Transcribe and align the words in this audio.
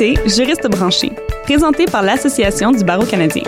Juriste 0.00 0.68
branché, 0.70 1.10
présenté 1.42 1.84
par 1.84 2.02
l'Association 2.02 2.72
du 2.72 2.82
barreau 2.82 3.04
canadien. 3.04 3.42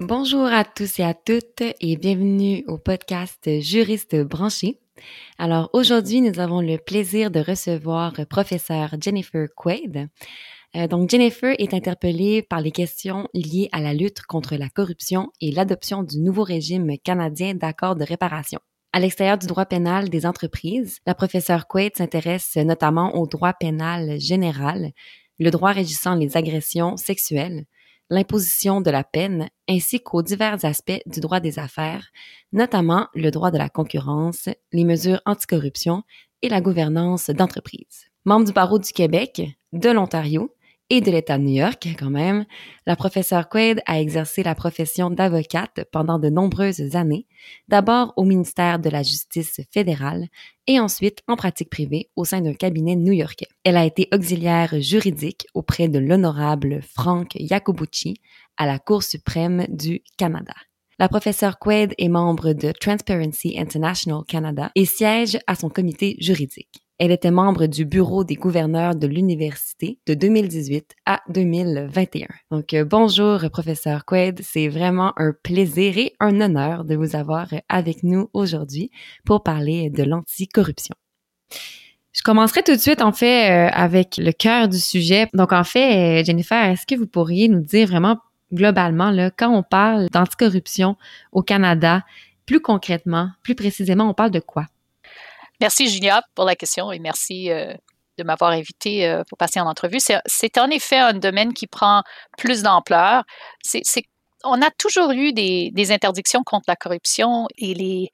Bonjour 0.00 0.46
à 0.46 0.64
tous 0.64 1.00
et 1.00 1.02
à 1.02 1.12
toutes 1.12 1.62
et 1.80 1.96
bienvenue 1.96 2.64
au 2.68 2.78
podcast 2.78 3.60
Juriste 3.60 4.16
branché. 4.22 4.78
Alors 5.38 5.70
aujourd'hui, 5.72 6.20
nous 6.20 6.38
avons 6.38 6.60
le 6.60 6.78
plaisir 6.78 7.32
de 7.32 7.40
recevoir 7.40 8.12
professeur 8.30 8.94
Jennifer 9.00 9.48
Quaid. 9.54 10.08
Euh, 10.76 10.86
donc 10.86 11.10
Jennifer 11.10 11.54
est 11.58 11.74
interpellée 11.74 12.42
par 12.42 12.60
les 12.60 12.70
questions 12.70 13.28
liées 13.34 13.68
à 13.72 13.80
la 13.80 13.92
lutte 13.92 14.22
contre 14.22 14.54
la 14.54 14.68
corruption 14.68 15.30
et 15.40 15.50
l'adoption 15.50 16.04
du 16.04 16.20
nouveau 16.20 16.44
régime 16.44 16.96
canadien 17.02 17.54
d'accord 17.54 17.96
de 17.96 18.04
réparation. 18.04 18.60
À 18.94 19.00
l'extérieur 19.00 19.38
du 19.38 19.48
droit 19.48 19.66
pénal 19.66 20.08
des 20.08 20.24
entreprises, 20.24 21.00
la 21.04 21.16
professeure 21.16 21.66
Quaid 21.66 21.96
s'intéresse 21.96 22.54
notamment 22.54 23.16
au 23.16 23.26
droit 23.26 23.52
pénal 23.52 24.20
général, 24.20 24.92
le 25.40 25.50
droit 25.50 25.72
régissant 25.72 26.14
les 26.14 26.36
agressions 26.36 26.96
sexuelles, 26.96 27.64
l'imposition 28.08 28.80
de 28.80 28.92
la 28.92 29.02
peine, 29.02 29.48
ainsi 29.68 30.00
qu'aux 30.00 30.22
divers 30.22 30.64
aspects 30.64 31.02
du 31.06 31.18
droit 31.18 31.40
des 31.40 31.58
affaires, 31.58 32.06
notamment 32.52 33.08
le 33.16 33.32
droit 33.32 33.50
de 33.50 33.58
la 33.58 33.68
concurrence, 33.68 34.48
les 34.72 34.84
mesures 34.84 35.20
anticorruption 35.26 36.04
et 36.42 36.48
la 36.48 36.60
gouvernance 36.60 37.30
d'entreprise. 37.30 38.12
Membre 38.24 38.46
du 38.46 38.52
barreau 38.52 38.78
du 38.78 38.92
Québec, 38.92 39.42
de 39.72 39.90
l'Ontario, 39.90 40.54
et 40.94 41.00
de 41.00 41.10
l'État 41.10 41.38
de 41.38 41.42
New 41.42 41.56
York 41.56 41.88
quand 41.98 42.10
même, 42.10 42.44
la 42.86 42.94
professeure 42.94 43.48
Quaid 43.48 43.82
a 43.84 44.00
exercé 44.00 44.44
la 44.44 44.54
profession 44.54 45.10
d'avocate 45.10 45.84
pendant 45.90 46.20
de 46.20 46.28
nombreuses 46.28 46.94
années, 46.94 47.26
d'abord 47.66 48.12
au 48.16 48.22
ministère 48.22 48.78
de 48.78 48.88
la 48.90 49.02
Justice 49.02 49.60
fédérale 49.72 50.28
et 50.68 50.78
ensuite 50.78 51.18
en 51.26 51.34
pratique 51.34 51.68
privée 51.68 52.10
au 52.14 52.24
sein 52.24 52.42
d'un 52.42 52.54
cabinet 52.54 52.94
new-yorkais. 52.94 53.48
Elle 53.64 53.76
a 53.76 53.84
été 53.84 54.06
auxiliaire 54.14 54.80
juridique 54.80 55.48
auprès 55.52 55.88
de 55.88 55.98
l'honorable 55.98 56.80
Frank 56.94 57.32
Jacobucci 57.40 58.20
à 58.56 58.64
la 58.64 58.78
Cour 58.78 59.02
suprême 59.02 59.66
du 59.68 60.00
Canada. 60.16 60.54
La 61.00 61.08
professeure 61.08 61.58
Quaid 61.58 61.92
est 61.98 62.08
membre 62.08 62.52
de 62.52 62.70
Transparency 62.70 63.56
International 63.58 64.22
Canada 64.28 64.70
et 64.76 64.84
siège 64.84 65.40
à 65.48 65.56
son 65.56 65.70
comité 65.70 66.14
juridique. 66.20 66.83
Elle 66.98 67.10
était 67.10 67.32
membre 67.32 67.66
du 67.66 67.84
bureau 67.84 68.22
des 68.22 68.36
gouverneurs 68.36 68.94
de 68.94 69.08
l'université 69.08 69.98
de 70.06 70.14
2018 70.14 70.94
à 71.06 71.22
2021. 71.28 72.28
Donc, 72.52 72.72
euh, 72.72 72.84
bonjour, 72.84 73.40
professeur 73.50 74.04
Quaid. 74.04 74.40
C'est 74.44 74.68
vraiment 74.68 75.12
un 75.16 75.32
plaisir 75.32 75.98
et 75.98 76.12
un 76.20 76.40
honneur 76.40 76.84
de 76.84 76.94
vous 76.94 77.16
avoir 77.16 77.48
avec 77.68 78.04
nous 78.04 78.30
aujourd'hui 78.32 78.92
pour 79.24 79.42
parler 79.42 79.90
de 79.90 80.04
l'anticorruption. 80.04 80.94
Je 82.12 82.22
commencerai 82.22 82.62
tout 82.62 82.76
de 82.76 82.80
suite, 82.80 83.02
en 83.02 83.10
fait, 83.10 83.50
euh, 83.50 83.70
avec 83.72 84.16
le 84.16 84.30
cœur 84.30 84.68
du 84.68 84.78
sujet. 84.78 85.28
Donc, 85.34 85.52
en 85.52 85.64
fait, 85.64 86.20
euh, 86.20 86.24
Jennifer, 86.24 86.64
est-ce 86.64 86.86
que 86.86 86.94
vous 86.94 87.08
pourriez 87.08 87.48
nous 87.48 87.60
dire 87.60 87.88
vraiment 87.88 88.18
globalement, 88.52 89.10
là, 89.10 89.32
quand 89.32 89.50
on 89.50 89.64
parle 89.64 90.08
d'anticorruption 90.10 90.96
au 91.32 91.42
Canada, 91.42 92.04
plus 92.46 92.60
concrètement, 92.60 93.30
plus 93.42 93.56
précisément, 93.56 94.08
on 94.08 94.14
parle 94.14 94.30
de 94.30 94.38
quoi? 94.38 94.66
Merci, 95.60 95.88
Julia, 95.88 96.22
pour 96.34 96.44
la 96.44 96.56
question 96.56 96.92
et 96.92 96.98
merci 96.98 97.50
euh, 97.50 97.74
de 98.18 98.24
m'avoir 98.24 98.50
invité 98.50 99.06
euh, 99.06 99.22
pour 99.28 99.38
passer 99.38 99.60
en 99.60 99.66
entrevue. 99.66 99.98
C'est 100.00 100.58
en 100.58 100.70
effet 100.70 100.98
un 100.98 101.14
domaine 101.14 101.52
qui 101.54 101.66
prend 101.66 102.02
plus 102.36 102.62
d'ampleur. 102.62 103.24
on 104.44 104.62
a 104.62 104.70
toujours 104.70 105.10
eu 105.12 105.32
des, 105.32 105.92
interdictions 105.92 106.42
contre 106.44 106.64
la 106.68 106.76
corruption 106.76 107.46
et 107.56 108.10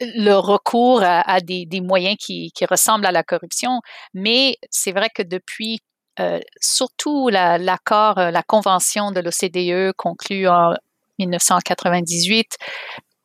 le 0.00 0.34
recours 0.34 1.02
à, 1.02 1.40
des, 1.40 1.80
moyens 1.80 2.16
qui, 2.18 2.52
ressemblent 2.68 3.06
à 3.06 3.12
la 3.12 3.22
corruption, 3.22 3.80
mais 4.12 4.56
c'est 4.70 4.92
vrai 4.92 5.08
que 5.14 5.22
depuis 5.22 5.80
euh, 6.20 6.38
surtout 6.60 7.28
l'accord, 7.28 8.16
la, 8.16 8.42
convention 8.42 9.10
de 9.10 9.20
l'OCDE 9.20 9.92
conclue 9.96 10.46
en 10.48 10.74
1998 11.18 12.56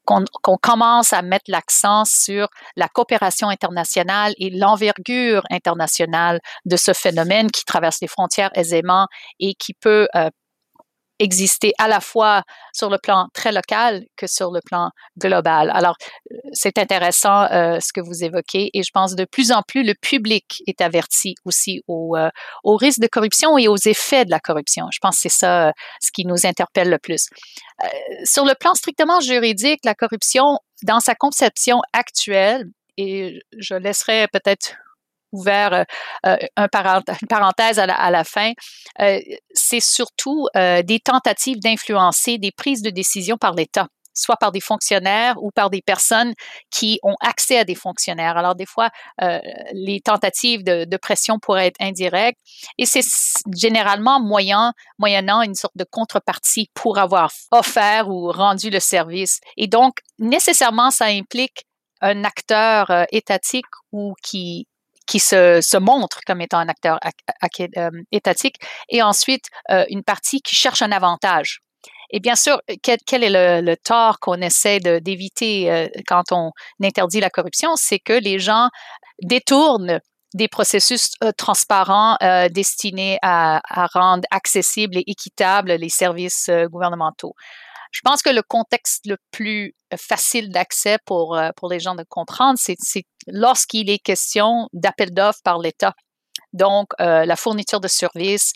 qu'on 0.10 0.58
commence 0.58 1.14
à 1.14 1.22
mettre 1.22 1.46
l'accent 1.50 2.04
sur 2.06 2.48
la 2.76 2.88
coopération 2.88 3.50
internationale 3.50 4.34
et 4.38 4.50
l'envergure 4.50 5.44
internationale 5.50 6.40
de 6.66 6.78
ce 6.78 6.94
phénomène 6.94 7.52
qui 7.52 7.64
traverse 7.66 8.00
les 8.02 8.08
frontières 8.08 8.52
aisément 8.56 9.08
et 9.40 9.54
qui 9.54 9.74
peut 9.74 10.08
euh, 10.16 10.30
exister 11.20 11.74
à 11.78 11.88
la 11.88 12.00
fois 12.00 12.44
sur 12.74 12.90
le 12.90 12.98
plan 12.98 13.28
très 13.34 13.52
local 13.52 14.06
que 14.16 14.28
sur 14.28 14.52
le 14.52 14.62
plan 14.66 14.90
global. 15.18 15.72
Alors, 15.74 15.96
c'est 16.54 16.78
intéressant 16.78 17.44
euh, 17.52 17.80
ce 17.80 17.94
que 17.94 18.02
vous 18.02 18.24
évoquez 18.24 18.70
et 18.74 18.84
je 18.84 18.92
pense 18.94 19.16
de 19.16 19.26
plus 19.26 19.52
en 19.52 19.62
plus 19.62 19.84
le 19.84 19.94
public 19.94 20.64
est 20.68 20.82
averti 20.82 21.36
aussi 21.46 21.82
au, 21.88 22.16
euh, 22.16 22.30
au 22.64 22.76
risque 22.78 23.00
de 23.00 23.08
corruption 23.08 23.58
et 23.58 23.68
aux 23.68 23.78
effets 23.78 24.26
de 24.26 24.32
la 24.32 24.40
corruption. 24.40 24.86
Je 24.92 25.00
pense 25.00 25.16
que 25.16 25.22
c'est 25.24 25.30
ça 25.30 25.68
euh, 25.68 25.72
ce 26.02 26.12
qui 26.12 26.26
nous 26.26 26.46
interpelle 26.46 26.90
le 26.90 26.98
plus. 26.98 27.28
Euh, 27.84 27.88
sur 28.24 28.46
le 28.46 28.54
plan 28.56 28.74
strictement 28.74 29.20
juridique, 29.20 29.80
la 29.84 29.96
corruption, 29.96 30.60
dans 30.84 31.00
sa 31.00 31.16
conception 31.16 31.82
actuelle, 31.94 32.66
et 32.98 33.40
je 33.58 33.76
laisserai 33.76 34.28
peut-être 34.28 34.76
ouvert 35.32 35.74
euh, 35.74 35.84
euh, 36.26 36.38
un 36.56 36.68
une 37.22 37.28
parenthèse 37.28 37.80
à 37.80 37.86
la, 37.86 37.96
à 37.96 38.12
la 38.12 38.24
fin, 38.24 38.52
euh, 39.02 39.20
c'est 39.54 39.80
surtout 39.80 40.48
des 40.56 41.00
tentatives 41.00 41.60
d'influencer 41.60 42.38
des 42.38 42.52
prises 42.52 42.82
de 42.82 42.90
décision 42.90 43.38
par 43.38 43.54
l'État 43.54 43.88
soit 44.16 44.36
par 44.36 44.52
des 44.52 44.60
fonctionnaires 44.60 45.36
ou 45.42 45.50
par 45.50 45.70
des 45.70 45.82
personnes 45.82 46.34
qui 46.72 47.00
ont 47.04 47.16
accès 47.22 47.58
à 47.58 47.64
des 47.64 47.76
fonctionnaires. 47.76 48.36
Alors 48.36 48.54
des 48.54 48.66
fois, 48.66 48.90
les 49.72 50.02
tentatives 50.02 50.62
de, 50.62 50.84
de, 50.84 50.98
pression 50.98 51.40
pourraient 51.40 51.68
être 51.68 51.80
indirectes 51.80 52.40
et 52.78 52.86
c'est 52.86 53.06
généralement 53.56 54.20
moyen, 54.20 54.74
moyennant 54.98 55.42
une 55.42 55.56
sorte 55.56 55.78
de 55.78 55.86
contrepartie 55.90 56.70
pour 56.74 56.98
avoir 56.98 57.32
offert 57.52 58.10
ou 58.10 58.30
rendu 58.30 58.70
le 58.70 58.82
service. 58.82 59.40
Et 59.56 59.68
donc, 59.68 60.00
nécessairement, 60.18 60.92
ça 60.92 61.06
implique 61.06 61.64
un 62.02 62.26
acteur 62.26 63.06
étatique 63.12 63.66
ou 63.94 64.16
qui 64.22 64.68
qui 65.10 65.20
se, 65.20 65.60
se, 65.62 65.78
montre 65.78 66.20
comme 66.26 66.40
étant 66.40 66.60
un 66.60 66.70
acteur 66.70 67.00
euh, 67.78 67.90
étatique, 68.12 68.58
et 68.90 69.02
ensuite 69.02 69.46
euh, 69.72 69.84
une 69.90 70.04
partie 70.04 70.42
qui 70.42 70.56
cherche 70.56 70.82
un 70.82 70.92
avantage. 70.92 71.62
Et 72.12 72.20
bien 72.20 72.36
sûr, 72.36 72.62
quel, 72.84 73.24
est 73.24 73.62
le, 73.62 73.76
tort 73.76 74.20
qu'on 74.20 74.42
essaie 74.42 74.80
d'éviter 74.80 75.72
euh, 75.72 75.88
quand 76.08 76.32
on 76.32 76.52
interdit 76.84 77.20
la 77.20 77.30
corruption, 77.30 77.72
c'est 77.76 78.00
que 78.00 78.14
les 78.14 78.40
gens 78.40 78.70
détournent 79.22 80.00
des 80.36 80.48
processus 80.48 81.14
transparents 81.38 82.16
destinés 82.52 83.18
à, 83.24 83.62
à, 83.68 83.88
rendre 83.88 84.24
accessibles 84.30 84.98
et 84.98 85.04
équitables 85.08 85.72
les 85.72 85.90
services 85.90 86.52
gouvernementaux. 86.68 87.34
Je 87.92 88.02
pense 88.04 88.22
que 88.22 88.30
le 88.30 88.44
contexte 88.44 89.06
le 89.08 89.18
plus 89.32 89.74
euh, 89.94 89.98
facile 89.98 90.52
d'accès 90.52 90.98
pour, 91.06 91.36
euh, 91.36 91.50
pour 91.56 91.70
les 91.70 91.80
gens 91.80 91.96
de 91.96 92.04
comprendre, 92.08 92.58
c'est 92.60 93.04
lorsqu'il 93.28 93.90
est 93.90 94.00
question 94.00 94.70
d'appel 94.74 95.14
d'offres 95.14 95.42
par 95.44 95.60
l'État. 95.60 95.94
Donc, 96.54 96.88
euh, 97.00 97.26
la 97.26 97.36
fourniture 97.36 97.80
de 97.80 97.88
services, 97.88 98.54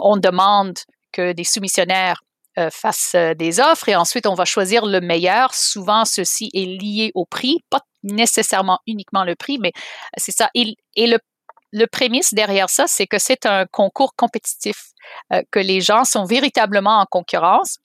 on 0.00 0.16
demande 0.16 0.78
que 1.10 1.32
des 1.32 1.44
soumissionnaires 1.44 2.22
fassent 2.70 3.16
des 3.36 3.60
offres 3.60 3.88
et 3.88 3.96
ensuite 3.96 4.26
on 4.26 4.34
va 4.34 4.44
choisir 4.44 4.86
le 4.86 5.00
meilleur. 5.00 5.54
Souvent, 5.54 6.04
ceci 6.04 6.50
est 6.54 6.66
lié 6.66 7.10
au 7.14 7.24
prix, 7.24 7.64
pas 7.70 7.80
nécessairement 8.02 8.78
uniquement 8.86 9.24
le 9.24 9.34
prix, 9.34 9.58
mais 9.58 9.72
c'est 10.16 10.32
ça. 10.32 10.48
Et, 10.54 10.76
le 10.96 11.18
le 11.74 11.86
prémisse 11.86 12.34
derrière 12.34 12.68
ça, 12.68 12.86
c'est 12.86 13.06
que 13.06 13.18
c'est 13.18 13.46
un 13.46 13.64
concours 13.64 14.14
compétitif, 14.14 14.90
que 15.50 15.58
les 15.58 15.80
gens 15.80 16.04
sont 16.04 16.24
véritablement 16.24 17.00
en 17.00 17.06
concurrence 17.06 17.78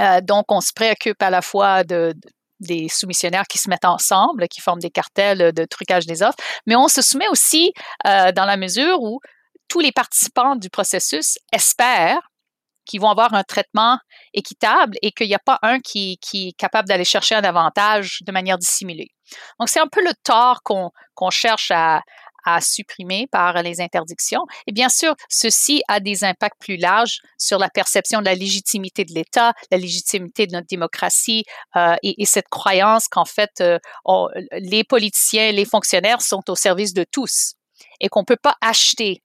euh, 0.00 0.20
donc, 0.20 0.46
on 0.50 0.60
se 0.60 0.72
préoccupe 0.72 1.22
à 1.22 1.30
la 1.30 1.42
fois 1.42 1.84
de, 1.84 2.14
des 2.60 2.88
soumissionnaires 2.88 3.46
qui 3.48 3.58
se 3.58 3.68
mettent 3.68 3.84
ensemble, 3.84 4.48
qui 4.48 4.60
forment 4.60 4.80
des 4.80 4.90
cartels 4.90 5.52
de 5.52 5.64
trucage 5.64 6.06
des 6.06 6.22
offres, 6.22 6.38
mais 6.66 6.76
on 6.76 6.88
se 6.88 7.02
soumet 7.02 7.28
aussi 7.28 7.72
euh, 8.06 8.32
dans 8.32 8.44
la 8.44 8.56
mesure 8.56 9.00
où 9.00 9.20
tous 9.68 9.80
les 9.80 9.92
participants 9.92 10.56
du 10.56 10.70
processus 10.70 11.38
espèrent 11.52 12.30
qu'ils 12.86 13.00
vont 13.00 13.10
avoir 13.10 13.34
un 13.34 13.42
traitement 13.42 13.98
équitable 14.32 14.96
et 15.02 15.12
qu'il 15.12 15.28
n'y 15.28 15.34
a 15.34 15.38
pas 15.38 15.58
un 15.62 15.78
qui, 15.78 16.16
qui 16.22 16.48
est 16.48 16.52
capable 16.52 16.88
d'aller 16.88 17.04
chercher 17.04 17.34
un 17.34 17.44
avantage 17.44 18.20
de 18.26 18.32
manière 18.32 18.56
dissimulée. 18.56 19.10
Donc, 19.60 19.68
c'est 19.68 19.80
un 19.80 19.88
peu 19.88 20.02
le 20.02 20.12
tort 20.24 20.62
qu'on 20.62 21.30
cherche 21.30 21.70
à, 21.70 22.00
à 22.48 22.62
supprimer 22.62 23.26
par 23.30 23.62
les 23.62 23.80
interdictions. 23.82 24.46
Et 24.66 24.72
bien 24.72 24.88
sûr, 24.88 25.14
ceci 25.28 25.82
a 25.86 26.00
des 26.00 26.24
impacts 26.24 26.58
plus 26.58 26.78
larges 26.78 27.20
sur 27.36 27.58
la 27.58 27.68
perception 27.68 28.20
de 28.20 28.24
la 28.24 28.34
légitimité 28.34 29.04
de 29.04 29.12
l'État, 29.12 29.52
la 29.70 29.76
légitimité 29.76 30.46
de 30.46 30.52
notre 30.52 30.66
démocratie 30.66 31.44
euh, 31.76 31.96
et, 32.02 32.24
cette 32.24 32.48
croyance 32.48 33.06
qu'en 33.08 33.26
fait, 33.26 33.50
euh, 33.60 33.78
les 34.52 34.82
politiciens, 34.84 35.52
les 35.52 35.66
fonctionnaires 35.66 36.22
sont 36.22 36.42
au 36.48 36.54
service 36.54 36.94
de 36.94 37.04
tous 37.10 37.54
et 38.00 38.08
qu'on 38.08 38.20
ne 38.20 38.24
peut 38.24 38.38
pas 38.42 38.54
acheter 38.62 39.22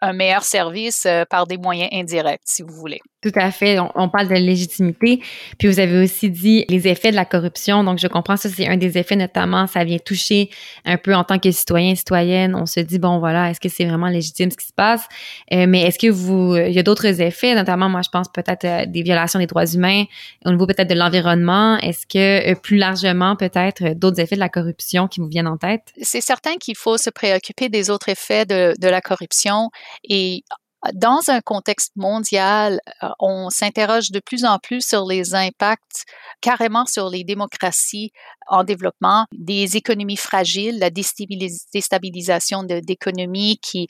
un 0.00 0.12
meilleur 0.12 0.42
service 0.42 1.06
euh, 1.06 1.24
par 1.28 1.46
des 1.46 1.56
moyens 1.56 1.88
indirects, 1.92 2.42
si 2.44 2.62
vous 2.62 2.74
voulez. 2.74 3.00
Tout 3.22 3.32
à 3.36 3.50
fait. 3.50 3.78
On, 3.94 4.08
parle 4.10 4.28
de 4.28 4.34
légitimité. 4.34 5.22
Puis 5.58 5.66
vous 5.66 5.80
avez 5.80 6.02
aussi 6.02 6.28
dit 6.30 6.66
les 6.68 6.86
effets 6.88 7.10
de 7.10 7.16
la 7.16 7.24
corruption. 7.24 7.82
Donc, 7.82 7.98
je 7.98 8.06
comprends 8.06 8.36
ça, 8.36 8.50
c'est 8.50 8.66
un 8.66 8.76
des 8.76 8.98
effets, 8.98 9.16
notamment, 9.16 9.66
ça 9.66 9.82
vient 9.82 9.98
toucher 9.98 10.50
un 10.84 10.98
peu 10.98 11.14
en 11.14 11.24
tant 11.24 11.38
que 11.38 11.50
citoyen, 11.50 11.94
citoyenne. 11.94 12.54
On 12.54 12.66
se 12.66 12.80
dit, 12.80 12.98
bon, 12.98 13.18
voilà, 13.18 13.48
est-ce 13.48 13.60
que 13.60 13.70
c'est 13.70 13.86
vraiment 13.86 14.08
légitime 14.08 14.50
ce 14.50 14.58
qui 14.58 14.66
se 14.66 14.74
passe? 14.74 15.06
Euh, 15.52 15.64
mais 15.66 15.82
est-ce 15.82 15.98
que 15.98 16.10
vous, 16.10 16.54
il 16.54 16.72
y 16.72 16.78
a 16.78 16.82
d'autres 16.82 17.22
effets, 17.22 17.54
notamment, 17.54 17.88
moi, 17.88 18.02
je 18.02 18.10
pense 18.10 18.28
peut-être 18.28 18.64
euh, 18.66 18.84
des 18.86 19.02
violations 19.02 19.38
des 19.38 19.46
droits 19.46 19.64
humains 19.64 20.04
au 20.44 20.50
niveau 20.50 20.66
peut-être 20.66 20.90
de 20.90 20.94
l'environnement. 20.94 21.78
Est-ce 21.78 22.06
que 22.06 22.52
plus 22.60 22.76
largement, 22.76 23.36
peut-être 23.36 23.94
d'autres 23.94 24.20
effets 24.20 24.34
de 24.34 24.40
la 24.40 24.50
corruption 24.50 25.08
qui 25.08 25.20
vous 25.20 25.28
viennent 25.28 25.48
en 25.48 25.56
tête? 25.56 25.94
C'est 26.02 26.20
certain 26.20 26.56
qu'il 26.56 26.76
faut 26.76 26.98
se 26.98 27.08
préoccuper 27.08 27.70
des 27.70 27.88
autres 27.88 28.10
effets 28.10 28.44
de, 28.44 28.74
de 28.78 28.88
la 28.88 29.00
corruption. 29.00 29.70
Et 30.04 30.44
dans 30.92 31.20
un 31.28 31.40
contexte 31.40 31.92
mondial, 31.96 32.80
euh, 33.02 33.08
on 33.18 33.48
s'interroge 33.48 34.10
de 34.10 34.20
plus 34.20 34.44
en 34.44 34.58
plus 34.58 34.86
sur 34.86 35.06
les 35.06 35.34
impacts 35.34 36.04
carrément 36.42 36.84
sur 36.84 37.08
les 37.08 37.24
démocraties 37.24 38.12
en 38.48 38.64
développement, 38.64 39.24
des 39.32 39.78
économies 39.78 40.18
fragiles, 40.18 40.78
la 40.78 40.90
déstabilisation 40.90 42.62
d'économies 42.64 43.58
qui, 43.62 43.88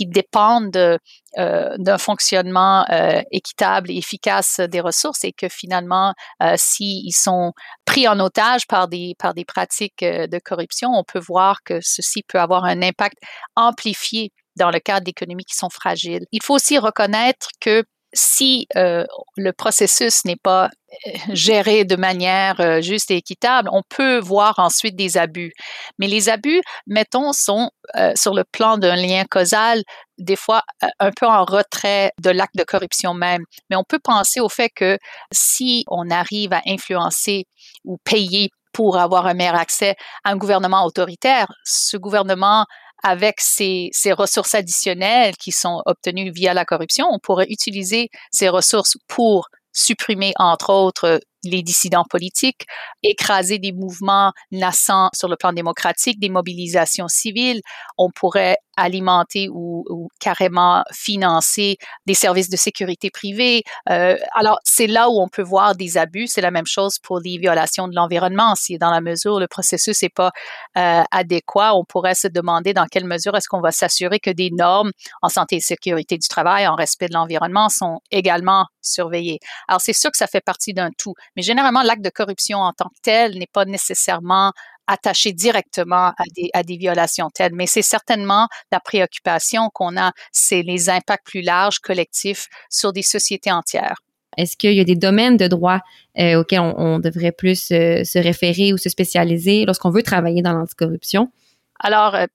dépendent 0.00 0.98
euh, 1.38 1.76
d'un 1.78 1.96
fonctionnement 1.96 2.84
euh, 2.90 3.22
équitable 3.30 3.90
et 3.90 3.96
efficace 3.96 4.60
des 4.60 4.80
ressources 4.80 5.24
et 5.24 5.32
que 5.32 5.48
finalement, 5.48 6.12
s'ils 6.56 7.14
sont 7.14 7.52
pris 7.86 8.06
en 8.06 8.20
otage 8.20 8.66
par 8.66 8.88
des 8.88 9.14
pratiques 9.46 10.04
de 10.04 10.38
corruption, 10.44 10.90
on 10.90 11.04
peut 11.04 11.22
voir 11.26 11.62
que 11.64 11.78
ceci 11.80 12.22
peut 12.28 12.38
avoir 12.38 12.64
un 12.64 12.82
impact 12.82 13.16
amplifié 13.56 14.30
dans 14.56 14.70
le 14.70 14.80
cadre 14.80 15.04
d'économies 15.04 15.44
qui 15.44 15.56
sont 15.56 15.70
fragiles. 15.70 16.24
Il 16.32 16.42
faut 16.42 16.54
aussi 16.54 16.78
reconnaître 16.78 17.48
que 17.60 17.84
si 18.14 18.66
euh, 18.76 19.04
le 19.36 19.52
processus 19.52 20.24
n'est 20.24 20.36
pas 20.36 20.66
euh, 21.06 21.10
géré 21.30 21.84
de 21.84 21.96
manière 21.96 22.60
euh, 22.60 22.80
juste 22.80 23.10
et 23.10 23.16
équitable, 23.16 23.68
on 23.72 23.82
peut 23.88 24.18
voir 24.18 24.58
ensuite 24.58 24.96
des 24.96 25.16
abus. 25.18 25.52
Mais 25.98 26.06
les 26.06 26.28
abus, 26.28 26.62
mettons, 26.86 27.32
sont 27.32 27.70
sur 28.14 28.34
le 28.34 28.44
plan 28.44 28.78
d'un 28.78 28.96
lien 28.96 29.24
causal, 29.30 29.82
des 30.18 30.36
fois 30.36 30.62
un 30.98 31.10
peu 31.10 31.26
en 31.26 31.44
retrait 31.44 32.12
de 32.22 32.30
l'acte 32.30 32.56
de 32.56 32.64
corruption 32.64 33.14
même. 33.14 33.42
Mais 33.68 33.76
on 33.76 33.84
peut 33.84 33.98
penser 34.02 34.40
au 34.40 34.48
fait 34.48 34.70
que 34.70 34.98
si 35.32 35.84
on 35.88 36.10
arrive 36.10 36.52
à 36.52 36.62
influencer 36.66 37.44
ou 37.84 37.98
payer 38.04 38.50
pour 38.72 38.96
avoir 38.98 39.26
un 39.26 39.34
meilleur 39.34 39.54
accès 39.54 39.96
à 40.24 40.30
un 40.30 40.36
gouvernement 40.36 40.84
autoritaire, 40.84 41.46
ce 41.64 41.96
gouvernement 41.96 42.66
avec 43.04 43.36
ces, 43.38 43.90
ces, 43.92 44.12
ressources 44.12 44.54
additionnelles 44.54 45.36
qui 45.36 45.52
sont 45.52 45.82
obtenues 45.84 46.32
via 46.32 46.54
la 46.54 46.64
corruption, 46.64 47.06
on 47.10 47.18
pourrait 47.18 47.46
utiliser 47.50 48.08
ces 48.32 48.48
ressources 48.48 48.96
pour 49.06 49.48
supprimer, 49.72 50.32
entre 50.38 50.72
autres, 50.72 51.20
les 51.44 51.62
dissidents 51.62 52.04
politiques, 52.08 52.66
écraser 53.02 53.58
des 53.58 53.72
mouvements 53.72 54.32
naissants 54.50 55.08
sur 55.14 55.28
le 55.28 55.36
plan 55.36 55.52
démocratique, 55.52 56.18
des 56.20 56.28
mobilisations 56.28 57.08
civiles. 57.08 57.60
On 57.98 58.10
pourrait 58.10 58.56
alimenter 58.76 59.48
ou, 59.50 60.08
carrément 60.20 60.82
financer 60.92 61.76
des 62.06 62.14
services 62.14 62.48
de 62.48 62.56
sécurité 62.56 63.10
privés. 63.10 63.62
Euh, 63.90 64.16
alors, 64.34 64.58
c'est 64.64 64.86
là 64.86 65.08
où 65.08 65.20
on 65.20 65.28
peut 65.28 65.42
voir 65.42 65.74
des 65.74 65.96
abus. 65.96 66.26
C'est 66.28 66.40
la 66.40 66.50
même 66.50 66.66
chose 66.66 66.98
pour 67.02 67.20
les 67.20 67.38
violations 67.38 67.88
de 67.88 67.94
l'environnement. 67.94 68.54
Si 68.54 68.78
dans 68.78 68.90
la 68.90 69.00
mesure 69.00 69.34
où 69.34 69.38
le 69.38 69.48
processus 69.48 70.02
n'est 70.02 70.08
pas 70.08 70.30
euh, 70.76 71.02
adéquat, 71.10 71.74
on 71.74 71.84
pourrait 71.84 72.14
se 72.14 72.28
demander 72.28 72.72
dans 72.72 72.86
quelle 72.86 73.06
mesure 73.06 73.36
est-ce 73.36 73.48
qu'on 73.48 73.60
va 73.60 73.72
s'assurer 73.72 74.18
que 74.18 74.30
des 74.30 74.50
normes 74.50 74.90
en 75.22 75.28
santé 75.28 75.56
et 75.56 75.60
sécurité 75.60 76.18
du 76.18 76.28
travail, 76.28 76.66
en 76.66 76.74
respect 76.74 77.08
de 77.08 77.14
l'environnement, 77.14 77.68
sont 77.68 78.00
également 78.10 78.66
surveillées. 78.82 79.38
Alors, 79.68 79.80
c'est 79.80 79.92
sûr 79.92 80.10
que 80.10 80.16
ça 80.16 80.26
fait 80.26 80.40
partie 80.40 80.74
d'un 80.74 80.90
tout. 80.96 81.14
Mais 81.36 81.42
généralement, 81.42 81.82
l'acte 81.82 82.04
de 82.04 82.10
corruption 82.10 82.58
en 82.58 82.72
tant 82.72 82.88
que 82.88 83.00
tel 83.02 83.38
n'est 83.38 83.48
pas 83.52 83.64
nécessairement 83.64 84.52
attaché 84.86 85.32
directement 85.32 86.12
à 86.16 86.24
des, 86.36 86.50
à 86.52 86.62
des 86.62 86.76
violations 86.76 87.30
telles, 87.30 87.54
mais 87.54 87.66
c'est 87.66 87.82
certainement 87.82 88.48
la 88.70 88.80
préoccupation 88.80 89.70
qu'on 89.72 89.96
a, 89.96 90.12
c'est 90.32 90.62
les 90.62 90.90
impacts 90.90 91.26
plus 91.26 91.42
larges, 91.42 91.78
collectifs, 91.78 92.48
sur 92.68 92.92
des 92.92 93.02
sociétés 93.02 93.50
entières. 93.50 93.96
Est-ce 94.36 94.56
qu'il 94.56 94.72
y 94.72 94.80
a 94.80 94.84
des 94.84 94.96
domaines 94.96 95.36
de 95.36 95.46
droit 95.46 95.80
euh, 96.18 96.40
auxquels 96.40 96.60
on, 96.60 96.98
devrait 96.98 97.32
plus 97.32 97.70
euh, 97.70 98.04
se 98.04 98.18
référer 98.18 98.72
ou 98.72 98.78
se 98.78 98.88
spécialiser 98.88 99.64
lorsqu'on 99.64 99.90
veut 99.90 100.02
travailler 100.02 100.42
dans 100.42 100.52
l'anticorruption? 100.52 101.30
Alors, 101.78 102.14
euh, 102.14 102.26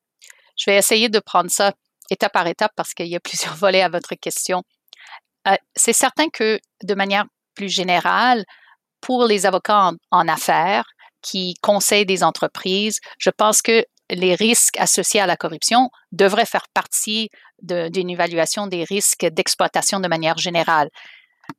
je 0.58 0.70
vais 0.70 0.78
essayer 0.78 1.10
de 1.10 1.20
prendre 1.20 1.50
ça 1.50 1.74
étape 2.10 2.34
par 2.34 2.48
étape 2.48 2.72
parce 2.76 2.94
qu'il 2.94 3.08
y 3.08 3.16
a 3.16 3.20
plusieurs 3.24 3.56
volets 3.56 3.82
à 3.82 3.90
votre 3.90 4.16
question. 4.16 4.64
c'est 5.76 5.94
certain 5.94 6.30
que 6.30 6.60
de 6.84 6.96
manière 6.96 7.26
plus 7.56 7.70
générale, 7.70 8.46
pour 9.02 9.26
les 9.26 9.46
avocats 9.46 9.92
en, 10.12 10.28
affaires 10.28 10.86
qui 11.22 11.54
conseillent 11.62 12.06
des 12.06 12.24
entreprises, 12.24 13.00
je 13.18 13.30
pense 13.30 13.62
que 13.62 13.84
les 14.10 14.36
risques 14.36 14.78
associés 14.80 15.20
à 15.20 15.28
la 15.28 15.38
corruption 15.38 15.90
devraient 16.12 16.46
faire 16.46 16.68
partie 16.74 17.30
d'une 17.62 18.10
évaluation 18.10 18.68
des 18.68 18.84
risques 18.84 19.26
d'exploitation 19.26 20.00
de 20.00 20.08
manière 20.08 20.38
générale. 20.38 20.90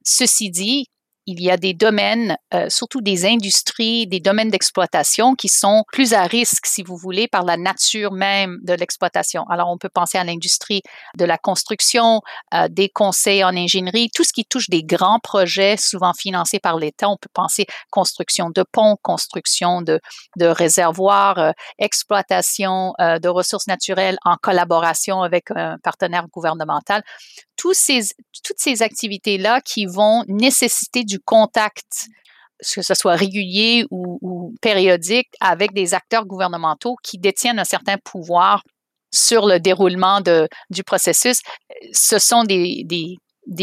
Ceci 0.05 0.51
dit, 0.51 0.87
il 1.27 1.41
y 1.43 1.51
a 1.51 1.57
des 1.57 1.75
domaines, 1.75 2.37
euh, 2.55 2.67
surtout 2.69 3.01
des 3.01 3.27
industries, 3.27 4.07
des 4.07 4.21
domaines 4.21 4.51
d'exploitation 4.51 5.35
qui 5.35 5.49
sont 5.49 5.85
plus 5.93 6.13
à 6.13 6.23
risque, 6.23 6.67
si 6.67 6.83
vous 6.83 6.97
voulez, 6.97 7.29
par 7.29 7.45
la 7.45 7.57
nature 7.57 8.13
même 8.13 8.59
de 8.63 8.73
l'exploitation. 8.73 9.45
Alors, 9.49 9.69
on 9.71 9.79
peut 9.79 9.89
penser 9.89 10.19
à 10.19 10.25
l'industrie 10.25 10.83
de 11.17 11.25
la 11.25 11.39
construction, 11.39 12.21
euh, 12.55 12.69
des 12.69 12.89
conseils 12.89 13.45
en 13.45 13.57
ingénierie, 13.57 14.11
tout 14.15 14.25
ce 14.25 14.33
qui 14.33 14.45
touche 14.45 14.69
des 14.71 14.83
grands 14.83 15.21
projets, 15.21 15.77
souvent 15.77 16.13
financés 16.15 16.59
par 16.59 16.77
l'État. 16.79 17.09
On 17.09 17.17
peut 17.17 17.31
penser 17.33 17.67
construction 17.91 18.51
de 18.51 18.65
ponts, 18.73 18.97
construction 19.03 19.83
de, 19.83 20.01
de 20.37 20.47
réservoirs, 20.47 21.39
euh, 21.39 21.53
exploitation 21.79 22.95
de 22.99 23.29
ressources 23.29 23.67
naturelles 23.67 24.19
en 24.25 24.37
collaboration 24.37 25.23
avec 25.23 25.51
un 25.51 25.77
partenaire 25.83 26.27
gouvernemental 26.29 27.03
toutes 27.63 28.59
ces 28.59 28.83
activités-là 28.83 29.61
qui 29.61 29.87
vont 29.87 30.25
nécessiter 30.29 31.05
du 31.05 31.21
contact 31.21 32.09
que 32.75 32.83
ce 32.83 32.95
soit 32.95 33.15
régulier 33.15 33.85
ou, 33.91 34.55
périodique, 34.61 35.29
avec 35.41 35.73
des 35.73 35.95
acteurs 35.95 36.27
gouvernementaux 36.27 36.97
qui 37.03 37.19
détiennent 37.19 37.59
un 37.59 37.65
certain 37.65 37.97
pouvoir 37.99 38.63
sur 39.13 39.47
le 39.47 39.59
déroulement 39.59 40.21
du 40.71 40.85
processus, 40.85 41.41
ce 41.93 42.19
sont 42.19 42.45
des, 42.45 42.87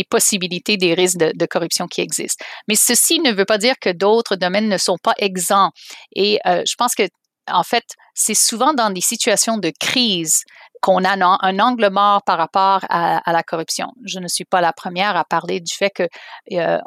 possibilités, 0.10 0.78
des 0.78 0.94
risques 0.94 1.18
de, 1.18 1.32
de, 1.34 1.46
corruption 1.46 1.88
qui 1.88 2.02
existent. 2.02 2.44
Mais 2.68 2.76
ceci 2.76 3.20
ne 3.20 3.32
veut 3.32 3.46
pas 3.46 3.58
dire 3.58 3.76
que 3.80 3.90
d'autres 3.90 4.36
domaines 4.36 4.68
ne 4.68 4.78
sont 4.78 4.98
pas 5.02 5.14
exempts. 5.18 5.72
Et 6.16 6.40
euh, 6.46 6.64
je 6.68 6.76
pense 6.76 6.96
que, 6.96 7.04
en 7.50 7.64
fait, 7.64 7.86
c'est 8.14 8.34
souvent 8.34 8.74
dans 8.74 8.90
des 8.90 9.02
situations 9.02 9.58
de 9.58 9.72
crise 9.80 10.44
qu'on 10.82 11.04
a 11.04 11.14
un, 11.16 11.60
angle 11.60 11.90
mort 11.90 12.24
par 12.24 12.38
rapport 12.38 12.82
à, 12.90 13.22
la 13.32 13.44
corruption. 13.44 13.94
Je 14.06 14.20
ne 14.20 14.28
suis 14.28 14.46
pas 14.46 14.62
la 14.62 14.74
première 14.74 15.16
à 15.16 15.24
parler 15.24 15.60
du 15.60 15.74
fait 15.74 15.92
qu'il 15.92 16.60
euh, 16.60 16.80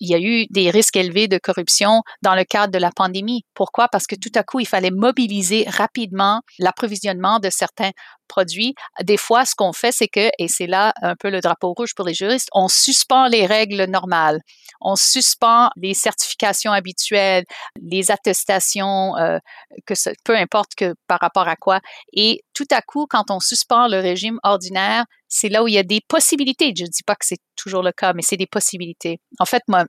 y 0.00 0.14
a 0.14 0.18
eu 0.18 0.46
des 0.50 0.70
risques 0.70 0.96
élevés 0.96 1.28
de 1.28 1.38
corruption 1.38 2.02
dans 2.22 2.34
le 2.34 2.44
cadre 2.44 2.72
de 2.72 2.78
la 2.78 2.90
pandémie. 2.90 3.44
Pourquoi? 3.54 3.88
Parce 3.88 4.06
que 4.06 4.16
tout 4.16 4.32
à 4.34 4.42
coup, 4.42 4.60
il 4.60 4.66
fallait 4.66 4.90
mobiliser 4.90 5.66
rapidement 5.68 6.42
l'approvisionnement 6.58 7.38
de 7.38 7.50
certains 7.50 7.90
produits. 8.32 8.74
Des 9.02 9.18
fois, 9.18 9.44
ce 9.44 9.54
qu'on 9.54 9.72
fait, 9.72 9.92
c'est 9.92 10.08
que, 10.08 10.30
et 10.38 10.48
c'est 10.48 10.66
là 10.66 10.94
un 11.02 11.14
peu 11.16 11.28
le 11.28 11.40
drapeau 11.40 11.74
rouge 11.74 11.94
pour 11.94 12.06
les 12.06 12.14
juristes, 12.14 12.48
on 12.52 12.68
suspend 12.68 13.26
les 13.26 13.46
règles 13.46 13.84
normales, 13.84 14.40
on 14.80 14.96
suspend 14.96 15.68
les 15.76 15.94
certifications 15.94 16.72
habituelles, 16.72 17.44
les 17.80 18.10
attestations, 18.10 19.16
euh, 19.16 19.38
que 19.86 19.94
peu 20.24 20.36
importe 20.36 20.74
que 20.74 20.94
par 21.06 21.18
rapport 21.20 21.46
à 21.46 21.56
quoi. 21.56 21.80
Tout 22.54 22.66
à 22.70 22.82
coup, 22.82 23.06
quand 23.08 23.30
on 23.30 23.40
suspend 23.40 23.88
le 23.88 23.98
régime 23.98 24.38
ordinaire, 24.42 25.04
c'est 25.28 25.48
là 25.48 25.62
où 25.62 25.68
il 25.68 25.74
y 25.74 25.78
a 25.78 25.82
des 25.82 26.00
possibilités. 26.06 26.72
Je 26.76 26.84
ne 26.84 26.88
dis 26.88 27.02
pas 27.06 27.14
que 27.14 27.26
c'est 27.26 27.40
toujours 27.56 27.82
le 27.82 27.92
cas, 27.92 28.12
mais 28.12 28.22
c'est 28.22 28.36
des 28.36 28.46
possibilités. 28.46 29.18
En 29.38 29.46
fait, 29.46 29.62
moi, 29.68 29.84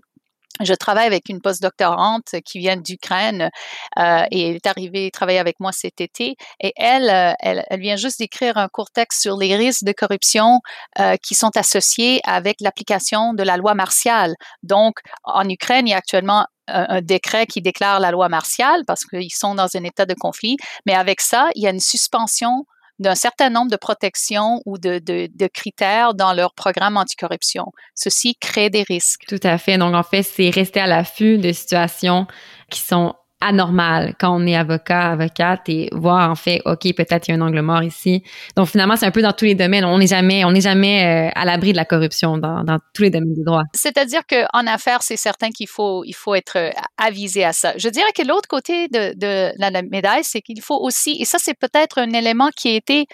je 0.62 0.74
travaille 0.74 1.08
avec 1.08 1.29
une 1.29 1.41
postdoctorante 1.41 2.36
qui 2.46 2.60
vient 2.60 2.77
d'Ukraine 2.77 3.50
euh, 3.98 4.25
et 4.29 4.51
est 4.51 4.67
arrivée 4.67 5.10
travailler 5.10 5.39
avec 5.39 5.60
moi 5.60 5.72
cet 5.72 6.00
été. 6.00 6.36
Et 6.60 6.74
elle, 6.75 7.10
euh, 7.10 7.34
elle, 7.39 7.65
elle, 7.70 7.79
vient 7.79 7.96
juste 7.96 8.20
d'écrire 8.20 8.58
un 8.58 8.67
court 8.67 8.91
texte 8.91 9.22
sur 9.22 9.36
les 9.36 9.55
risques 9.55 9.84
de 9.84 9.93
corruption 9.93 10.60
euh, 11.00 11.15
qui 11.24 11.34
sont 11.34 11.58
associés 11.58 12.22
avec 12.24 12.58
l'application 12.62 13.34
de 13.34 13.41
la 13.41 13.58
loi 13.58 13.74
martiale. 13.74 14.36
Donc, 14.62 15.00
en 15.24 15.50
Ukraine, 15.50 15.88
il 15.88 15.91
y 15.91 15.93
a 15.96 15.98
actuellement 15.98 16.46
un, 16.67 17.01
décret 17.01 17.46
qui 17.46 17.62
déclare 17.62 18.00
la 18.00 18.12
loi 18.12 18.29
martiale 18.29 18.84
parce 18.86 19.05
qu'ils 19.05 19.34
sont 19.34 19.55
dans 19.55 19.75
un 19.75 19.84
état 19.84 20.05
de 20.05 20.13
conflit. 20.13 20.58
Mais 20.86 20.93
avec 20.93 21.22
ça, 21.22 21.50
il 21.55 21.63
y 21.63 21.67
a 21.67 21.72
une 21.72 21.79
suspension 21.79 22.65
d'un 23.00 23.15
certain 23.15 23.50
nombre 23.50 23.72
de 23.72 23.75
protections 23.75 24.62
ou 24.65 24.77
de, 24.77 25.00
de, 25.00 25.48
critères 25.48 26.13
dans 26.13 26.34
leur 26.34 26.53
programme 26.53 26.96
anticorruption. 26.96 27.65
Ceci 27.96 28.36
crée 28.36 28.70
des 28.70 28.84
risques. 28.84 29.25
Tout 29.27 29.39
à 29.43 29.58
fait. 29.58 29.77
Donc, 29.77 29.96
en 29.96 30.03
fait, 30.03 30.24
c'est 30.24 30.50
rester 30.50 30.79
à 30.79 30.88
l'affût 30.88 31.38
de 31.38 31.51
situations 31.51 32.27
qui 32.70 32.82
sont 32.82 33.15
anormal 33.44 34.16
quand 34.20 34.36
on 34.36 34.46
est 34.48 34.56
avocat, 34.56 35.12
avocate 35.12 35.70
et 35.70 35.90
voir 35.92 36.30
en 36.30 36.36
fait, 36.36 36.62
ok, 36.66 36.82
peut-être 36.96 37.28
il 37.28 37.32
y 37.32 37.34
a 37.34 37.38
un 37.38 37.42
angle 37.42 37.62
mort 37.62 37.84
ici. 37.84 38.24
Donc 38.56 38.68
finalement, 38.68 38.96
c'est 38.96 39.06
un 39.06 39.12
peu 39.12 39.22
dans 39.22 39.34
tous 39.34 39.46
les 39.46 39.56
domaines. 39.56 39.86
On 39.86 39.98
n'est 39.98 40.08
jamais, 40.08 40.46
on 40.46 40.52
n'est 40.52 40.62
jamais 40.62 41.30
euh, 41.30 41.32
à 41.36 41.46
l'abri 41.46 41.72
de 41.72 41.78
la 41.78 41.86
corruption 41.86 42.38
dans, 42.38 42.64
dans 42.64 42.80
tous 42.94 43.04
les 43.04 43.10
domaines 43.10 43.34
du 43.34 43.44
droit. 43.44 43.64
C'est-à-dire 43.74 44.22
qu'en 44.28 44.68
affaires, 44.68 45.02
c'est 45.02 45.18
certain 45.18 45.50
qu'il 45.50 45.68
faut, 45.68 46.04
il 46.06 46.14
faut 46.14 46.36
être 46.36 46.58
euh, 46.58 46.70
avisé 46.98 47.44
à 47.44 47.54
ça. 47.54 47.74
Je 47.78 47.90
dirais 47.90 48.12
que 48.16 48.26
l'autre 48.26 48.48
côté 48.48 48.88
de, 48.88 49.14
de 49.18 49.52
la 49.58 49.82
médaille, 49.82 50.24
c'est 50.24 50.42
qu'il 50.42 50.62
faut 50.62 50.80
aussi, 50.80 51.18
et 51.20 51.26
ça 51.26 51.38
c'est 51.40 51.58
peut-être 51.58 52.00
un 52.00 52.12
élément 52.12 52.50
qui 52.56 52.70
a 52.70 52.76
été 52.76 53.06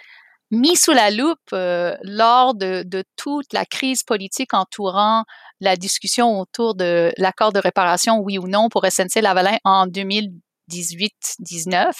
mis 0.51 0.75
sous 0.75 0.91
la 0.91 1.12
loupe 1.12 1.38
euh, 1.53 1.96
lors 2.03 2.56
de, 2.56 2.84
de, 2.86 3.03
toute 3.15 3.53
la 3.53 3.65
crise 3.65 4.03
politique 4.03 4.53
entourant 4.53 5.24
la 5.60 5.75
discussion 5.75 6.39
autour 6.39 6.75
de 6.75 7.12
l'accord 7.18 7.53
de 7.53 7.60
réparation, 7.60 8.20
oui 8.20 8.38
ou 8.38 8.48
non, 8.48 8.70
pour 8.70 8.86
SNC-Lavalin 8.86 9.58
en 9.63 9.88
2018-19, 9.88 11.91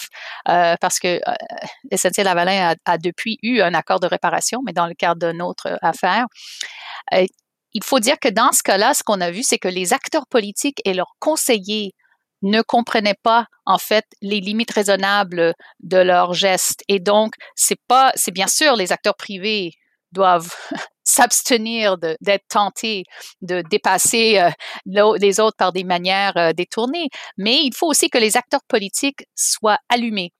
euh, 0.48 0.74
parce 0.80 0.98
que 0.98 1.20
euh, 1.28 1.34
SNC-Lavalin 1.92 2.72
a, 2.72 2.92
a, 2.92 2.98
depuis 2.98 3.38
eu 3.42 3.60
un 3.60 3.74
accord 3.74 4.00
de 4.00 4.06
réparation, 4.06 4.60
mais 4.64 4.72
dans 4.72 4.86
le 4.86 4.94
cadre 4.94 5.30
d'une 5.30 5.42
autre 5.42 5.78
affaire. 5.82 6.26
Euh, 7.14 7.26
il 7.72 7.84
faut 7.84 8.00
dire 8.00 8.18
que 8.18 8.28
dans 8.28 8.52
ce 8.52 8.62
cas-là, 8.62 8.94
ce 8.94 9.02
qu'on 9.04 9.20
a 9.20 9.30
vu, 9.30 9.42
c'est 9.44 9.58
que 9.58 9.68
les 9.68 9.92
acteurs 9.92 10.26
politiques 10.26 10.80
et 10.84 10.94
leurs 10.94 11.14
conseillers 11.20 11.94
ne 12.42 12.62
comprenaient 12.62 13.18
pas 13.22 13.46
en 13.66 13.78
fait 13.78 14.06
les 14.22 14.40
limites 14.40 14.70
raisonnables 14.70 15.54
de 15.80 15.98
leurs 15.98 16.32
gestes 16.34 16.82
et 16.88 16.98
donc 17.00 17.34
c'est 17.54 17.80
pas 17.88 18.12
c'est 18.14 18.32
bien 18.32 18.46
sûr 18.46 18.76
les 18.76 18.92
acteurs 18.92 19.16
privés 19.16 19.72
doivent 20.12 20.54
s'abstenir 21.04 21.96
d'être 21.98 22.46
tentés 22.48 23.04
de 23.42 23.62
dépasser 23.70 24.38
euh, 24.38 24.50
les 25.18 25.40
autres 25.40 25.56
par 25.56 25.72
des 25.72 25.84
manières 25.84 26.36
euh, 26.36 26.52
détournées, 26.52 27.08
mais 27.36 27.58
il 27.64 27.74
faut 27.74 27.88
aussi 27.88 28.10
que 28.10 28.18
les 28.18 28.36
acteurs 28.36 28.64
politiques 28.68 29.26
soient 29.34 29.78
allumés 29.88 30.32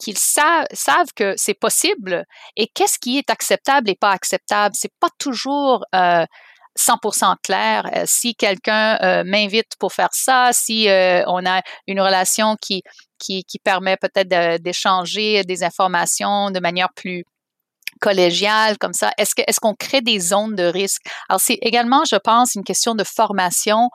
qu'ils 0.00 0.18
savent, 0.18 0.66
savent 0.72 1.12
que 1.14 1.34
c'est 1.36 1.54
possible 1.54 2.24
et 2.56 2.66
qu'est-ce 2.68 2.98
qui 2.98 3.18
est 3.18 3.30
acceptable 3.30 3.90
et 3.90 3.94
pas 3.94 4.10
acceptable. 4.10 4.74
C'est 4.78 4.92
pas 5.00 5.08
toujours 5.18 5.84
euh, 5.94 6.26
100% 6.78 7.34
clair. 7.42 7.88
Euh, 7.94 8.04
si 8.06 8.34
quelqu'un 8.34 8.98
euh, 9.02 9.24
m'invite 9.24 9.72
pour 9.78 9.92
faire 9.92 10.10
ça, 10.12 10.50
si 10.52 10.88
on 11.26 11.46
a 11.46 11.62
une 11.86 12.00
relation 12.00 12.56
qui, 12.60 12.82
qui, 13.18 13.44
permet 13.62 13.96
peut-être 13.96 14.60
d'échanger 14.62 15.42
des 15.44 15.64
informations 15.64 16.50
de 16.50 16.60
manière 16.60 16.88
plus 16.94 17.24
collégiale 18.00 18.78
comme 18.78 18.92
ça? 18.92 19.12
Est-ce 19.18 19.34
que 19.34 19.42
est-ce 19.46 19.58
qu'on 19.60 19.74
crée 19.74 20.02
des 20.02 20.20
zones 20.20 20.54
de 20.54 20.64
risque? 20.64 21.02
Alors, 21.28 21.40
c'est 21.40 21.58
également, 21.62 22.04
je 22.04 22.16
pense, 22.16 22.54
une 22.54 22.64
question 22.64 22.94
de 22.94 23.04
formation 23.04 23.88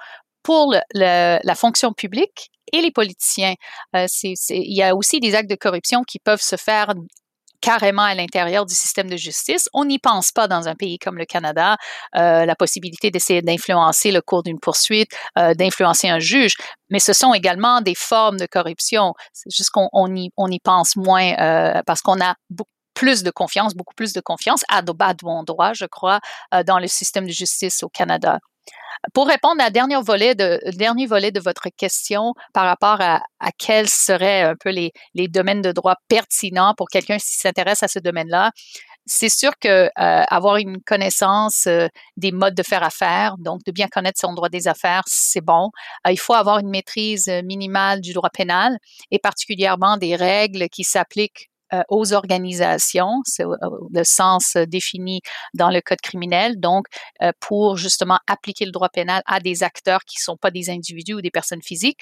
pour 0.44 0.76
la 0.94 1.56
fonction 1.56 1.94
publique 1.94 2.52
et 2.72 2.82
les 2.82 2.92
politiciens. 2.92 3.56
Euh, 3.96 4.08
il 4.50 4.76
y 4.76 4.84
a 4.84 4.96
aussi 4.96 5.20
des 5.20 5.36
actes 5.36 5.50
de 5.50 5.56
corruption 5.56 6.04
qui 6.04 6.20
peuvent 6.20 6.42
se 6.42 6.56
faire 6.56 6.94
carrément 7.62 8.04
à 8.04 8.16
l'intérieur 8.16 8.66
du 8.66 8.76
système 8.76 9.10
de 9.10 9.16
justice. 9.16 9.70
On 9.74 9.86
n'y 9.86 10.00
pense 10.00 10.32
pas 10.32 10.48
dans 10.48 10.68
un 10.68 10.76
pays 10.76 10.98
comme 10.98 11.18
le 11.18 11.26
Canada, 11.26 11.78
euh, 12.16 12.46
la 12.46 12.56
possibilité 12.56 13.12
d'essayer 13.12 13.42
d'influencer 13.42 14.12
le 14.12 14.22
cours 14.22 14.44
d'une 14.44 14.60
poursuite, 14.60 15.12
euh, 15.38 15.54
d'influencer 15.54 16.10
un 16.10 16.20
juge, 16.20 16.56
mais 16.90 17.00
ce 17.00 17.14
sont 17.14 17.34
également 17.34 17.82
des 17.82 17.96
formes 17.96 18.38
de 18.38 18.46
corruption. 18.46 19.14
C'est 19.34 19.52
juste 19.56 19.70
qu'on 19.70 19.88
on 19.94 20.14
y, 20.16 20.30
on 20.38 20.50
pense 20.64 20.96
moins 20.96 21.34
euh, 21.40 21.82
parce 21.86 22.02
qu'on 22.02 22.20
a 22.20 22.36
beaucoup 22.50 22.70
plus 22.94 23.24
de 23.24 23.32
confiance, 23.32 23.74
beaucoup 23.74 23.94
plus 23.96 24.12
de 24.14 24.20
confiance, 24.20 24.64
à 24.68 24.82
de 24.82 24.92
bon 24.92 25.44
droit, 25.44 25.72
je 25.74 25.86
crois, 25.86 26.20
dans 26.66 26.78
le 26.78 26.88
système 26.88 27.26
de 27.26 27.32
justice 27.32 27.84
au 27.84 27.90
Canada. 27.90 28.40
Pour 29.14 29.28
répondre 29.28 29.62
à 29.62 29.70
de, 29.70 30.78
dernier 30.78 31.08
volet 31.08 31.32
de 31.32 31.40
votre 31.40 31.70
question 31.76 32.34
par 32.54 32.66
rapport 32.66 33.02
à, 33.02 33.22
quels 33.58 33.90
seraient 33.90 34.44
un 34.44 34.56
peu 34.56 34.70
les, 34.70 34.92
domaines 35.28 35.62
de 35.62 35.72
droit 35.72 35.96
pertinents 36.08 36.74
pour 36.78 36.88
quelqu'un 36.88 37.18
qui 37.18 37.38
s'intéresse 37.38 37.84
à 37.84 37.88
ce 37.88 38.00
domaine-là, 38.00 38.52
c'est 39.08 39.30
sûr 39.30 39.54
que 39.60 39.68
euh, 39.68 39.90
avoir 39.98 40.58
une 40.58 40.78
connaissance 40.84 41.66
euh, 41.68 41.88
des 42.18 42.32
modes 42.32 42.54
de 42.54 42.64
faire 42.64 42.84
affaire, 42.84 43.36
donc 43.40 43.62
de 43.66 43.72
bien 43.72 43.88
connaître 43.88 44.20
son 44.20 44.34
droit 44.34 44.50
des 44.50 44.68
affaires, 44.68 45.02
c'est 45.08 45.42
bon. 45.42 45.72
il 46.08 46.20
faut 46.20 46.36
avoir 46.36 46.60
une 46.60 46.70
maîtrise 46.70 47.28
minimale 47.44 48.02
du 48.02 48.14
droit 48.14 48.30
pénal 48.30 48.78
et 49.10 49.18
particulièrement 49.18 49.98
des 49.98 50.16
règles 50.16 50.70
qui 50.70 50.84
s'appliquent 50.84 51.48
euh, 51.48 51.51
aux 51.90 52.14
organisations, 52.14 53.22
c'est 53.26 53.46
euh, 53.46 53.56
le 53.94 54.04
sens 54.04 54.56
euh, 54.56 54.66
défini 54.66 55.22
dans 55.54 55.70
le 55.70 55.82
code 55.82 56.02
criminel, 56.02 56.60
donc 56.60 56.86
pour 57.40 57.78
justement 57.78 58.20
appliquer 58.28 58.66
le 58.66 58.72
droit 58.72 58.90
pénal 58.90 59.22
à 59.26 59.40
des 59.40 59.64
acteurs 59.64 60.02
qui 60.06 60.18
ne 60.20 60.24
sont 60.24 60.38
pas 60.38 60.52
des 60.52 60.70
individus 60.70 61.14
ou 61.14 61.22
des 61.22 61.32
personnes 61.32 61.62
physiques. 61.62 62.02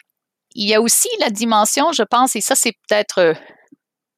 Il 0.55 0.67
y 0.67 0.73
a 0.73 0.81
aussi 0.81 1.09
la 1.19 1.29
dimension, 1.29 1.91
je 1.91 2.03
pense, 2.03 2.35
et 2.35 2.41
ça 2.41 2.55
c'est 2.55 2.73
peut-être 2.87 3.35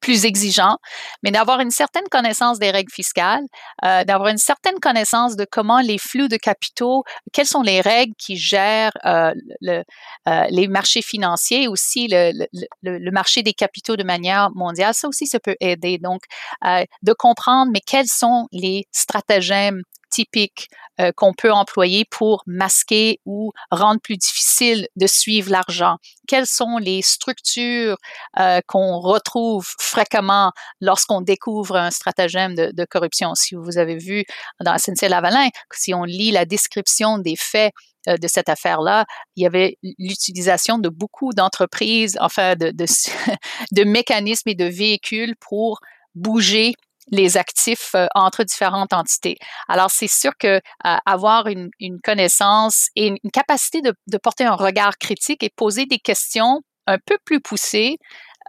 plus 0.02 0.26
exigeant, 0.26 0.76
mais 1.22 1.30
d'avoir 1.30 1.60
une 1.60 1.70
certaine 1.70 2.08
connaissance 2.10 2.58
des 2.58 2.70
règles 2.70 2.92
fiscales, 2.92 3.44
euh, 3.84 4.04
d'avoir 4.04 4.28
une 4.28 4.38
certaine 4.38 4.78
connaissance 4.80 5.36
de 5.36 5.46
comment 5.50 5.80
les 5.80 5.96
flux 5.96 6.28
de 6.28 6.36
capitaux, 6.36 7.04
quelles 7.32 7.46
sont 7.46 7.62
les 7.62 7.80
règles 7.80 8.12
qui 8.18 8.36
gèrent 8.36 8.92
euh, 9.06 9.32
euh, 9.68 10.44
les 10.50 10.68
marchés 10.68 11.02
financiers, 11.02 11.68
aussi 11.68 12.08
le, 12.10 12.46
le, 12.82 13.10
marché 13.12 13.42
des 13.42 13.52
capitaux 13.52 13.96
de 13.96 14.04
manière 14.04 14.50
mondiale. 14.54 14.92
Ça 14.92 15.08
aussi, 15.08 15.26
ça 15.26 15.38
peut 15.38 15.56
aider. 15.60 15.98
Donc, 15.98 16.22
de 16.62 17.12
comprendre, 17.12 17.70
mais 17.72 17.80
quels 17.80 18.08
sont 18.08 18.48
les 18.52 18.86
stratagèmes 18.90 19.82
typiques 20.12 20.68
euh, 21.00 21.10
qu'on 21.16 21.32
peut 21.32 21.50
employer 21.50 22.04
pour 22.04 22.42
masquer 22.46 23.18
ou 23.24 23.52
rendre 23.70 24.00
plus 24.00 24.16
difficile 24.16 24.86
de 24.96 25.06
suivre 25.06 25.50
l'argent? 25.50 25.96
Quelles 26.28 26.46
sont 26.46 26.76
les 26.78 27.02
structures 27.02 27.96
euh, 28.38 28.60
qu'on 28.66 29.00
retrouve 29.00 29.66
fréquemment 29.78 30.52
lorsqu'on 30.80 31.22
découvre 31.22 31.76
un 31.76 31.90
stratagème 31.90 32.54
de, 32.54 32.84
corruption? 32.84 33.34
Si 33.34 33.54
vous 33.54 33.78
avez 33.78 33.96
vu 33.96 34.24
dans 34.60 34.76
SNC-Lavalin, 34.76 35.48
si 35.72 35.94
on 35.94 36.04
lit 36.04 36.30
la 36.30 36.44
description 36.44 37.18
des 37.18 37.36
faits 37.36 37.72
euh, 38.08 38.16
de 38.18 38.28
cette 38.28 38.50
affaire-là, 38.50 39.06
il 39.36 39.44
y 39.44 39.46
avait 39.46 39.78
l'utilisation 39.98 40.78
de 40.78 40.90
beaucoup 40.90 41.32
d'entreprises, 41.32 42.18
enfin 42.20 42.54
de 43.72 43.84
mécanismes 43.84 44.50
et 44.50 44.54
de 44.54 44.66
véhicules 44.66 45.36
pour 45.40 45.80
bouger 46.14 46.74
les 47.10 47.36
actifs 47.36 47.94
euh, 47.94 48.06
entre 48.14 48.44
différentes 48.44 48.92
entités. 48.92 49.36
Alors, 49.68 49.90
c'est 49.90 50.08
sûr 50.08 50.32
que 50.38 50.56
euh, 50.56 50.96
avoir 51.06 51.46
une, 51.46 51.70
connaissance 52.02 52.88
et 52.96 53.08
une 53.08 53.30
capacité 53.32 53.80
de, 53.82 53.92
de, 54.06 54.18
porter 54.18 54.44
un 54.44 54.54
regard 54.54 54.98
critique 54.98 55.42
et 55.42 55.50
poser 55.50 55.86
des 55.86 55.98
questions 55.98 56.62
un 56.86 56.98
peu 56.98 57.18
plus 57.24 57.40
poussées 57.40 57.98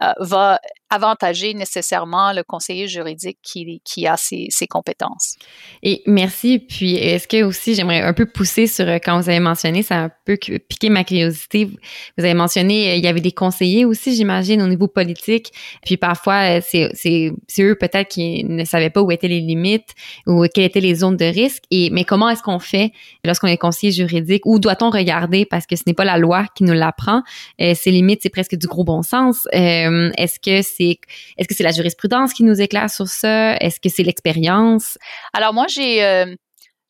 euh, 0.02 0.12
va 0.18 0.58
avantager 0.94 1.54
nécessairement 1.54 2.32
le 2.32 2.42
conseiller 2.42 2.88
juridique 2.88 3.38
qui, 3.42 4.06
a 4.06 4.16
ses, 4.16 4.66
compétences. 4.68 5.36
Et 5.82 6.02
merci. 6.06 6.58
Puis, 6.58 6.94
est-ce 6.94 7.28
que 7.28 7.42
aussi, 7.42 7.74
j'aimerais 7.74 8.00
un 8.00 8.12
peu 8.12 8.26
pousser 8.26 8.66
sur, 8.66 8.88
euh, 8.88 8.98
quand 9.04 9.20
vous 9.20 9.28
avez 9.28 9.40
mentionné, 9.40 9.82
ça 9.82 9.96
a 9.96 10.04
un 10.04 10.10
peu 10.24 10.36
piqué 10.36 10.88
ma 10.88 11.04
curiosité. 11.04 11.66
Vous 12.16 12.24
avez 12.24 12.34
mentionné, 12.34 12.90
euh, 12.90 12.94
il 12.94 13.04
y 13.04 13.08
avait 13.08 13.20
des 13.20 13.32
conseillers 13.32 13.84
aussi, 13.84 14.14
j'imagine, 14.14 14.62
au 14.62 14.66
niveau 14.66 14.88
politique. 14.88 15.52
Puis 15.84 15.96
parfois, 15.96 16.60
c'est, 16.60 16.90
c'est, 16.94 17.32
eux 17.60 17.76
peut-être 17.78 18.08
qui 18.08 18.44
ne 18.44 18.64
savaient 18.64 18.90
pas 18.90 19.02
où 19.02 19.10
étaient 19.10 19.28
les 19.28 19.40
limites 19.40 19.94
ou 20.26 20.44
quelles 20.52 20.64
étaient 20.64 20.80
les 20.80 20.94
zones 20.94 21.16
de 21.16 21.24
risque. 21.24 21.64
Et, 21.70 21.90
mais 21.90 22.04
comment 22.04 22.28
est-ce 22.28 22.42
qu'on 22.42 22.58
fait 22.58 22.92
lorsqu'on 23.24 23.48
est 23.48 23.58
conseiller 23.58 23.92
juridique? 23.92 24.46
Où 24.46 24.58
doit-on 24.58 24.90
regarder? 24.90 25.44
Parce 25.44 25.66
que 25.66 25.76
ce 25.76 25.82
n'est 25.86 25.94
pas 25.94 26.04
la 26.04 26.18
loi 26.18 26.46
qui 26.54 26.64
nous 26.64 26.72
l'apprend. 26.72 27.22
Euh, 27.60 27.74
ces 27.74 27.90
limites, 27.90 28.20
c'est 28.22 28.30
presque 28.30 28.56
du 28.56 28.66
gros 28.66 28.84
bon 28.84 29.02
sens. 29.02 29.46
Euh, 29.54 30.10
est-ce 30.16 30.38
que 30.38 30.62
c'est 30.62 30.83
est-ce 31.36 31.48
que 31.48 31.54
c'est 31.54 31.64
la 31.64 31.72
jurisprudence 31.72 32.32
qui 32.32 32.44
nous 32.44 32.60
éclaire 32.60 32.90
sur 32.90 33.08
ça? 33.08 33.56
Est-ce 33.56 33.80
que 33.80 33.88
c'est 33.88 34.02
l'expérience? 34.02 34.98
Alors 35.32 35.52
moi 35.52 35.66
j'ai 35.68 36.04
euh, 36.04 36.34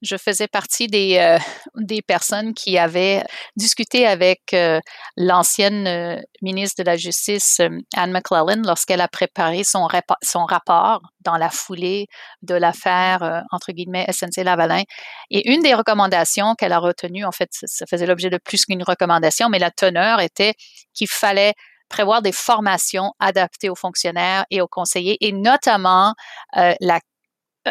je 0.02 0.16
faisais 0.18 0.48
partie 0.48 0.86
des, 0.86 1.16
euh, 1.16 1.38
des 1.76 2.02
personnes 2.02 2.52
qui 2.52 2.76
avaient 2.76 3.24
discuté 3.56 4.06
avec 4.06 4.52
euh, 4.52 4.78
l'ancienne 5.16 6.22
ministre 6.42 6.82
de 6.82 6.86
la 6.86 6.98
Justice, 6.98 7.62
Anne 7.96 8.12
McClellan, 8.12 8.60
lorsqu'elle 8.66 9.00
a 9.00 9.08
préparé 9.08 9.64
son, 9.64 9.88
son 10.22 10.44
rapport 10.44 11.00
dans 11.20 11.38
la 11.38 11.48
foulée 11.48 12.08
de 12.42 12.54
l'affaire, 12.54 13.44
entre 13.50 13.72
guillemets, 13.72 14.04
SNC-Lavalin. 14.10 14.82
Et 15.30 15.50
une 15.50 15.62
des 15.62 15.72
recommandations 15.72 16.54
qu'elle 16.54 16.72
a 16.72 16.80
retenues, 16.80 17.24
en 17.24 17.32
fait, 17.32 17.48
ça 17.52 17.86
faisait 17.86 18.04
l'objet 18.04 18.28
de 18.28 18.38
plus 18.44 18.66
qu'une 18.66 18.82
recommandation, 18.82 19.48
mais 19.48 19.58
la 19.58 19.70
teneur 19.70 20.20
était 20.20 20.52
qu'il 20.92 21.08
fallait 21.08 21.54
prévoir 21.94 22.22
des 22.22 22.32
formations 22.32 23.12
adaptées 23.20 23.70
aux 23.70 23.76
fonctionnaires 23.76 24.44
et 24.50 24.60
aux 24.60 24.66
conseillers 24.66 25.16
et 25.20 25.30
notamment 25.30 26.14
euh, 26.56 26.74
la, 26.80 26.98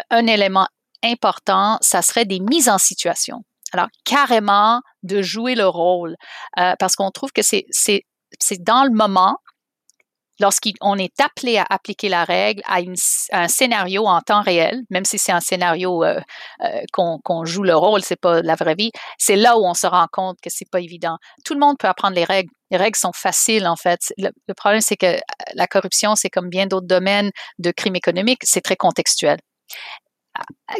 un 0.08 0.26
élément 0.26 0.66
important, 1.02 1.76
ça 1.82 2.00
serait 2.00 2.24
des 2.24 2.40
mises 2.40 2.70
en 2.70 2.78
situation. 2.78 3.42
Alors, 3.72 3.88
carrément 4.04 4.80
de 5.02 5.20
jouer 5.20 5.54
le 5.54 5.66
rôle, 5.66 6.16
euh, 6.58 6.74
parce 6.78 6.96
qu'on 6.96 7.10
trouve 7.10 7.32
que 7.32 7.42
c'est 7.42 7.66
dans 8.60 8.84
le 8.84 8.96
moment 8.96 9.36
lorsqu'on 10.40 10.96
est 10.96 11.20
appelé 11.20 11.58
à 11.58 11.66
appliquer 11.68 12.08
la 12.08 12.24
règle 12.24 12.62
à, 12.66 12.78
un 13.32 13.48
scénario 13.48 14.06
en 14.06 14.20
temps 14.20 14.42
réel, 14.42 14.82
même 14.90 15.04
si 15.04 15.18
c'est 15.18 15.32
un 15.32 15.40
scénario 15.40 16.04
euh, 16.04 16.20
euh, 16.62 16.80
qu'on 16.92 17.44
joue 17.44 17.62
le 17.62 17.74
rôle, 17.74 18.02
c'est 18.02 18.20
pas 18.20 18.42
la 18.42 18.54
vraie 18.54 18.74
vie, 18.74 18.90
c'est 19.18 19.36
là 19.36 19.58
où 19.58 19.64
on 19.64 19.74
se 19.74 19.86
rend 19.86 20.06
compte 20.10 20.38
que 20.42 20.50
c'est 20.50 20.68
pas 20.70 20.80
évident. 20.80 21.16
Tout 21.44 21.54
le 21.54 21.60
monde 21.60 21.76
peut 21.78 21.88
apprendre 21.88 22.14
les 22.14 22.24
règles. 22.24 22.50
Les 22.70 22.76
règles 22.76 22.96
sont 22.96 23.12
faciles 23.12 23.66
en 23.66 23.76
fait. 23.76 24.00
Le, 24.18 24.30
problème 24.56 24.80
c'est 24.80 24.96
que 24.96 25.18
la 25.54 25.66
corruption, 25.66 26.16
c'est 26.16 26.30
comme 26.30 26.48
bien 26.48 26.66
d'autres 26.66 26.86
domaines 26.86 27.30
de 27.58 27.70
crimes 27.70 27.96
économiques, 27.96 28.42
c'est 28.44 28.62
très 28.62 28.76
contextuel 28.76 29.38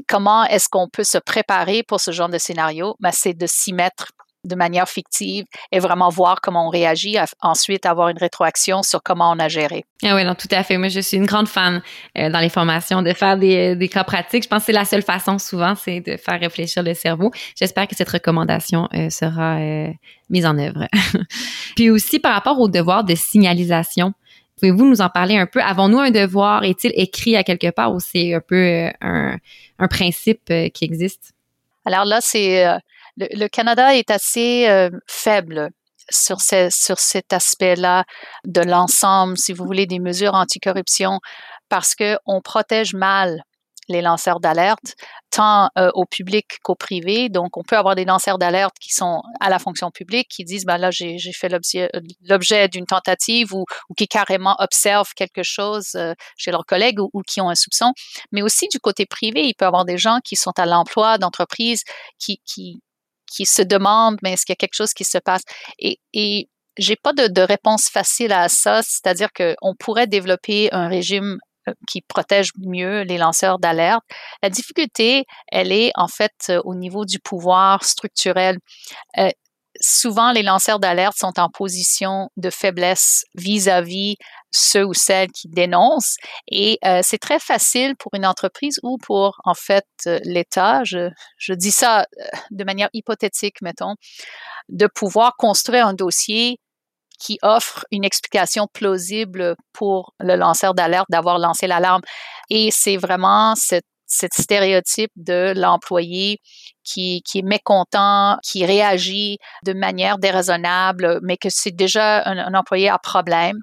comment 0.08 0.44
est-ce 0.44 0.68
qu'on 0.68 0.88
peut 0.88 1.04
se 1.04 1.18
préparer 1.18 1.82
pour 1.82 2.00
ce 2.00 2.11
genre 2.11 2.28
de 2.28 2.38
scénario? 2.38 2.96
Ben, 3.00 3.12
c'est 3.12 3.34
de 3.34 3.46
s'y 3.46 3.73
mettre 3.73 4.08
de 4.44 4.54
manière 4.54 4.88
fictive 4.88 5.44
et 5.72 5.78
vraiment 5.78 6.08
voir 6.08 6.40
comment 6.40 6.66
on 6.66 6.70
réagit, 6.70 7.16
ensuite 7.40 7.86
avoir 7.86 8.08
une 8.08 8.18
rétroaction 8.18 8.82
sur 8.82 9.02
comment 9.02 9.30
on 9.30 9.38
a 9.38 9.48
géré. 9.48 9.84
Ah 10.02 10.14
oui, 10.14 10.24
non, 10.24 10.34
tout 10.34 10.48
à 10.50 10.62
fait. 10.62 10.76
Moi, 10.76 10.88
je 10.88 11.00
suis 11.00 11.16
une 11.16 11.26
grande 11.26 11.48
fan 11.48 11.82
euh, 12.18 12.28
dans 12.30 12.40
les 12.40 12.48
formations 12.48 13.02
de 13.02 13.12
faire 13.12 13.38
des, 13.38 13.74
des, 13.74 13.88
cas 13.88 14.04
pratiques. 14.04 14.44
Je 14.44 14.48
pense 14.48 14.60
que 14.60 14.66
c'est 14.66 14.72
la 14.72 14.84
seule 14.84 15.02
façon 15.02 15.38
souvent, 15.38 15.74
c'est 15.74 16.00
de 16.00 16.16
faire 16.16 16.38
réfléchir 16.38 16.82
le 16.82 16.94
cerveau. 16.94 17.30
J'espère 17.56 17.88
que 17.88 17.96
cette 17.96 18.08
recommandation 18.08 18.88
euh, 18.94 19.08
sera 19.10 19.56
euh, 19.56 19.88
mise 20.28 20.46
en 20.46 20.58
œuvre. 20.58 20.86
Puis 21.76 21.90
aussi 21.90 22.18
par 22.18 22.34
rapport 22.34 22.60
au 22.60 22.68
devoir 22.68 23.04
de 23.04 23.14
signalisation. 23.14 24.12
Pouvez-vous 24.60 24.84
nous 24.84 25.00
en 25.00 25.08
parler 25.08 25.36
un 25.36 25.46
peu? 25.46 25.60
Avons-nous 25.60 25.98
un 25.98 26.10
devoir? 26.10 26.62
Est-il 26.62 26.92
écrit 26.94 27.34
à 27.34 27.42
quelque 27.42 27.70
part 27.70 27.92
ou 27.92 27.98
c'est 27.98 28.34
un 28.34 28.40
peu 28.40 28.88
un, 29.00 29.36
un 29.78 29.88
principe 29.88 30.52
qui 30.72 30.84
existe? 30.84 31.32
Alors 31.84 32.04
là, 32.04 32.20
c'est 32.20 32.64
le, 33.16 33.49
Canada 33.49 33.94
est 33.94 34.11
assez 34.11 34.68
euh, 34.68 34.90
faible 35.06 35.71
sur, 36.11 36.38
sur 36.40 36.99
cet 36.99 37.33
aspect-là 37.33 38.04
de 38.44 38.61
l'ensemble, 38.61 39.38
si 39.38 39.52
vous 39.52 39.64
voulez, 39.64 39.87
des 39.87 40.00
mesures 40.00 40.35
anticorruption, 40.35 41.21
parce 41.68 41.94
qu'on 41.94 42.40
protège 42.42 42.94
mal 42.94 43.42
les 43.88 44.00
lanceurs 44.00 44.40
d'alerte, 44.40 44.94
tant 45.30 45.68
euh, 45.78 45.90
au 45.94 46.06
public 46.06 46.59
qu'au 46.62 46.75
privé. 46.75 47.28
Donc, 47.28 47.56
on 47.56 47.62
peut 47.62 47.76
avoir 47.76 47.94
des 47.94 48.04
lanceurs 48.04 48.38
d'alerte 48.38 48.75
qui 48.80 48.92
sont 48.92 49.23
à 49.40 49.50
la 49.50 49.59
fonction 49.59 49.90
publique, 49.90 50.28
qui 50.28 50.44
disent, 50.44 50.64
ben 50.64 50.78
là, 50.78 50.90
j'ai 50.90 51.18
fait 51.33 51.49
l'objet 52.23 52.68
d'une 52.68 52.87
tentative 52.87 53.52
ou, 53.52 53.64
qui 53.97 54.09
carrément 54.09 54.56
observent 54.59 55.12
quelque 55.14 55.42
chose 55.42 55.94
euh, 55.97 56.14
chez 56.37 56.50
leurs 56.50 56.66
collègues 56.66 57.00
ou, 57.00 57.23
qui 57.26 57.40
ont 57.40 57.50
un 57.50 57.54
soupçon. 57.54 57.92
Mais 58.33 58.42
aussi 58.42 58.68
du 58.68 58.78
côté 58.78 59.06
privé, 59.06 59.44
il 59.44 59.54
peut 59.54 59.64
y 59.64 59.68
avoir 59.68 59.85
des 59.85 59.99
gens 59.99 60.18
qui 60.25 60.37
sont 60.37 60.52
à 60.56 60.66
l'emploi 60.66 61.18
d'entreprises 61.18 61.83
qui, 62.18 62.40
qui, 62.44 62.80
qui 63.34 63.46
se 63.46 63.62
demandent, 63.62 64.18
mais 64.22 64.32
est-ce 64.32 64.46
qu'il 64.46 64.52
y 64.52 64.58
a 64.58 64.62
quelque 64.62 64.76
chose 64.76 64.92
qui 64.92 65.04
se 65.04 65.18
passe? 65.18 65.42
Et, 65.78 65.98
et 66.12 66.48
j'ai 66.76 66.96
pas 66.96 67.12
de, 67.12 67.40
réponse 67.40 67.88
facile 67.88 68.32
à 68.32 68.48
ça, 68.48 68.82
c'est-à-dire 68.82 69.28
qu'on 69.32 69.74
pourrait 69.78 70.06
développer 70.06 70.72
un 70.72 70.88
régime 70.88 71.38
euh, 71.68 71.72
qui 71.88 72.02
protège 72.02 72.50
mieux 72.58 73.02
les 73.02 73.18
lanceurs 73.18 73.58
d'alerte. 73.58 74.02
La 74.42 74.50
difficulté, 74.50 75.24
elle 75.48 75.72
est 75.72 75.92
en 75.94 76.08
fait 76.08 76.32
euh, 76.50 76.60
au 76.64 76.74
niveau 76.74 77.04
du 77.04 77.18
pouvoir 77.20 77.84
structurel. 77.84 78.58
Euh, 79.18 79.30
souvent, 79.80 80.32
les 80.32 80.42
lanceurs 80.42 80.78
d'alerte 80.78 81.16
sont 81.16 81.38
en 81.38 81.48
position 81.48 82.28
de 82.36 82.50
faiblesse 82.50 83.24
vis-à-vis 83.34 84.16
ceux 84.54 84.84
ou 84.84 84.94
celles 84.94 85.30
qui 85.32 85.49
dénoncent. 85.49 86.16
Et 86.49 86.78
euh, 86.84 87.00
c'est 87.02 87.18
très 87.18 87.40
facile 87.40 87.96
pour 87.96 88.14
une 88.14 88.25
entreprise 88.25 88.78
ou 88.82 88.96
pour, 88.99 89.40
en 89.44 89.54
fait, 89.54 89.87
euh, 90.06 90.20
l'État, 90.25 90.84
je, 90.84 91.11
je, 91.37 91.52
dis 91.52 91.73
ça 91.73 92.00
euh, 92.02 92.25
de 92.50 92.64
manière 92.64 92.88
hypothétique, 92.92 93.61
mettons, 93.62 93.96
de 94.68 94.87
pouvoir 94.87 95.34
construire 95.37 95.87
un 95.87 95.94
dossier 95.94 96.58
qui 97.18 97.38
offre 97.42 97.84
une 97.90 98.04
explication 98.04 98.66
plausible 98.73 99.56
pour 99.73 100.14
le 100.20 100.37
lanceur 100.37 100.75
d'alerte 100.75 101.06
d'avoir 101.11 101.38
lancé 101.38 101.66
l'alarme. 101.66 102.02
Et 102.50 102.70
c'est 102.70 102.96
vraiment 102.96 103.54
cette 103.56 103.87
cette 104.14 104.35
stéréotype 104.35 105.11
de 105.16 105.52
l'employé 105.56 106.40
qui, 106.85 107.23
qui, 107.23 107.38
est 107.38 107.42
mécontent, 107.42 108.37
qui 108.42 108.64
réagit 108.64 109.38
de 109.64 109.73
manière 109.73 110.18
déraisonnable, 110.18 111.18
mais 111.23 111.37
que 111.37 111.49
c'est 111.50 111.73
déjà 111.73 112.23
un, 112.28 112.54
employé 112.54 112.88
à 112.88 112.99
problème, 112.99 113.56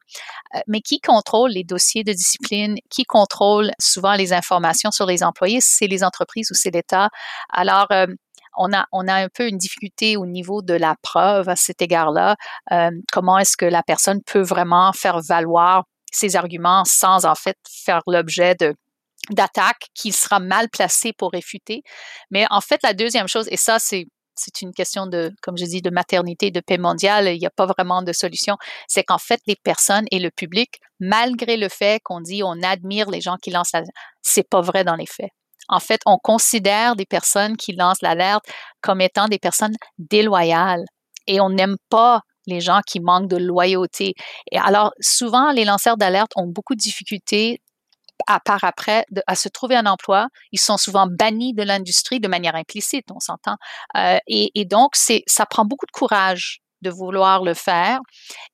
euh, 0.55 0.59
mais 0.67 0.81
qui 0.81 0.99
contrôle 0.99 1.51
les 1.51 1.63
dossiers 1.63 2.03
de 2.03 2.11
discipline, 2.11 2.75
qui 2.89 3.05
contrôle 3.05 3.71
souvent 3.79 4.15
les 4.15 4.33
informations 4.33 4.91
sur 4.91 5.05
les 5.05 5.23
employés, 5.23 5.59
c'est 5.61 5.87
les 5.87 6.03
entreprises 6.03 6.51
ou 6.51 6.55
c'est 6.55 6.71
l'État. 6.71 7.09
Alors, 7.49 7.87
euh, 7.91 8.07
on 8.57 8.73
a, 8.73 8.85
on 8.91 9.07
a 9.07 9.13
un 9.13 9.29
peu 9.29 9.47
une 9.47 9.57
difficulté 9.57 10.17
au 10.17 10.25
niveau 10.25 10.61
de 10.61 10.73
la 10.73 10.95
preuve 11.01 11.47
à 11.47 11.55
cet 11.55 11.81
égard-là. 11.81 12.35
Euh, 12.73 12.91
comment 13.13 13.37
est-ce 13.37 13.55
que 13.55 13.65
la 13.65 13.83
personne 13.83 14.21
peut 14.25 14.41
vraiment 14.41 14.91
faire 14.91 15.21
valoir 15.21 15.85
ses 16.11 16.35
arguments 16.35 16.83
sans 16.85 17.25
en 17.25 17.35
fait 17.35 17.57
faire 17.69 18.01
l'objet 18.07 18.55
de 18.55 18.75
d'attaque 19.29 19.87
qui 19.93 20.11
sera 20.11 20.39
mal 20.39 20.69
placé 20.69 21.13
pour 21.13 21.31
réfuter. 21.31 21.83
Mais 22.31 22.45
en 22.49 22.61
fait, 22.61 22.81
la 22.83 22.93
deuxième 22.93 23.27
chose, 23.27 23.47
et 23.51 23.57
ça, 23.57 23.77
c'est 23.79 24.07
une 24.61 24.73
question 24.73 25.05
de, 25.05 25.31
comme 25.41 25.57
je 25.57 25.65
dis, 25.65 25.81
de 25.81 25.91
maternité, 25.91 26.51
de 26.51 26.59
paix 26.59 26.77
mondiale. 26.77 27.27
Il 27.27 27.39
n'y 27.39 27.45
a 27.45 27.51
pas 27.51 27.67
vraiment 27.67 28.01
de 28.01 28.13
solution. 28.13 28.57
C'est 28.87 29.03
qu'en 29.03 29.19
fait, 29.19 29.39
les 29.45 29.55
personnes 29.55 30.05
et 30.11 30.19
le 30.19 30.31
public, 30.31 30.79
malgré 30.99 31.57
le 31.57 31.69
fait 31.69 32.01
qu'on 32.03 32.21
dit 32.21 32.41
on 32.43 32.61
admire 32.63 33.09
les 33.09 33.21
gens 33.21 33.37
qui 33.41 33.51
lancent 33.51 33.73
la, 33.73 33.83
c'est 34.21 34.47
pas 34.47 34.61
vrai 34.61 34.83
dans 34.83 34.95
les 34.95 35.05
faits. 35.05 35.29
En 35.69 35.79
fait, 35.79 36.01
on 36.05 36.17
considère 36.17 36.95
des 36.95 37.05
personnes 37.05 37.55
qui 37.55 37.73
lancent 37.73 38.01
l'alerte 38.01 38.43
comme 38.81 39.01
étant 39.01 39.27
des 39.27 39.39
personnes 39.39 39.75
déloyales 39.99 40.83
et 41.27 41.39
on 41.39 41.49
n'aime 41.49 41.77
pas 41.89 42.21
les 42.47 42.59
gens 42.59 42.81
qui 42.85 42.99
manquent 42.99 43.29
de 43.29 43.37
loyauté. 43.37 44.13
Et 44.51 44.57
alors, 44.57 44.91
souvent, 44.99 45.51
les 45.51 45.63
lanceurs 45.65 45.97
d'alerte 45.97 46.31
ont 46.35 46.47
beaucoup 46.47 46.73
de 46.73 46.79
difficultés 46.79 47.61
à 48.27 48.39
part 48.39 48.63
après 48.63 49.05
à 49.27 49.35
se 49.35 49.49
trouver 49.49 49.75
un 49.75 49.85
emploi. 49.85 50.27
Ils 50.51 50.59
sont 50.59 50.77
souvent 50.77 51.07
bannis 51.07 51.53
de 51.53 51.63
l'industrie 51.63 52.19
de 52.19 52.27
manière 52.27 52.55
implicite, 52.55 53.05
on 53.13 53.19
s'entend. 53.19 53.57
Euh, 53.97 54.17
et, 54.27 54.65
donc, 54.65 54.95
ça 54.95 55.45
prend 55.45 55.65
beaucoup 55.65 55.85
de 55.85 55.91
courage 55.91 56.59
de 56.81 56.89
vouloir 56.89 57.43
le 57.43 57.53
faire. 57.53 57.99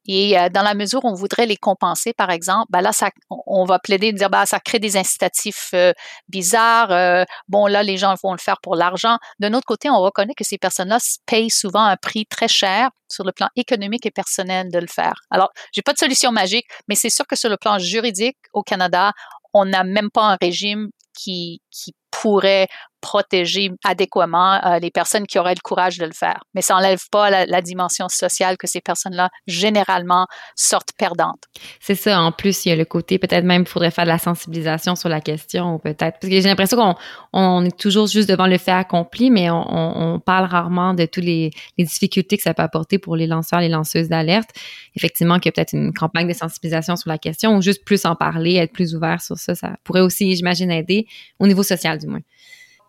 Et 0.06 0.38
euh, 0.38 0.50
dans 0.50 0.62
la 0.62 0.74
mesure 0.74 1.06
où 1.06 1.10
on 1.10 1.14
voudrait 1.14 1.46
les 1.46 1.56
compenser, 1.56 2.12
par 2.12 2.30
exemple, 2.30 2.66
ben 2.70 2.82
là, 2.82 2.92
on 3.30 3.64
va 3.64 3.80
plaider 3.80 4.12
de 4.12 4.18
dire, 4.18 4.30
ben, 4.30 4.46
ça 4.46 4.60
crée 4.60 4.80
des 4.80 4.98
incitatifs 4.98 5.70
euh, 5.74 5.94
bizarres. 6.28 7.26
Bon, 7.48 7.68
là, 7.68 7.84
les 7.84 7.98
gens 7.98 8.14
vont 8.22 8.34
le 8.34 8.40
faire 8.40 8.58
pour 8.62 8.76
l'argent. 8.76 9.18
D'un 9.40 9.54
autre 9.54 9.66
côté, 9.66 9.90
on 9.90 10.02
reconnaît 10.02 10.34
que 10.34 10.44
ces 10.44 10.58
personnes-là 10.58 10.98
payent 11.26 11.50
souvent 11.50 11.84
un 11.84 11.96
prix 11.96 12.26
très 12.26 12.50
cher 12.50 12.90
sur 13.10 13.24
le 13.24 13.32
plan 13.32 13.48
économique 13.56 14.06
et 14.06 14.12
personnel 14.12 14.70
de 14.72 14.80
le 14.80 14.88
faire. 14.88 15.14
Alors, 15.32 15.50
j'ai 15.72 15.82
pas 15.82 15.94
de 15.94 15.98
solution 15.98 16.32
magique, 16.32 16.66
mais 16.88 16.96
c'est 16.96 17.10
sûr 17.10 17.26
que 17.26 17.36
sur 17.36 17.50
le 17.50 17.58
plan 17.58 17.80
juridique 17.80 18.38
au 18.54 18.64
Canada, 18.64 19.14
on 19.54 19.66
n'a 19.66 19.84
même 19.84 20.10
pas 20.12 20.34
un 20.34 20.38
régime 20.42 20.90
qui, 21.18 21.62
qui 21.72 21.94
pourrait 22.22 22.68
protéger 23.02 23.70
adéquatement 23.84 24.60
euh, 24.66 24.80
les 24.80 24.92
personnes 24.92 25.28
qui 25.28 25.38
auraient 25.38 25.54
le 25.54 25.62
courage 25.64 25.98
de 25.98 26.06
le 26.06 26.14
faire. 26.14 26.44
Mais 26.54 26.62
ça 26.62 26.74
n'enlève 26.74 27.02
pas 27.12 27.46
la, 27.46 27.62
dimension 27.62 28.08
sociale 28.10 28.58
que 28.58 28.68
ces 28.68 28.82
personnes-là, 28.82 29.30
généralement, 29.46 30.26
sortent 30.56 30.92
perdantes. 30.98 31.44
C'est 31.80 31.96
ça. 31.96 32.20
En 32.22 32.32
plus, 32.32 32.66
il 32.66 32.70
y 32.70 32.72
a 32.72 32.76
le 32.76 32.86
côté, 32.86 33.18
peut-être 33.20 33.44
même, 33.44 33.64
il 33.64 33.68
faudrait 33.68 33.92
faire 33.92 34.06
de 34.06 34.10
la 34.10 34.20
sensibilisation 34.20 34.96
sur 34.96 35.10
la 35.10 35.22
question, 35.22 35.80
peut-être. 35.80 36.20
Parce 36.20 36.22
que 36.22 36.30
j'ai 36.30 36.42
l'impression 36.42 36.78
qu'on 36.78 36.96
on 37.34 37.66
est 37.66 37.78
toujours 37.78 38.08
juste 38.08 38.30
devant 38.30 38.48
le 38.48 38.58
fait 38.58 38.72
accompli, 38.72 39.32
mais 39.32 39.50
on, 39.50 40.22
parle 40.26 40.46
rarement 40.46 40.94
de 40.94 41.06
toutes 41.06 41.24
les, 41.24 41.52
difficultés 41.78 42.38
que 42.38 42.44
ça 42.44 42.54
peut 42.54 42.64
apporter 42.64 43.00
pour 43.00 43.16
les 43.16 43.28
lanceurs, 43.28 43.60
les 43.60 43.70
lanceuses 43.70 44.10
d'alerte. 44.10 44.50
Effectivement, 44.96 45.36
qu'il 45.40 45.46
y 45.46 45.50
a 45.50 45.52
peut-être 45.52 45.74
une 45.74 45.94
campagne 45.94 46.28
de 46.28 46.34
sensibilisation 46.34 46.96
sur 46.96 47.10
la 47.10 47.18
question 47.18 47.56
ou 47.56 47.62
juste 47.62 47.86
plus 47.86 48.06
en 48.06 48.16
parler, 48.16 48.56
être 48.56 48.74
plus 48.74 48.96
ouvert 48.96 49.22
sur 49.22 49.38
ça, 49.38 49.56
ça 49.56 49.76
pourrait 49.84 50.02
aussi, 50.02 50.36
j'imagine, 50.36 50.72
aider 50.72 51.08
au 51.40 51.48
niveau 51.48 51.64
social 51.64 51.98
du 51.98 52.07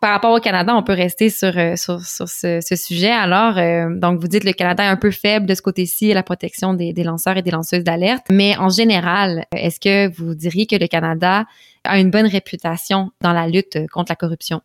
par 0.01 0.11
rapport 0.11 0.35
au 0.35 0.41
Canada, 0.41 0.75
on 0.75 0.83
peut 0.83 0.95
rester 0.95 1.31
sur, 1.31 1.57
euh, 1.57 1.75
ce, 1.77 2.77
sujet. 2.77 3.11
Alors, 3.11 3.59
euh, 3.59 3.89
donc, 3.99 4.21
vous 4.21 4.29
dites 4.29 4.45
le 4.45 4.53
Canada 4.53 4.85
est 4.85 4.89
un 4.89 4.97
peu 4.97 5.11
faible 5.11 5.47
de 5.47 5.55
ce 5.55 5.63
côté-ci, 5.63 6.13
la 6.13 6.23
protection 6.23 6.75
des, 6.75 6.93
lanceurs 7.03 7.37
et 7.37 7.43
des 7.43 7.51
lanceuses 7.51 7.85
d'alerte. 7.85 8.27
Mais 8.31 8.57
en 8.57 8.69
général, 8.69 9.45
est-ce 9.55 9.81
que 9.81 10.15
vous 10.17 10.35
diriez 10.35 10.67
que 10.67 10.77
le 10.77 10.87
Canada 10.87 11.47
a 11.85 11.99
une 11.99 12.11
bonne 12.11 12.27
réputation 12.27 13.11
dans 13.21 13.33
la 13.33 13.49
lutte 13.49 13.79
contre 13.93 14.13
la 14.13 14.17
corruption? 14.17 14.61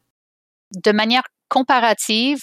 De 0.72 0.92
manière 0.92 1.24
comparative 1.50 2.40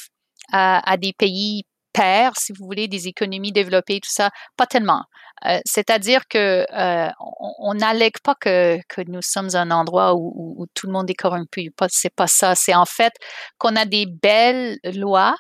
à, 0.53 0.91
à 0.91 0.97
des 0.97 1.13
pays 1.13 1.65
pairs, 1.93 2.33
si 2.37 2.53
vous 2.53 2.65
voulez, 2.65 2.89
des 2.89 3.09
économies 3.09 3.53
développées, 3.53 4.01
tout 4.01 4.11
ça, 4.11 4.31
pas 4.57 4.67
tellement. 4.67 5.05
Euh, 5.47 5.59
c'est-à-dire 5.65 6.23
que 6.29 6.67
euh, 6.73 7.11
on 7.59 7.75
n'allègue 7.75 8.19
pas 8.23 8.35
que, 8.35 8.79
nous 9.07 9.23
sommes 9.23 9.49
un 9.55 9.71
endroit 9.71 10.15
où, 10.15 10.67
tout 10.75 10.87
le 10.87 10.93
monde 10.93 11.09
est 11.11 11.15
corrompu. 11.15 11.71
C'est 11.89 12.15
pas 12.15 12.27
ça. 12.27 12.55
C'est 12.55 12.75
en 12.75 12.85
fait 12.85 13.13
qu'on 13.59 13.77
a 13.77 13.85
des 13.87 14.07
belles 14.07 14.79
lois, 14.85 15.35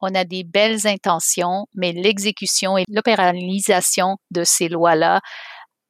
on 0.00 0.14
a 0.14 0.24
des 0.24 0.44
belles 0.44 0.86
intentions, 0.86 1.66
mais 1.74 1.92
l'exécution 1.92 2.78
et 2.78 2.84
l'opéralisation 2.88 4.16
de 4.30 4.44
ces 4.44 4.68
lois-là 4.68 5.20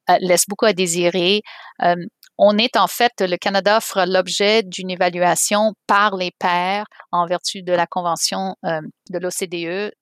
euh, 0.09 0.17
laisse 0.19 0.45
beaucoup 0.47 0.65
à 0.65 0.73
désirer. 0.73 1.41
Euh, 1.83 1.95
on 2.37 2.57
est 2.57 2.77
en 2.77 2.87
fait, 2.87 3.13
le 3.21 3.37
Canada 3.37 3.79
fera 3.79 4.05
l'objet 4.05 4.63
d'une 4.63 4.89
évaluation 4.89 5.73
par 5.87 6.17
les 6.17 6.31
pairs 6.39 6.85
en 7.11 7.27
vertu 7.27 7.61
de 7.63 7.73
la 7.73 7.87
Convention 7.87 8.55
de 8.63 9.19
l'OCDE 9.19 9.93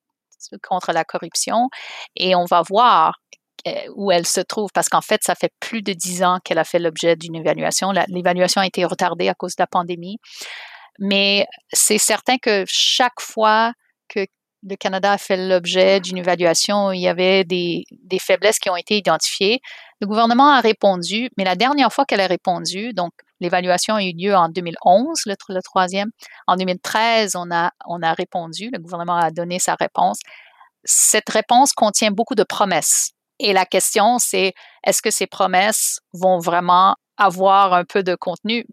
contre 0.63 0.91
la 0.91 1.03
corruption 1.03 1.69
et 2.15 2.35
on 2.35 2.45
va 2.45 2.61
voir 2.61 3.15
où 3.95 4.11
elle 4.11 4.25
se 4.25 4.41
trouve, 4.41 4.69
parce 4.73 4.89
qu'en 4.89 5.01
fait, 5.01 5.21
ça 5.23 5.35
fait 5.35 5.51
plus 5.59 5.81
de 5.81 5.93
dix 5.93 6.23
ans 6.23 6.39
qu'elle 6.43 6.57
a 6.57 6.63
fait 6.63 6.79
l'objet 6.79 7.15
d'une 7.15 7.35
évaluation. 7.35 7.91
L'évaluation 8.07 8.61
a 8.61 8.65
été 8.65 8.85
retardée 8.85 9.29
à 9.29 9.33
cause 9.33 9.55
de 9.55 9.61
la 9.61 9.67
pandémie. 9.67 10.17
Mais 10.99 11.45
c'est 11.71 11.97
certain 11.97 12.37
que 12.37 12.63
chaque 12.67 13.19
fois 13.19 13.73
que 14.07 14.25
le 14.63 14.75
Canada 14.75 15.13
a 15.13 15.17
fait 15.17 15.37
l'objet 15.37 15.99
d'une 15.99 16.17
évaluation, 16.17 16.91
il 16.91 17.01
y 17.01 17.07
avait 17.07 17.43
des, 17.43 17.83
des, 17.91 18.19
faiblesses 18.19 18.59
qui 18.59 18.69
ont 18.69 18.75
été 18.75 18.97
identifiées. 18.97 19.59
Le 19.99 20.07
gouvernement 20.07 20.49
a 20.49 20.61
répondu, 20.61 21.29
mais 21.37 21.43
la 21.43 21.55
dernière 21.55 21.91
fois 21.91 22.05
qu'elle 22.05 22.21
a 22.21 22.27
répondu, 22.27 22.93
donc 22.93 23.11
l'évaluation 23.41 23.95
a 23.95 24.03
eu 24.03 24.13
lieu 24.13 24.33
en 24.33 24.47
2011, 24.47 25.23
le, 25.25 25.61
troisième. 25.61 26.09
En 26.47 26.55
2013, 26.55 27.35
on 27.35 27.51
a, 27.51 27.71
on 27.85 28.01
a 28.01 28.13
répondu, 28.13 28.69
le 28.71 28.79
gouvernement 28.79 29.17
a 29.17 29.31
donné 29.31 29.59
sa 29.59 29.75
réponse. 29.75 30.19
Cette 30.85 31.29
réponse 31.29 31.73
contient 31.73 32.11
beaucoup 32.11 32.35
de 32.35 32.43
promesses. 32.43 33.11
Et 33.39 33.51
la 33.51 33.65
question, 33.65 34.19
c'est 34.19 34.53
est-ce 34.85 35.01
que 35.01 35.11
ces 35.11 35.27
promesses 35.27 35.99
vont 36.13 36.39
vraiment 36.39 36.95
avoir 37.17 37.73
un 37.73 37.83
peu 37.83 38.03
de 38.03 38.15
contenu? 38.15 38.65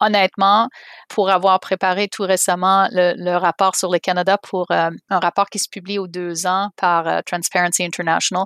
honnêtement, 0.00 0.68
pour 1.08 1.30
avoir 1.30 1.58
préparé 1.60 2.08
tout 2.08 2.24
récemment 2.24 2.86
le, 2.92 3.36
rapport 3.36 3.76
sur 3.76 3.90
le 3.90 3.98
Canada 3.98 4.36
pour 4.38 4.70
euh, 4.70 4.90
un 5.08 5.18
rapport 5.18 5.48
qui 5.48 5.58
se 5.58 5.70
publie 5.70 5.98
aux 5.98 6.06
deux 6.06 6.46
ans 6.46 6.68
par 6.76 7.06
euh, 7.06 7.20
Transparency 7.24 7.82
International, 7.82 8.44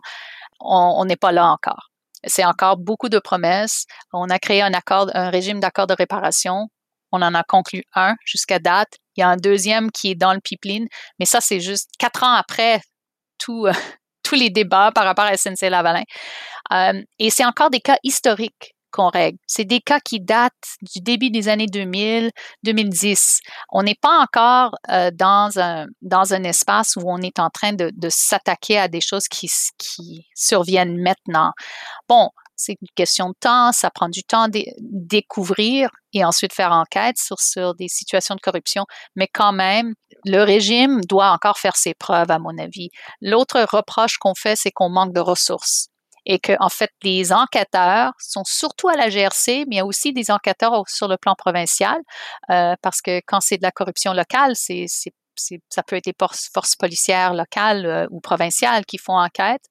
on 0.60 1.04
n'est 1.06 1.16
pas 1.16 1.32
là 1.32 1.46
encore. 1.46 1.89
C'est 2.24 2.44
encore 2.44 2.76
beaucoup 2.76 3.08
de 3.08 3.18
promesses. 3.18 3.86
On 4.12 4.28
a 4.28 4.38
créé 4.38 4.62
un 4.62 5.30
régime 5.30 5.60
d'accord 5.60 5.86
de 5.86 5.94
réparation. 5.94 6.68
On 7.12 7.22
en 7.22 7.34
a 7.34 7.42
conclu 7.42 7.82
un 7.94 8.14
jusqu'à 8.24 8.58
date. 8.58 8.98
Il 9.16 9.20
y 9.20 9.22
a 9.22 9.28
un 9.28 9.36
deuxième 9.36 9.90
qui 9.90 10.12
est 10.12 10.14
dans 10.14 10.32
le 10.32 10.40
pipeline, 10.40 10.86
mais 11.18 11.26
ça, 11.26 11.40
c'est 11.40 11.60
juste 11.60 11.90
quatre 11.98 12.22
ans 12.22 12.32
après 12.32 12.80
tout, 13.38 13.66
tous 14.22 14.34
les 14.34 14.50
débats 14.50 14.92
par 14.94 15.04
rapport 15.04 15.24
à 15.24 15.36
SNC-Lavalin. 15.36 16.04
Euh, 16.72 17.02
et 17.18 17.30
c'est 17.30 17.44
encore 17.44 17.70
des 17.70 17.80
cas 17.80 17.98
historiques 18.04 18.74
C'est 19.46 19.64
des 19.64 19.80
cas 19.80 20.00
qui 20.00 20.20
datent 20.20 20.52
du 20.82 21.00
début 21.00 21.30
des 21.30 21.48
années 21.48 21.66
2000, 21.66 22.30
2010. 22.62 23.40
On 23.70 23.82
n'est 23.82 23.96
pas 24.00 24.20
encore 24.20 24.72
euh, 24.90 25.10
dans, 25.12 25.58
un, 25.58 26.44
espace 26.44 26.96
où 26.96 27.02
on 27.06 27.18
est 27.18 27.38
en 27.38 27.50
train 27.50 27.72
de, 27.72 27.92
s'attaquer 28.08 28.78
à 28.78 28.88
des 28.88 29.00
choses 29.00 29.28
qui, 29.28 29.48
surviennent 30.34 31.00
maintenant. 31.00 31.52
Bon, 32.08 32.30
c'est 32.56 32.76
une 32.80 32.88
question 32.94 33.30
de 33.30 33.34
temps, 33.40 33.72
ça 33.72 33.90
prend 33.90 34.08
du 34.08 34.22
temps 34.22 34.48
de 34.48 34.62
découvrir 34.80 35.90
et 36.12 36.24
ensuite 36.24 36.52
faire 36.52 36.72
enquête 36.72 37.16
sur 37.16 37.74
des 37.74 37.88
situations 37.88 38.34
de 38.34 38.40
corruption, 38.40 38.84
mais 39.16 39.28
quand 39.32 39.52
même, 39.52 39.94
le 40.24 40.42
régime 40.42 41.00
doit 41.08 41.30
encore 41.30 41.58
faire 41.58 41.76
ses 41.76 41.94
preuves, 41.94 42.30
à 42.30 42.38
mon 42.38 42.56
avis. 42.58 42.90
L'autre 43.20 43.64
reproche 43.72 44.18
qu'on 44.18 44.34
fait, 44.34 44.56
c'est 44.56 44.70
qu'on 44.70 44.90
manque 44.90 45.14
de 45.14 45.20
ressources 45.20 45.89
et 46.26 46.38
que 46.38 46.52
en 46.60 46.68
fait 46.68 46.90
les 47.02 47.32
enquêteurs 47.32 48.12
sont 48.18 48.44
surtout 48.44 48.88
à 48.88 48.96
la 48.96 49.08
GRC, 49.08 49.64
mais 49.68 49.76
il 49.76 49.78
y 49.78 49.80
a 49.80 49.86
aussi 49.86 50.12
des 50.12 50.30
enquêteurs 50.30 50.82
sur 50.88 51.08
le 51.08 51.16
plan 51.16 51.34
provincial 51.34 51.98
euh, 52.50 52.74
parce 52.82 53.00
que 53.00 53.20
quand 53.26 53.40
c'est 53.40 53.58
de 53.58 53.62
la 53.62 53.72
corruption 53.72 54.12
locale, 54.12 54.52
c'est 54.54 54.86
ça 55.70 55.82
peut 55.82 55.96
être 55.96 56.04
des 56.04 56.14
forces 56.18 56.76
policières 56.76 57.34
locales 57.34 57.86
euh, 57.86 58.06
ou 58.10 58.20
provinciales 58.20 58.84
qui 58.84 58.98
font 58.98 59.18
enquête. 59.18 59.62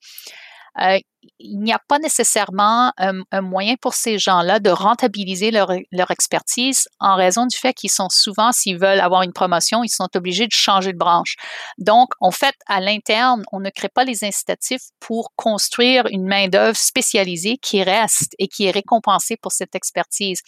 Euh, 0.81 0.99
il 1.39 1.59
n'y 1.59 1.73
a 1.73 1.79
pas 1.79 1.99
nécessairement 1.99 2.91
un, 2.97 3.41
moyen 3.41 3.75
pour 3.81 3.93
ces 3.93 4.19
gens-là 4.19 4.59
de 4.59 4.69
rentabiliser 4.69 5.51
leur, 5.51 5.71
expertise 6.11 6.87
en 6.99 7.15
raison 7.15 7.45
du 7.45 7.57
fait 7.57 7.73
qu'ils 7.73 7.91
sont 7.91 8.09
souvent, 8.09 8.51
s'ils 8.51 8.77
veulent 8.77 8.99
avoir 8.99 9.23
une 9.23 9.33
promotion, 9.33 9.83
ils 9.83 9.89
sont 9.89 10.07
obligés 10.15 10.47
de 10.47 10.51
changer 10.51 10.93
de 10.93 10.97
branche. 10.97 11.35
Donc, 11.77 12.09
en 12.19 12.31
fait, 12.31 12.55
à 12.67 12.79
l'interne, 12.79 13.43
on 13.51 13.59
ne 13.59 13.69
crée 13.69 13.89
pas 13.89 14.03
les 14.03 14.23
incitatifs 14.23 14.81
pour 14.99 15.31
construire 15.35 16.05
une 16.09 16.25
main-d'œuvre 16.25 16.77
spécialisée 16.77 17.57
qui 17.57 17.83
reste 17.83 18.33
et 18.39 18.47
qui 18.47 18.65
est 18.65 18.71
récompensée 18.71 19.37
pour 19.37 19.51
cette 19.51 19.75
expertise. 19.75 20.41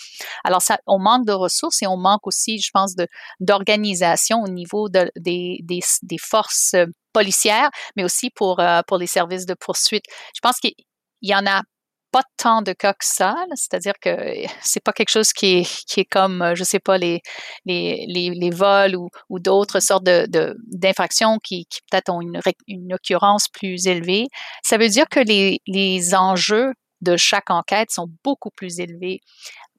Alors, 0.44 0.62
ça, 0.62 0.80
on 0.88 1.00
manque 1.00 1.26
de 1.26 1.34
ressources 1.34 1.82
et 1.82 1.88
on 1.88 1.98
manque 1.98 2.28
aussi, 2.28 2.60
je 2.60 2.72
pense, 2.74 2.96
d'organisation 3.40 4.42
au 4.42 4.48
niveau 4.48 4.90
de, 4.90 5.12
des, 5.16 5.60
des, 5.64 5.82
des 6.04 6.18
forces 6.18 6.76
policières, 7.12 7.70
mais 7.96 8.04
aussi 8.04 8.30
pour, 8.30 8.60
euh, 8.60 8.82
pour 8.88 8.98
les 8.98 9.08
services 9.08 9.46
de 9.46 9.54
poursuite. 9.54 10.06
Je 10.34 10.40
pense 10.42 10.58
qu'il 11.22 11.30
y 11.30 11.36
en 11.36 11.46
a 11.46 11.62
pas 12.12 12.24
tant 12.38 12.62
de 12.62 12.74
cas 12.74 12.94
que 12.94 13.06
ça, 13.06 13.36
c'est-à-dire 13.56 13.94
que 14.02 14.10
c'est 14.62 14.84
pas 14.84 14.92
quelque 14.92 15.10
chose 15.10 15.32
qui 15.32 15.60
est, 15.60 15.86
qui 15.86 16.02
est 16.02 16.06
comme, 16.06 16.42
euh, 16.42 16.56
je 16.56 16.64
sais 16.64 16.80
pas, 16.80 16.98
les, 16.98 17.22
les, 17.66 18.06
les, 18.08 18.50
vols 18.50 18.96
ou, 18.96 19.10
ou 19.30 19.40
d'autres 19.40 19.80
sortes 19.80 20.04
de, 20.04 20.28
d'infractions 20.68 21.38
qui, 21.44 21.66
qui 21.68 21.80
peut-être 21.90 22.10
ont 22.10 22.22
une, 22.22 22.40
une 22.68 22.94
occurrence 22.94 23.48
plus 23.48 23.88
élevée. 23.88 24.28
Ça 24.64 24.78
veut 24.78 24.90
dire 24.90 25.06
que 25.10 25.22
les, 25.22 25.60
les 25.68 26.14
enjeux 26.14 26.74
de 27.02 27.18
chaque 27.18 27.50
enquête 27.50 27.92
sont 27.92 28.08
beaucoup 28.24 28.52
plus 28.52 28.80
élevés. 28.80 29.22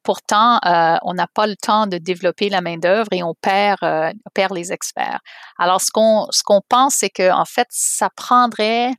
Pourtant, 0.02 0.59
euh, 0.66 0.96
on 1.02 1.14
n'a 1.14 1.28
pas 1.33 1.46
le 1.46 1.55
temps 1.55 1.87
de 1.87 1.98
développer 1.98 2.48
la 2.48 2.61
main-d'œuvre 2.61 3.12
et 3.12 3.22
on 3.22 3.35
perd, 3.40 3.78
euh, 3.85 4.11
perd 4.35 4.52
les 4.52 4.72
experts. 4.72 5.20
Alors, 5.59 5.81
ce 5.81 5.90
qu'on, 5.92 6.26
ce 6.31 6.42
qu'on 6.42 6.61
pense, 6.68 6.96
c'est 6.96 7.11
que, 7.11 7.31
en 7.31 7.44
fait, 7.44 7.68
ça 7.70 8.09
prendrait 8.16 8.90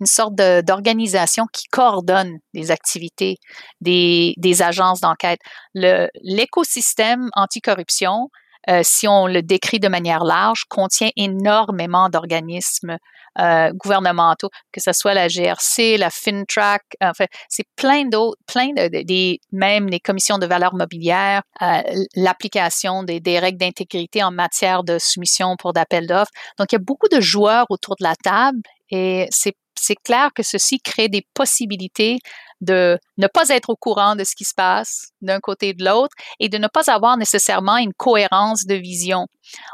une 0.00 0.06
sorte 0.06 0.34
d'organisation 0.34 1.46
qui 1.52 1.66
coordonne 1.66 2.38
les 2.52 2.70
activités 2.70 3.36
des, 3.80 4.34
des 4.36 4.62
agences 4.62 5.00
d'enquête. 5.00 5.38
L'écosystème 5.74 7.30
anticorruption, 7.34 8.28
euh, 8.70 8.80
si 8.82 9.06
on 9.06 9.26
le 9.26 9.42
décrit 9.42 9.78
de 9.78 9.88
manière 9.88 10.24
large, 10.24 10.64
contient 10.68 11.10
énormément 11.16 12.08
d'organismes 12.08 12.96
euh, 13.38 13.72
gouvernementaux, 13.74 14.48
que 14.72 14.80
ce 14.80 14.92
soit 14.92 15.12
la 15.12 15.28
GRC, 15.28 15.98
la 15.98 16.08
FinTrack, 16.08 16.82
enfin, 17.02 17.26
c'est 17.48 17.66
plein 17.76 18.04
d'autres, 18.04 18.38
plein 18.46 18.68
de, 18.68 19.38
même 19.52 19.88
les 19.88 20.00
commissions 20.00 20.38
de 20.38 20.46
valeur 20.46 20.74
mobilière, 20.74 21.42
euh, 21.60 21.82
l'application 22.14 23.02
des, 23.02 23.20
des, 23.20 23.38
règles 23.38 23.58
d'intégrité 23.58 24.22
en 24.22 24.30
matière 24.30 24.84
de 24.84 24.98
soumission 24.98 25.56
pour 25.56 25.72
d'appel 25.72 26.06
d'offres. 26.06 26.30
Donc, 26.58 26.72
il 26.72 26.76
y 26.76 26.80
a 26.80 26.84
beaucoup 26.84 27.08
de 27.08 27.20
joueurs 27.20 27.66
autour 27.70 27.96
de 27.98 28.04
la 28.04 28.14
table 28.14 28.62
et 28.90 29.28
c'est 29.30 29.96
clair 30.04 30.30
que 30.34 30.42
ceci 30.42 30.80
crée 30.80 31.08
des 31.08 31.26
possibilités 31.34 32.18
de 32.60 32.98
ne 33.18 33.26
pas 33.26 33.48
être 33.50 33.70
au 33.70 33.76
courant 33.76 34.16
de 34.16 34.24
ce 34.24 34.34
qui 34.34 34.44
se 34.44 34.54
passe 34.54 35.08
d'un 35.20 35.40
côté 35.40 35.68
et 35.68 35.74
de 35.74 35.84
l'autre 35.84 36.14
et 36.40 36.48
de 36.48 36.58
ne 36.58 36.68
pas 36.68 36.90
avoir 36.90 37.16
nécessairement 37.16 37.76
une 37.76 37.92
cohérence 37.92 38.64
de 38.64 38.74
vision. 38.74 39.26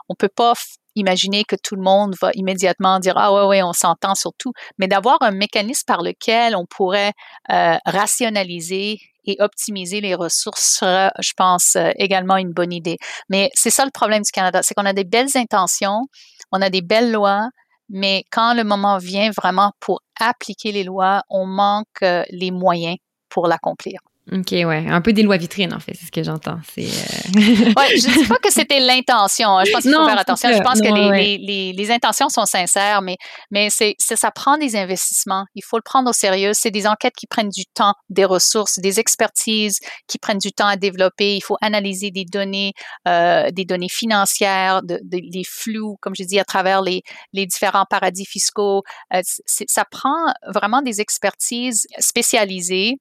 On 0.08 0.14
peut 0.14 0.30
pas 0.34 0.54
imaginer 0.96 1.44
que 1.44 1.56
tout 1.62 1.76
le 1.76 1.82
monde 1.82 2.16
va 2.20 2.30
immédiatement 2.34 2.98
dire 2.98 3.14
ah 3.16 3.32
ouais 3.32 3.46
ouais 3.46 3.62
on 3.62 3.72
s'entend 3.72 4.14
sur 4.14 4.32
tout, 4.36 4.52
mais 4.78 4.88
d'avoir 4.88 5.18
un 5.20 5.30
mécanisme 5.30 5.84
par 5.86 6.02
lequel 6.02 6.56
on 6.56 6.66
pourrait 6.66 7.12
euh, 7.50 7.76
rationaliser 7.86 8.98
et 9.26 9.36
optimiser 9.38 10.00
les 10.00 10.14
ressources 10.14 10.78
sera, 10.78 11.12
je 11.20 11.32
pense, 11.36 11.76
euh, 11.76 11.90
également 11.96 12.36
une 12.36 12.52
bonne 12.52 12.72
idée. 12.72 12.96
Mais 13.28 13.50
c'est 13.54 13.70
ça 13.70 13.84
le 13.84 13.90
problème 13.90 14.22
du 14.22 14.30
Canada, 14.32 14.62
c'est 14.62 14.74
qu'on 14.74 14.86
a 14.86 14.92
des 14.92 15.04
belles 15.04 15.36
intentions, 15.36 16.06
on 16.52 16.62
a 16.62 16.70
des 16.70 16.82
belles 16.82 17.12
lois, 17.12 17.48
mais 17.90 18.24
quand 18.30 18.54
le 18.54 18.64
moment 18.64 18.98
vient 18.98 19.30
vraiment 19.30 19.72
pour 19.80 20.02
appliquer 20.20 20.72
les 20.72 20.84
lois, 20.84 21.22
on 21.30 21.46
manque 21.46 22.02
euh, 22.02 22.24
les 22.30 22.50
moyens 22.50 22.96
pour 23.28 23.48
l'accomplir. 23.48 24.00
OK, 24.32 24.52
ouais. 24.52 24.86
Un 24.88 25.00
peu 25.00 25.12
des 25.12 25.22
lois 25.22 25.38
vitrines, 25.38 25.74
en 25.74 25.80
fait, 25.80 25.94
c'est 25.98 26.06
ce 26.06 26.12
que 26.12 26.22
j'entends. 26.22 26.58
C'est, 26.72 26.82
euh... 26.82 26.84
ouais, 27.76 27.96
je 27.96 28.08
ne 28.08 28.22
dis 28.22 28.28
pas 28.28 28.36
que 28.36 28.52
c'était 28.52 28.78
l'intention. 28.78 29.58
Hein. 29.58 29.64
Je 29.64 29.72
pense 29.72 29.82
qu'il 29.82 29.92
faut 29.92 30.06
faire 30.06 30.20
attention. 30.20 30.52
Je 30.52 30.62
pense 30.62 30.80
que 30.80 30.94
les, 30.94 31.38
les, 31.38 31.72
les, 31.72 31.90
intentions 31.90 32.28
sont 32.28 32.46
sincères, 32.46 33.02
mais, 33.02 33.16
mais 33.50 33.70
c'est, 33.70 33.96
ça 33.98 34.30
prend 34.30 34.56
des 34.56 34.76
investissements. 34.76 35.46
Il 35.56 35.64
faut 35.64 35.78
le 35.78 35.82
prendre 35.82 36.10
au 36.10 36.12
sérieux. 36.12 36.52
C'est 36.54 36.70
des 36.70 36.86
enquêtes 36.86 37.14
qui 37.16 37.26
prennent 37.26 37.48
du 37.48 37.64
temps, 37.74 37.94
des 38.08 38.24
ressources, 38.24 38.78
des 38.78 39.00
expertises 39.00 39.80
qui 40.06 40.18
prennent 40.18 40.38
du 40.38 40.52
temps 40.52 40.68
à 40.68 40.76
développer. 40.76 41.34
Il 41.36 41.42
faut 41.42 41.56
analyser 41.60 42.12
des 42.12 42.24
données, 42.24 42.72
euh, 43.08 43.50
des 43.50 43.64
données 43.64 43.88
financières, 43.90 44.82
de, 44.82 45.00
de, 45.02 45.20
des 45.28 45.44
flous, 45.44 45.96
comme 46.00 46.14
je 46.14 46.22
dis, 46.22 46.38
à 46.38 46.44
travers 46.44 46.82
les, 46.82 47.02
les 47.32 47.46
différents 47.46 47.86
paradis 47.88 48.26
fiscaux. 48.26 48.82
Euh, 49.12 49.22
ça 49.46 49.84
prend 49.90 50.32
vraiment 50.46 50.82
des 50.82 51.00
expertises 51.00 51.86
spécialisées 51.98 52.96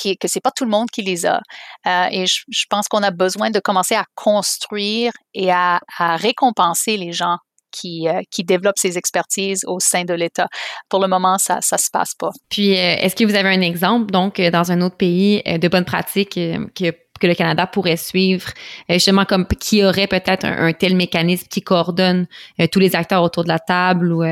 qui, 0.00 0.16
que 0.16 0.28
c'est 0.28 0.40
pas 0.40 0.50
tout 0.50 0.64
le 0.64 0.70
monde 0.70 0.90
qui 0.90 1.02
les 1.02 1.26
a. 1.26 1.40
Euh, 1.86 2.06
et 2.10 2.26
je, 2.26 2.64
pense 2.68 2.88
qu'on 2.88 3.02
a 3.02 3.10
besoin 3.10 3.50
de 3.50 3.60
commencer 3.60 3.94
à 3.94 4.04
construire 4.14 5.12
et 5.34 5.50
à, 5.50 5.80
récompenser 5.98 6.96
les 6.96 7.12
gens 7.12 7.36
qui, 7.72 8.08
euh, 8.08 8.22
qui 8.30 8.42
développent 8.44 8.78
ces 8.78 8.98
expertises 8.98 9.64
au 9.66 9.78
sein 9.80 10.04
de 10.04 10.14
l'État. 10.14 10.48
Pour 10.88 11.00
le 11.00 11.08
moment, 11.08 11.38
ça 11.38 11.56
ne 11.56 11.60
se 11.60 11.90
passe 11.92 12.14
pas. 12.18 12.30
Puis, 12.48 12.72
euh, 12.72 12.96
est-ce 12.98 13.14
que 13.14 13.24
vous 13.24 13.34
avez 13.34 13.48
un 13.48 13.60
exemple, 13.60 14.10
donc, 14.10 14.40
dans 14.40 14.72
un 14.72 14.80
autre 14.80 14.96
pays, 14.96 15.42
de 15.44 15.68
bonnes 15.68 15.84
pratiques 15.84 16.34
que, 16.34 16.90
que 17.20 17.26
le 17.26 17.34
Canada 17.34 17.66
pourrait 17.66 17.96
suivre, 17.96 18.48
justement 18.88 19.24
comme 19.24 19.46
qui 19.46 19.84
aurait 19.84 20.06
peut-être 20.06 20.44
un, 20.44 20.72
tel 20.72 20.96
mécanisme 20.96 21.46
qui 21.48 21.60
coordonne 21.60 22.26
tous 22.72 22.80
les 22.80 22.96
acteurs 22.96 23.22
autour 23.22 23.44
de 23.44 23.48
la 23.48 23.58
table, 23.58 24.12
ou 24.12 24.24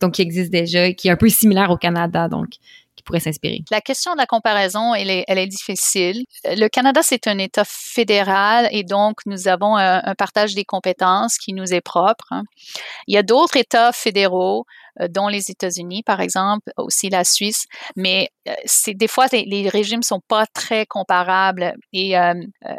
donc 0.00 0.14
qui 0.14 0.22
existe 0.22 0.50
déjà, 0.50 0.92
qui 0.92 1.08
est 1.08 1.12
un 1.12 1.16
peu 1.16 1.28
similaire 1.28 1.70
au 1.70 1.76
Canada, 1.76 2.28
donc? 2.28 2.48
S'inspirer? 3.18 3.62
La 3.70 3.80
question 3.80 4.12
de 4.12 4.18
la 4.18 4.26
comparaison, 4.26 4.94
elle 4.94 5.10
est, 5.10 5.24
elle 5.28 5.38
est 5.38 5.46
difficile. 5.46 6.24
Le 6.44 6.68
Canada, 6.68 7.00
c'est 7.02 7.26
un 7.26 7.38
État 7.38 7.64
fédéral 7.66 8.68
et 8.70 8.84
donc 8.84 9.18
nous 9.26 9.48
avons 9.48 9.76
un, 9.76 10.14
partage 10.16 10.54
des 10.54 10.64
compétences 10.64 11.38
qui 11.38 11.52
nous 11.52 11.72
est 11.72 11.80
propre. 11.80 12.26
Hein. 12.30 12.42
Il 13.06 13.14
y 13.14 13.18
a 13.18 13.22
d'autres 13.22 13.56
États 13.56 13.92
fédéraux 13.92 14.64
euh, 15.00 15.08
dont 15.08 15.28
les 15.28 15.50
États-Unis, 15.50 16.02
par 16.02 16.20
exemple, 16.20 16.70
aussi 16.76 17.08
la 17.08 17.24
Suisse. 17.24 17.66
Mais 17.96 18.28
euh, 18.48 18.52
c'est 18.64 18.94
des 18.94 19.08
fois 19.08 19.26
les, 19.32 19.44
les, 19.44 19.68
régimes 19.68 20.02
sont 20.02 20.20
pas 20.28 20.46
très 20.46 20.86
comparables 20.86 21.74
et 21.92 22.12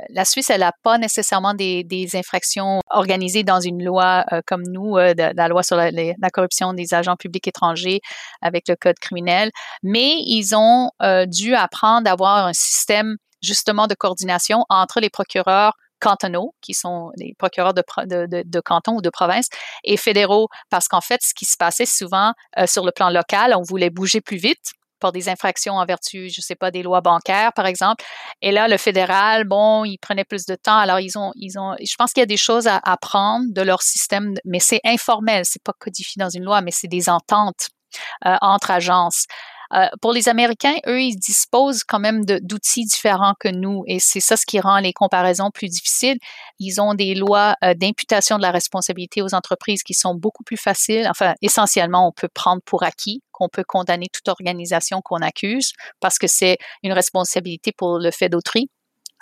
la 0.09 0.25
Suisse, 0.25 0.49
elle 0.49 0.61
n'a 0.61 0.73
pas 0.83 0.97
nécessairement 0.97 1.53
des, 1.53 1.83
des, 1.83 2.15
infractions 2.15 2.81
organisées 2.91 3.43
dans 3.43 3.59
une 3.59 3.83
loi 3.83 4.25
comme 4.45 4.63
nous, 4.63 4.95
de, 4.97 5.35
la 5.35 5.47
loi 5.47 5.63
sur 5.63 5.75
la, 5.75 5.91
la, 5.91 6.29
corruption 6.31 6.73
des 6.73 6.93
agents 6.93 7.15
publics 7.15 7.47
étrangers 7.47 7.99
avec 8.41 8.67
le 8.67 8.75
code 8.75 8.99
criminel, 8.99 9.49
mais 9.81 10.15
ils 10.25 10.55
ont 10.55 10.89
dû 11.27 11.55
apprendre 11.55 12.07
à 12.09 12.13
avoir 12.13 12.45
un 12.47 12.53
système 12.53 13.17
justement 13.41 13.87
de 13.87 13.95
coordination 13.95 14.65
entre 14.69 14.99
les 14.99 15.09
procureurs 15.09 15.73
cantonaux, 16.03 16.53
qui 16.61 16.73
sont 16.73 17.11
les 17.15 17.33
procureurs 17.37 17.73
de, 17.73 17.83
de, 18.05 18.43
de, 18.45 18.59
canton 18.59 18.97
ou 18.97 19.01
de 19.01 19.09
province, 19.09 19.47
et 19.85 19.95
fédéraux, 19.95 20.49
parce 20.69 20.89
qu'en 20.89 20.99
fait, 20.99 21.21
ce 21.23 21.33
qui 21.33 21.45
se 21.45 21.55
passait 21.57 21.85
souvent 21.85 22.33
euh, 22.57 22.67
sur 22.67 22.85
le 22.85 22.91
plan 22.91 23.09
local, 23.09 23.55
on 23.57 23.61
voulait 23.61 23.89
bouger 23.89 24.19
plus 24.19 24.37
vite 24.37 24.73
pour 24.99 25.13
des 25.13 25.29
infractions 25.29 25.75
en 25.75 25.85
vertu, 25.85 26.29
je 26.29 26.39
ne 26.39 26.43
sais 26.43 26.55
pas, 26.55 26.71
des 26.71 26.83
lois 26.83 27.01
bancaires, 27.01 27.51
par 27.53 27.65
exemple. 27.65 28.03
Et 28.41 28.51
là, 28.51 28.67
le 28.67 28.77
fédéral, 28.77 29.45
bon, 29.45 29.85
il 29.85 29.97
prenait 29.97 30.23
plus 30.23 30.45
de 30.45 30.55
temps. 30.55 30.77
Alors, 30.77 30.99
ils 30.99 31.17
ont, 31.17 31.31
ils 31.35 31.57
ont, 31.57 31.75
je 31.79 31.95
pense 31.97 32.11
qu'il 32.13 32.21
y 32.21 32.23
a 32.23 32.27
des 32.27 32.37
choses 32.37 32.67
à 32.67 32.79
apprendre 32.83 33.45
de 33.49 33.61
leur 33.61 33.81
système, 33.81 34.33
mais 34.45 34.59
c'est 34.59 34.81
informel, 34.85 35.43
c'est 35.45 35.63
pas 35.63 35.73
codifié 35.77 36.19
dans 36.19 36.29
une 36.29 36.43
loi, 36.43 36.61
mais 36.61 36.71
c'est 36.71 36.87
des 36.87 37.09
ententes 37.09 37.69
euh, 38.25 38.35
entre 38.41 38.71
agences. 38.71 39.25
Euh, 39.73 39.87
pour 40.01 40.13
les 40.13 40.29
Américains, 40.29 40.75
eux, 40.87 41.01
ils 41.01 41.15
disposent 41.15 41.83
quand 41.83 41.99
même 41.99 42.25
d'outils 42.25 42.85
différents 42.85 43.33
que 43.39 43.47
nous 43.49 43.83
et 43.87 43.99
c'est 43.99 44.19
ça 44.19 44.37
ce 44.37 44.45
qui 44.45 44.59
rend 44.59 44.79
les 44.79 44.93
comparaisons 44.93 45.49
plus 45.51 45.69
difficiles. 45.69 46.17
Ils 46.59 46.79
ont 46.79 46.93
des 46.93 47.15
lois 47.15 47.55
euh, 47.63 47.73
d'imputation 47.73 48.37
de 48.37 48.43
la 48.43 48.51
responsabilité 48.51 49.21
aux 49.21 49.33
entreprises 49.33 49.83
qui 49.83 49.93
sont 49.93 50.15
beaucoup 50.15 50.43
plus 50.43 50.57
faciles. 50.57 51.07
Enfin, 51.09 51.33
essentiellement, 51.41 52.07
on 52.07 52.11
peut 52.11 52.29
prendre 52.33 52.61
pour 52.65 52.83
acquis 52.83 53.21
qu'on 53.31 53.49
peut 53.49 53.63
condamner 53.67 54.07
toute 54.13 54.27
organisation 54.27 55.01
qu'on 55.01 55.21
accuse 55.21 55.73
parce 55.99 56.19
que 56.19 56.27
c'est 56.27 56.57
une 56.83 56.93
responsabilité 56.93 57.71
pour 57.75 57.97
le 57.97 58.11
fait 58.11 58.29
d'autrui. 58.29 58.69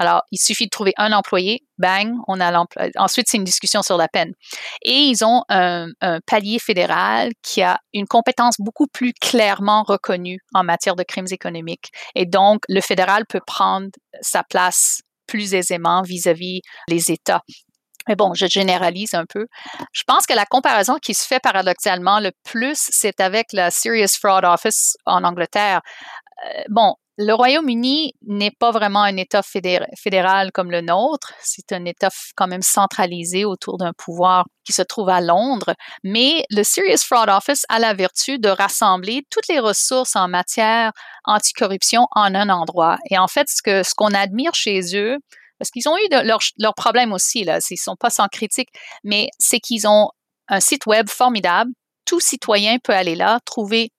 Alors, 0.02 0.24
il 0.32 0.40
suffit 0.40 0.66
de 0.66 0.72
trouver 0.72 0.94
un 0.98 1.12
employé, 1.12 1.60
bang, 1.78 2.12
on 2.28 2.40
a 2.40 2.50
l'emploi. 2.50 2.88
Ensuite, 2.98 3.28
c'est 3.30 3.38
une 3.38 3.44
discussion 3.44 3.84
sur 3.84 3.98
la 3.98 4.08
peine. 4.08 4.34
Et 4.82 4.98
ils 4.98 5.24
ont 5.24 5.44
un, 5.48 5.90
palier 6.26 6.58
fédéral 6.58 7.34
qui 7.44 7.62
a 7.62 7.78
une 7.94 8.08
compétence 8.08 8.56
beaucoup 8.58 8.88
plus 8.88 9.14
clairement 9.14 9.84
reconnue 9.84 10.40
en 10.56 10.64
matière 10.64 10.96
de 10.96 11.04
crimes 11.04 11.28
économiques. 11.30 11.92
Et 12.16 12.26
donc, 12.26 12.64
le 12.68 12.82
fédéral 12.82 13.28
peut 13.30 13.42
prendre 13.46 13.90
sa 14.22 14.42
place 14.42 15.02
plus 15.28 15.54
aisément 15.54 16.02
vis-à-vis 16.02 16.62
les 16.88 17.12
États. 17.12 17.44
Mais 18.08 18.16
bon, 18.16 18.34
je 18.34 18.48
généralise 18.48 19.14
un 19.14 19.26
peu. 19.26 19.46
Je 19.94 20.02
pense 20.08 20.26
que 20.26 20.34
la 20.34 20.46
comparaison 20.46 20.98
qui 21.00 21.14
se 21.14 21.28
fait 21.28 21.40
paradoxalement 21.40 22.20
le 22.20 22.32
plus, 22.44 22.80
c'est 22.90 23.22
avec 23.22 23.54
la 23.54 23.70
Serious 23.70 24.18
Fraud 24.20 24.44
Office 24.44 24.98
en 25.06 25.24
Angleterre. 25.24 25.82
Euh, 26.46 26.64
bon, 26.70 26.96
le 27.18 27.34
Royaume-Uni 27.34 28.14
n'est 28.26 28.52
pas 28.52 28.72
vraiment 28.72 29.04
un 29.04 29.16
État 29.18 29.42
fédéral 29.44 30.52
comme 30.52 30.72
le 30.72 30.82
nôtre. 30.82 31.34
C'est 31.42 31.72
un 31.72 31.86
État 31.86 32.10
quand 32.36 32.48
même 32.48 32.62
centralisé 32.64 33.46
autour 33.46 33.78
d'un 33.78 33.94
pouvoir 33.94 34.46
qui 34.66 34.74
se 34.74 34.82
trouve 34.82 35.10
à 35.10 35.22
Londres. 35.22 35.76
Mais 36.04 36.46
le 36.50 36.64
Serious 36.64 37.04
Fraud 37.06 37.30
Office 37.30 37.66
a 37.70 37.80
la 37.80 37.94
vertu 37.94 38.40
de 38.40 38.50
rassembler 38.50 39.24
toutes 39.30 39.48
les 39.50 39.60
ressources 39.60 40.16
en 40.16 40.28
matière 40.28 40.94
anticorruption 41.26 42.08
en 42.12 42.34
un 42.34 42.50
endroit. 42.50 42.98
Et 43.10 43.18
en 43.20 43.28
fait, 43.28 43.48
ce 43.50 43.94
qu'on 43.96 44.14
admire 44.14 44.56
chez 44.56 44.82
eux, 44.96 45.18
parce 45.60 45.70
qu'ils 45.70 45.88
ont 45.88 45.98
eu 45.98 46.08
leurs 46.26 46.42
leur 46.58 46.74
problèmes 46.74 47.14
aussi, 47.14 47.44
là, 47.44 47.60
ils 47.70 47.78
sont 47.78 47.96
pas 47.96 48.10
sans 48.10 48.28
critique, 48.30 48.70
mais 49.04 49.28
c'est 49.38 49.60
qu'ils 49.60 49.88
ont 49.88 50.10
un 50.48 50.60
site 50.60 50.88
web 50.88 51.08
formidable. 51.08 51.70
Tout 52.06 52.20
citoyen 52.20 52.80
peut 52.80 52.94
aller 52.94 53.16
là, 53.16 53.40
trouver 53.46 53.92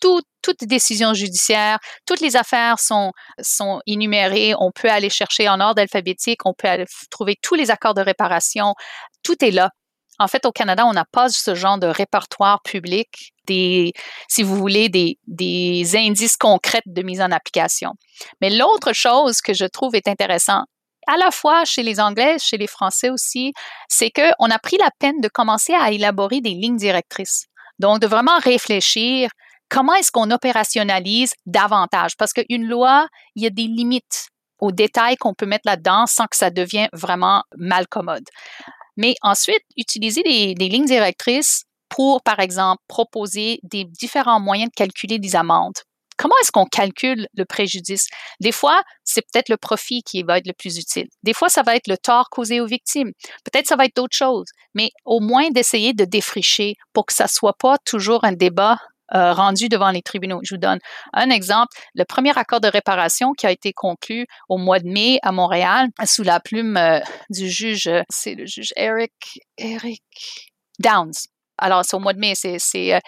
tout, 0.00 0.22
toute 0.48 0.68
décision 0.68 1.14
judiciaire, 1.14 1.78
toutes 2.06 2.20
les 2.20 2.36
affaires 2.36 2.78
sont, 2.78 3.12
sont 3.40 3.80
énumérées. 3.86 4.54
On 4.58 4.70
peut 4.70 4.90
aller 4.90 5.10
chercher 5.10 5.48
en 5.48 5.60
ordre 5.60 5.82
alphabétique, 5.82 6.46
on 6.46 6.54
peut 6.54 6.68
aller 6.68 6.86
trouver 7.10 7.36
tous 7.42 7.54
les 7.54 7.70
accords 7.70 7.94
de 7.94 8.02
réparation. 8.02 8.74
Tout 9.22 9.44
est 9.44 9.50
là. 9.50 9.70
En 10.20 10.26
fait, 10.26 10.46
au 10.46 10.52
Canada, 10.52 10.84
on 10.86 10.92
n'a 10.92 11.04
pas 11.04 11.28
ce 11.28 11.54
genre 11.54 11.78
de 11.78 11.86
répertoire 11.86 12.60
public, 12.62 13.32
des, 13.46 13.92
si 14.28 14.42
vous 14.42 14.56
voulez, 14.56 14.88
des, 14.88 15.16
des 15.28 15.96
indices 15.96 16.36
concrets 16.36 16.82
de 16.86 17.02
mise 17.02 17.20
en 17.20 17.30
application. 17.30 17.92
Mais 18.40 18.50
l'autre 18.50 18.92
chose 18.92 19.40
que 19.40 19.54
je 19.54 19.64
trouve 19.64 19.94
est 19.94 20.08
intéressant, 20.08 20.64
à 21.06 21.16
la 21.16 21.30
fois 21.30 21.64
chez 21.64 21.82
les 21.82 22.00
Anglais, 22.00 22.36
chez 22.40 22.58
les 22.58 22.66
Français 22.66 23.10
aussi, 23.10 23.52
c'est 23.88 24.10
qu'on 24.10 24.50
a 24.50 24.58
pris 24.58 24.76
la 24.76 24.90
peine 24.98 25.20
de 25.20 25.28
commencer 25.28 25.72
à 25.72 25.92
élaborer 25.92 26.40
des 26.40 26.50
lignes 26.50 26.76
directrices. 26.76 27.46
Donc, 27.78 28.00
de 28.00 28.08
vraiment 28.08 28.38
réfléchir 28.38 29.30
comment 29.68 29.94
est-ce 29.94 30.10
qu'on 30.10 30.30
opérationnalise 30.30 31.32
davantage? 31.46 32.16
Parce 32.16 32.32
qu'une 32.32 32.66
loi, 32.66 33.08
il 33.34 33.42
y 33.42 33.46
a 33.46 33.50
des 33.50 33.66
limites 33.66 34.28
aux 34.60 34.72
détails 34.72 35.16
qu'on 35.16 35.34
peut 35.34 35.46
mettre 35.46 35.66
là-dedans 35.66 36.06
sans 36.06 36.26
que 36.26 36.36
ça 36.36 36.50
devienne 36.50 36.88
vraiment 36.92 37.44
mal 37.56 37.86
commode. 37.86 38.24
Mais 38.96 39.14
ensuite, 39.22 39.62
utiliser 39.76 40.22
des, 40.22 40.54
lignes 40.68 40.84
directrices 40.84 41.64
pour, 41.88 42.22
par 42.22 42.40
exemple, 42.40 42.82
proposer 42.88 43.60
des 43.62 43.84
différents 43.84 44.40
moyens 44.40 44.70
de 44.70 44.74
calculer 44.74 45.18
des 45.18 45.36
amendes. 45.36 45.76
Comment 46.16 46.34
est-ce 46.42 46.50
qu'on 46.50 46.66
calcule 46.66 47.28
le 47.34 47.44
préjudice? 47.44 48.08
Des 48.40 48.50
fois, 48.50 48.82
c'est 49.04 49.22
peut-être 49.22 49.48
le 49.48 49.56
profit 49.56 50.02
qui 50.02 50.24
va 50.24 50.38
être 50.38 50.48
le 50.48 50.52
plus 50.52 50.76
utile. 50.76 51.06
Des 51.22 51.32
fois, 51.32 51.48
ça 51.48 51.62
va 51.62 51.76
être 51.76 51.86
le 51.86 51.96
tort 51.96 52.28
causé 52.28 52.60
aux 52.60 52.66
victimes. 52.66 53.12
Peut-être 53.44 53.68
ça 53.68 53.76
va 53.76 53.84
être 53.84 53.94
d'autres 53.94 54.16
choses. 54.16 54.48
Mais 54.74 54.90
au 55.04 55.20
moins 55.20 55.50
d'essayer 55.50 55.92
de 55.92 56.04
défricher 56.04 56.74
pour 56.92 57.06
que 57.06 57.14
ça 57.14 57.28
soit 57.28 57.56
pas 57.56 57.78
toujours 57.84 58.24
un 58.24 58.32
débat 58.32 58.78
euh, 59.14 59.32
rendu 59.32 59.68
devant 59.68 59.90
les 59.90 60.02
tribunaux. 60.02 60.40
Je 60.42 60.54
vous 60.54 60.60
donne 60.60 60.78
un 61.14 61.30
exemple. 61.30 61.76
Le 61.94 62.04
premier 62.04 62.36
accord 62.36 62.60
de 62.60 62.68
réparation 62.68 63.32
qui 63.32 63.46
a 63.46 63.50
été 63.50 63.72
conclu 63.72 64.26
au 64.48 64.58
mois 64.58 64.80
de 64.80 64.88
mai 64.88 65.18
à 65.22 65.32
Montréal 65.32 65.88
sous 66.04 66.22
la 66.22 66.40
plume 66.40 66.76
euh, 66.76 67.00
du 67.30 67.48
juge, 67.48 67.86
euh, 67.86 68.02
c'est 68.10 68.34
le 68.34 68.44
juge 68.46 68.72
Eric, 68.76 69.40
Eric 69.56 70.52
Downs. 70.78 71.12
Alors, 71.60 71.84
c'est 71.84 71.96
au 71.96 72.00
mois 72.00 72.12
de 72.12 72.20
mai. 72.20 72.34
C'est, 72.36 72.58
c'est 72.60 73.00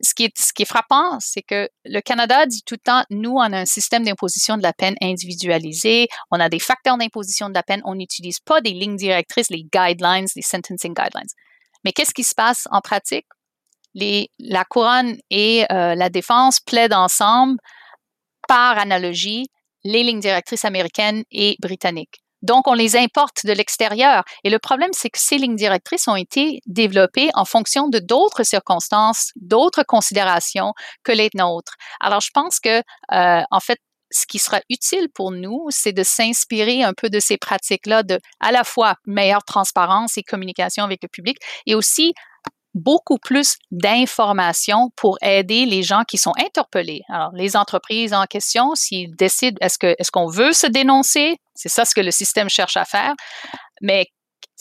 ce, 0.00 0.14
qui 0.14 0.24
est, 0.24 0.32
ce 0.38 0.52
qui 0.52 0.62
est 0.62 0.66
frappant, 0.66 1.18
c'est 1.18 1.42
que 1.42 1.68
le 1.84 2.00
Canada 2.00 2.46
dit 2.46 2.62
tout 2.64 2.74
le 2.74 2.80
temps, 2.84 3.02
nous, 3.10 3.32
on 3.32 3.40
a 3.40 3.58
un 3.58 3.64
système 3.64 4.04
d'imposition 4.04 4.56
de 4.56 4.62
la 4.62 4.72
peine 4.72 4.94
individualisé, 5.02 6.06
on 6.30 6.38
a 6.38 6.48
des 6.48 6.60
facteurs 6.60 6.98
d'imposition 6.98 7.48
de 7.48 7.54
la 7.54 7.64
peine, 7.64 7.82
on 7.84 7.96
n'utilise 7.96 8.38
pas 8.38 8.60
des 8.60 8.70
lignes 8.70 8.94
directrices, 8.94 9.50
les 9.50 9.64
guidelines, 9.64 10.26
les 10.36 10.42
sentencing 10.42 10.94
guidelines. 10.94 11.26
Mais 11.84 11.92
qu'est-ce 11.92 12.14
qui 12.14 12.22
se 12.22 12.34
passe 12.34 12.68
en 12.70 12.80
pratique? 12.80 13.26
La 13.96 14.64
couronne 14.64 15.16
et 15.30 15.64
euh, 15.72 15.94
la 15.94 16.08
défense 16.08 16.60
plaident 16.60 16.94
ensemble, 16.94 17.58
par 18.48 18.78
analogie, 18.78 19.46
les 19.84 20.02
lignes 20.02 20.20
directrices 20.20 20.64
américaines 20.64 21.24
et 21.30 21.56
britanniques. 21.60 22.20
Donc, 22.42 22.68
on 22.68 22.74
les 22.74 22.96
importe 22.96 23.44
de 23.44 23.52
l'extérieur. 23.52 24.22
Et 24.44 24.50
le 24.50 24.58
problème, 24.58 24.90
c'est 24.92 25.10
que 25.10 25.18
ces 25.18 25.38
lignes 25.38 25.56
directrices 25.56 26.06
ont 26.06 26.16
été 26.16 26.60
développées 26.66 27.30
en 27.34 27.44
fonction 27.44 27.88
de 27.88 27.98
d'autres 27.98 28.44
circonstances, 28.44 29.32
d'autres 29.36 29.82
considérations 29.82 30.72
que 31.02 31.12
les 31.12 31.30
nôtres. 31.34 31.74
Alors, 31.98 32.20
je 32.20 32.30
pense 32.32 32.60
que, 32.60 32.82
euh, 33.12 33.42
en 33.50 33.60
fait, 33.60 33.78
ce 34.12 34.26
qui 34.26 34.38
sera 34.38 34.60
utile 34.70 35.08
pour 35.12 35.32
nous, 35.32 35.66
c'est 35.70 35.92
de 35.92 36.04
s'inspirer 36.04 36.84
un 36.84 36.92
peu 36.92 37.10
de 37.10 37.18
ces 37.18 37.38
pratiques-là 37.38 38.02
de 38.02 38.20
à 38.40 38.52
la 38.52 38.62
fois 38.62 38.94
meilleure 39.06 39.44
transparence 39.44 40.16
et 40.16 40.22
communication 40.22 40.84
avec 40.84 41.02
le 41.02 41.08
public 41.08 41.38
et 41.66 41.74
aussi 41.74 42.14
beaucoup 42.76 43.16
plus 43.18 43.56
d'informations 43.70 44.90
pour 44.96 45.16
aider 45.22 45.64
les 45.64 45.82
gens 45.82 46.04
qui 46.06 46.18
sont 46.18 46.34
interpellés. 46.38 47.00
Alors, 47.08 47.32
les 47.32 47.56
entreprises 47.56 48.12
en 48.12 48.26
question, 48.26 48.74
s'ils 48.74 49.16
décident, 49.16 49.56
est-ce 49.60 50.10
qu'on 50.10 50.26
veut 50.28 50.52
se 50.52 50.66
dénoncer? 50.66 51.38
C'est 51.54 51.70
ça 51.70 51.86
ce 51.86 51.94
que 51.94 52.02
le 52.02 52.10
système 52.10 52.50
cherche 52.50 52.76
à 52.76 52.84
faire. 52.84 53.14
Mais 53.80 54.06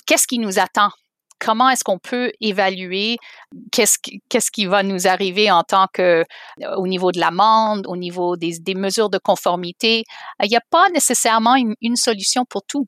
qu'est-ce 0.07 0.27
qui 0.27 0.39
nous 0.39 0.59
attend? 0.59 0.89
Comment 1.39 1.69
est-ce 1.69 1.83
qu'on 1.83 1.99
peut 1.99 2.31
évaluer 2.39 3.17
qu'est-ce 3.73 4.51
qui, 4.51 4.65
va 4.65 4.83
nous 4.83 5.05
arriver 5.05 5.51
en 5.51 5.63
tant 5.63 5.87
que 5.93 6.23
euh, 6.61 6.75
au 6.77 6.87
niveau 6.87 7.11
de 7.11 7.19
l'amende, 7.19 7.85
au 7.87 7.97
niveau 7.97 8.37
des, 8.37 8.57
mesures 8.75 9.09
de 9.09 9.17
conformité? 9.17 10.05
Il 10.41 10.49
n'y 10.49 10.55
a 10.55 10.63
pas 10.71 10.87
nécessairement 10.89 11.55
une 11.81 11.95
solution 11.97 12.45
pour 12.45 12.61
tout 12.65 12.87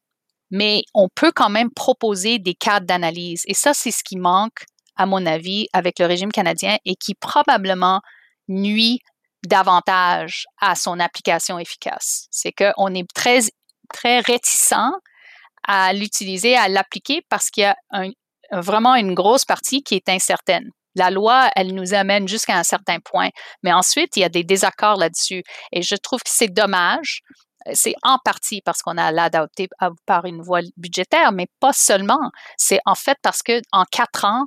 mais 0.51 0.83
on 0.93 1.09
peut 1.13 1.31
quand 1.35 1.49
même 1.49 1.71
proposer 1.71 2.39
des 2.39 2.53
cadres 2.53 2.85
d'analyse. 2.85 3.43
Et 3.47 3.53
ça, 3.53 3.73
c'est 3.73 3.91
ce 3.91 4.03
qui 4.03 4.17
manque 4.17 4.63
à 4.97 5.05
mon 5.05 5.25
avis, 5.25 5.67
avec 5.73 5.99
le 5.99 6.05
régime 6.05 6.31
canadien 6.31 6.77
et 6.85 6.95
qui 6.95 7.15
probablement 7.15 8.01
nuit 8.47 8.99
davantage 9.45 10.45
à 10.59 10.75
son 10.75 10.99
application 10.99 11.59
efficace. 11.59 12.27
C'est 12.31 12.51
qu'on 12.51 12.93
est 12.93 13.07
très, 13.13 13.39
très 13.93 14.19
réticent 14.19 14.73
à 15.67 15.93
l'utiliser, 15.93 16.55
à 16.55 16.67
l'appliquer 16.67 17.21
parce 17.29 17.49
qu'il 17.49 17.63
y 17.63 17.65
a 17.65 17.75
vraiment 18.51 18.95
une 18.95 19.13
grosse 19.13 19.45
partie 19.45 19.83
qui 19.83 19.95
est 19.95 20.09
incertaine. 20.09 20.69
La 20.95 21.11
loi, 21.11 21.49
elle 21.55 21.75
nous 21.75 21.93
amène 21.93 22.27
jusqu'à 22.27 22.57
un 22.57 22.63
certain 22.63 22.97
point, 22.99 23.29
mais 23.61 23.71
ensuite, 23.71 24.17
il 24.17 24.21
y 24.21 24.23
a 24.23 24.29
des 24.29 24.43
désaccords 24.43 24.97
là-dessus. 24.97 25.43
Et 25.71 25.83
je 25.83 25.95
trouve 25.95 26.19
que 26.19 26.31
c'est 26.31 26.47
dommage. 26.47 27.21
C'est 27.73 27.93
en 28.01 28.17
partie 28.23 28.61
parce 28.61 28.81
qu'on 28.81 28.97
a 28.97 29.11
l'adopté 29.11 29.67
par 30.05 30.25
une 30.25 30.41
voie 30.41 30.61
budgétaire, 30.77 31.31
mais 31.33 31.47
pas 31.59 31.73
seulement. 31.73 32.31
C'est 32.57 32.79
en 32.85 32.95
fait 32.95 33.17
parce 33.21 33.43
que 33.43 33.61
en 33.71 33.83
quatre 33.91 34.25
ans, 34.25 34.45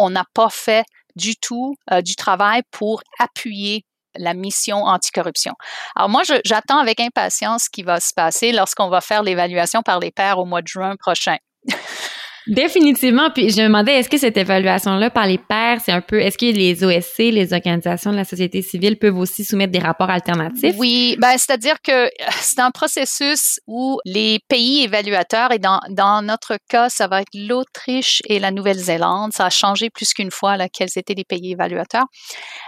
on 0.00 0.10
n'a 0.10 0.24
pas 0.34 0.50
fait 0.50 0.84
du 1.16 1.36
tout 1.36 1.74
du 2.02 2.14
travail 2.14 2.62
pour 2.70 3.02
appuyer 3.18 3.84
la 4.16 4.34
mission 4.34 4.84
anticorruption. 4.84 5.54
Alors 5.94 6.08
moi, 6.08 6.22
j'attends 6.44 6.78
avec 6.78 7.00
impatience 7.00 7.64
ce 7.64 7.70
qui 7.70 7.82
va 7.82 8.00
se 8.00 8.12
passer 8.14 8.52
lorsqu'on 8.52 8.88
va 8.88 9.00
faire 9.00 9.22
l'évaluation 9.22 9.82
par 9.82 10.00
les 10.00 10.10
pairs 10.10 10.38
au 10.38 10.44
mois 10.44 10.62
de 10.62 10.68
juin 10.68 10.96
prochain. 10.96 11.36
Définitivement. 12.46 13.30
Puis 13.30 13.50
je 13.50 13.60
me 13.60 13.66
demandais, 13.66 13.92
est-ce 13.94 14.08
que 14.08 14.18
cette 14.18 14.36
évaluation-là 14.36 15.10
par 15.10 15.26
les 15.26 15.38
pairs, 15.38 15.80
c'est 15.84 15.92
un 15.92 16.00
peu, 16.00 16.20
est-ce 16.20 16.38
que 16.38 16.46
les 16.46 16.84
OSC, 16.84 17.18
les 17.18 17.52
organisations 17.52 18.10
de 18.10 18.16
la 18.16 18.24
société 18.24 18.62
civile, 18.62 18.98
peuvent 18.98 19.18
aussi 19.18 19.44
soumettre 19.44 19.72
des 19.72 19.78
rapports 19.78 20.10
alternatifs? 20.10 20.74
Oui, 20.78 21.16
ben, 21.18 21.32
c'est-à-dire 21.32 21.76
que 21.82 22.06
euh, 22.06 22.08
c'est 22.40 22.60
un 22.60 22.70
processus 22.70 23.60
où 23.66 23.98
les 24.04 24.38
pays 24.48 24.84
évaluateurs, 24.84 25.52
et 25.52 25.58
dans, 25.58 25.80
dans 25.90 26.22
notre 26.22 26.56
cas, 26.68 26.88
ça 26.88 27.08
va 27.08 27.22
être 27.22 27.34
l'Autriche 27.34 28.22
et 28.26 28.38
la 28.38 28.50
Nouvelle-Zélande, 28.50 29.32
ça 29.32 29.46
a 29.46 29.50
changé 29.50 29.90
plus 29.90 30.12
qu'une 30.14 30.30
fois 30.30 30.56
là, 30.56 30.68
quels 30.68 30.88
étaient 30.96 31.14
les 31.14 31.24
pays 31.24 31.52
évaluateurs, 31.52 32.06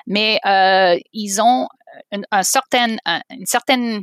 mais 0.07 0.39
euh, 0.47 0.99
ils 1.13 1.41
ont 1.41 1.67
un 2.31 2.43
certain, 2.43 2.97
une 3.31 3.47
certaine 3.47 4.03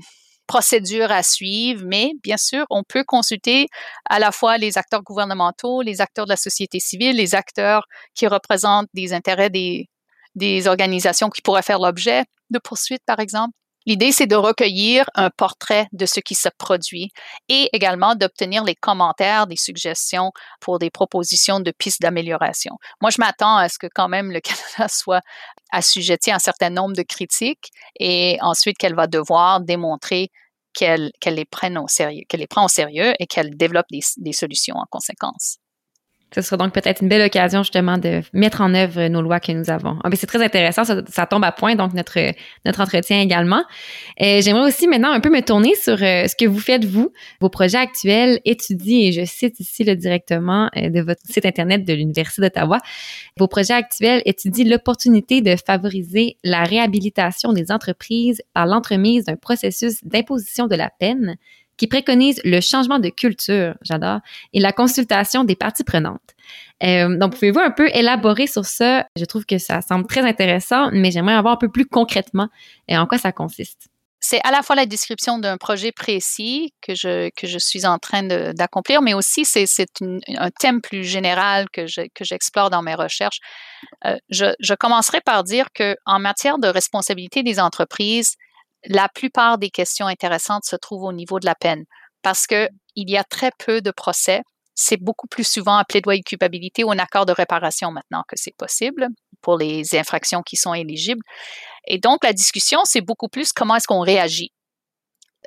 procédure 0.49 1.11
à 1.11 1.21
suivre, 1.21 1.83
mais 1.85 2.13
bien 2.23 2.37
sûr, 2.37 2.65
on 2.71 2.83
peut 2.83 3.03
consulter 3.03 3.67
à 4.09 4.17
la 4.17 4.31
fois 4.31 4.57
les 4.57 4.79
acteurs 4.79 5.03
gouvernementaux, 5.03 5.83
les 5.83 6.01
acteurs 6.01 6.25
de 6.25 6.31
la 6.31 6.37
société 6.37 6.79
civile, 6.79 7.15
les 7.17 7.35
acteurs 7.35 7.85
qui 8.15 8.25
représentent 8.25 8.89
des 8.95 9.13
intérêts 9.13 9.51
des, 9.51 9.89
des 10.33 10.67
organisations 10.67 11.29
qui 11.29 11.43
pourraient 11.43 11.61
faire 11.61 11.77
l'objet 11.77 12.23
de 12.49 12.57
poursuites, 12.57 13.03
par 13.05 13.19
exemple. 13.19 13.53
L'idée, 13.89 14.11
c'est 14.11 14.27
de 14.27 14.35
recueillir 14.35 15.09
un 15.15 15.31
portrait 15.31 15.87
de 15.93 16.05
ce 16.05 16.19
qui 16.19 16.35
se 16.35 16.47
produit 16.59 17.11
et 17.47 17.71
également 17.73 18.13
d'obtenir 18.13 18.63
les 18.63 18.75
commentaires, 18.75 19.47
des 19.47 19.55
suggestions 19.55 20.31
pour 20.59 20.77
des 20.77 20.91
propositions 20.91 21.59
de 21.59 21.71
pistes 21.71 21.99
d'amélioration. 21.99 22.77
Moi, 23.01 23.09
je 23.09 23.15
m'attends 23.17 23.57
à 23.57 23.67
ce 23.67 23.79
que 23.79 23.87
quand 23.91 24.07
même 24.07 24.31
le 24.31 24.41
Canada 24.77 24.87
soit 24.87 25.21
assujetti 25.71 26.29
à 26.29 26.35
un 26.35 26.39
certain 26.39 26.69
nombre 26.69 26.95
de 26.95 27.01
critiques 27.01 27.71
et 27.99 28.37
ensuite 28.41 28.77
qu'elle 28.77 28.93
va 28.93 29.07
devoir 29.07 29.59
démontrer 29.59 30.29
qu'elle 30.71 31.11
les 31.25 31.45
prend 31.45 31.83
au 31.83 32.67
sérieux 32.67 33.13
et 33.17 33.25
qu'elle 33.25 33.57
développe 33.57 33.87
des 33.89 34.33
solutions 34.33 34.75
en 34.75 34.85
conséquence. 34.91 35.57
Ce 36.33 36.41
sera 36.41 36.57
donc 36.57 36.73
peut-être 36.73 37.01
une 37.01 37.09
belle 37.09 37.23
occasion 37.23 37.63
justement 37.63 37.97
de 37.97 38.21
mettre 38.33 38.61
en 38.61 38.73
œuvre 38.75 39.07
nos 39.07 39.21
lois 39.21 39.39
que 39.39 39.51
nous 39.51 39.69
avons. 39.69 39.97
Ah, 40.03 40.09
c'est 40.13 40.27
très 40.27 40.43
intéressant, 40.43 40.83
ça, 40.83 41.25
tombe 41.25 41.43
à 41.43 41.51
point 41.51 41.75
donc 41.75 41.93
notre 41.93 42.19
notre 42.65 42.81
entretien 42.81 43.19
également. 43.19 43.63
Euh, 44.21 44.41
j'aimerais 44.41 44.67
aussi 44.67 44.87
maintenant 44.87 45.11
un 45.11 45.19
peu 45.19 45.29
me 45.29 45.41
tourner 45.41 45.73
sur 45.75 45.93
euh, 45.93 46.27
ce 46.27 46.35
que 46.35 46.45
vous 46.45 46.59
faites 46.59 46.85
vous, 46.85 47.11
vos 47.41 47.49
projets 47.49 47.77
actuels 47.77 48.39
étudient 48.45 49.07
et 49.07 49.11
je 49.11 49.25
cite 49.25 49.59
ici 49.59 49.83
le 49.83 49.95
directement 49.95 50.69
euh, 50.77 50.89
de 50.89 51.01
votre 51.01 51.21
site 51.25 51.45
internet 51.45 51.83
de 51.83 51.93
l'université 51.93 52.43
d'Ottawa. 52.43 52.77
Vos 53.37 53.47
projets 53.47 53.73
actuels 53.73 54.21
étudient 54.25 54.65
l'opportunité 54.65 55.41
de 55.41 55.55
favoriser 55.55 56.37
la 56.43 56.63
réhabilitation 56.63 57.53
des 57.53 57.71
entreprises 57.71 58.41
par 58.53 58.67
l'entremise 58.67 59.25
d'un 59.25 59.35
processus 59.35 60.03
d'imposition 60.03 60.67
de 60.67 60.75
la 60.75 60.89
peine 60.89 61.37
qui 61.79 61.87
préconise 61.87 62.41
le 62.43 62.59
changement 62.59 62.99
de 62.99 63.09
culture, 63.09 63.73
j'adore, 63.81 64.19
et 64.53 64.59
la 64.59 64.73
consultation 64.73 65.45
des 65.45 65.55
parties 65.55 65.85
prenantes. 65.85 66.19
Euh, 66.83 67.17
donc, 67.17 67.33
pouvez-vous 67.33 67.59
un 67.59 67.71
peu 67.71 67.89
élaborer 67.93 68.47
sur 68.47 68.65
ça? 68.65 69.07
Je 69.15 69.25
trouve 69.25 69.45
que 69.45 69.57
ça 69.57 69.81
semble 69.81 70.05
très 70.05 70.21
intéressant, 70.21 70.89
mais 70.91 71.09
j'aimerais 71.09 71.35
avoir 71.35 71.53
un 71.53 71.57
peu 71.57 71.71
plus 71.71 71.85
concrètement 71.85 72.49
et 72.87 72.97
en 72.97 73.07
quoi 73.07 73.17
ça 73.17 73.31
consiste. 73.31 73.87
C'est 74.21 74.41
à 74.43 74.51
la 74.51 74.61
fois 74.61 74.75
la 74.75 74.85
description 74.85 75.39
d'un 75.39 75.55
projet 75.55 75.93
précis 75.93 76.73
que 76.81 76.93
je, 76.93 77.29
que 77.37 77.47
je 77.47 77.57
suis 77.57 77.85
en 77.85 77.97
train 77.99 78.23
d'accomplir, 78.53 79.01
mais 79.01 79.13
aussi 79.13 79.45
c'est 79.45 79.65
un 80.01 80.49
thème 80.59 80.81
plus 80.81 81.05
général 81.05 81.69
que 81.71 81.85
j'explore 82.21 82.69
dans 82.69 82.81
mes 82.81 82.95
recherches. 82.95 83.39
Euh, 84.05 84.17
je, 84.29 84.53
je 84.59 84.73
commencerai 84.73 85.21
par 85.21 85.45
dire 85.45 85.67
que 85.73 85.95
en 86.05 86.19
matière 86.19 86.57
de 86.57 86.67
responsabilité 86.67 87.43
des 87.43 87.61
entreprises, 87.61 88.35
la 88.85 89.09
plupart 89.09 89.57
des 89.57 89.69
questions 89.69 90.07
intéressantes 90.07 90.65
se 90.65 90.75
trouvent 90.75 91.03
au 91.03 91.13
niveau 91.13 91.39
de 91.39 91.45
la 91.45 91.55
peine 91.55 91.83
parce 92.21 92.47
que 92.47 92.69
il 92.95 93.09
y 93.09 93.17
a 93.17 93.23
très 93.23 93.51
peu 93.57 93.81
de 93.81 93.91
procès. 93.91 94.41
C'est 94.75 94.97
beaucoup 94.97 95.27
plus 95.27 95.45
souvent 95.45 95.77
un 95.77 95.83
plaidoyer 95.83 96.21
de 96.21 96.25
culpabilité 96.25 96.83
ou 96.83 96.91
un 96.91 96.99
accord 96.99 97.25
de 97.25 97.33
réparation 97.33 97.91
maintenant 97.91 98.23
que 98.27 98.35
c'est 98.37 98.55
possible 98.55 99.07
pour 99.41 99.57
les 99.57 99.95
infractions 99.95 100.41
qui 100.41 100.55
sont 100.55 100.73
éligibles. 100.73 101.21
Et 101.85 101.97
donc, 101.97 102.23
la 102.23 102.33
discussion, 102.33 102.81
c'est 102.85 103.01
beaucoup 103.01 103.27
plus 103.27 103.51
comment 103.51 103.75
est-ce 103.75 103.87
qu'on 103.87 104.01
réagit. 104.01 104.51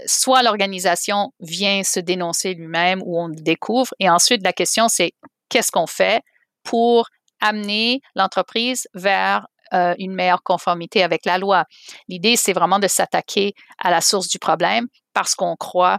Soit 0.07 0.43
l'organisation 0.43 1.33
vient 1.41 1.83
se 1.83 2.01
dénoncer 2.01 2.55
lui-même 2.55 3.03
ou 3.05 3.21
on 3.21 3.29
le 3.29 3.37
découvre. 3.37 3.95
Et 4.01 4.09
ensuite, 4.09 4.43
la 4.43 4.53
question, 4.53 4.89
c'est 4.89 5.13
qu'est-ce 5.49 5.71
qu'on 5.71 5.87
fait 5.87 6.23
pour 6.63 7.09
amener 7.41 8.01
l'entreprise 8.15 8.87
vers 8.95 9.47
euh, 9.75 9.95
une 9.99 10.15
meilleure 10.15 10.43
conformité 10.43 11.03
avec 11.03 11.25
la 11.25 11.39
loi. 11.39 11.65
L'idée, 12.09 12.37
c'est 12.37 12.53
vraiment 12.53 12.79
de 12.79 12.89
s'attaquer 12.89 13.55
à 13.79 13.91
la 13.91 14.01
source 14.01 14.29
du 14.29 14.39
problème 14.39 14.87
parce 15.15 15.35
qu'on 15.35 15.57
croit 15.57 15.99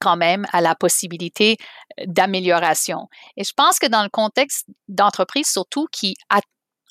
quand 0.00 0.16
même 0.16 0.46
à 0.52 0.60
la 0.60 0.74
possibilité 0.74 1.56
euh, 2.00 2.04
d'amélioration. 2.06 3.08
Et 3.36 3.44
je 3.44 3.52
pense 3.56 3.78
que 3.78 3.86
dans 3.86 4.02
le 4.02 4.08
contexte 4.08 4.66
d'entreprises, 4.88 5.48
surtout 5.48 5.86
qui, 5.92 6.16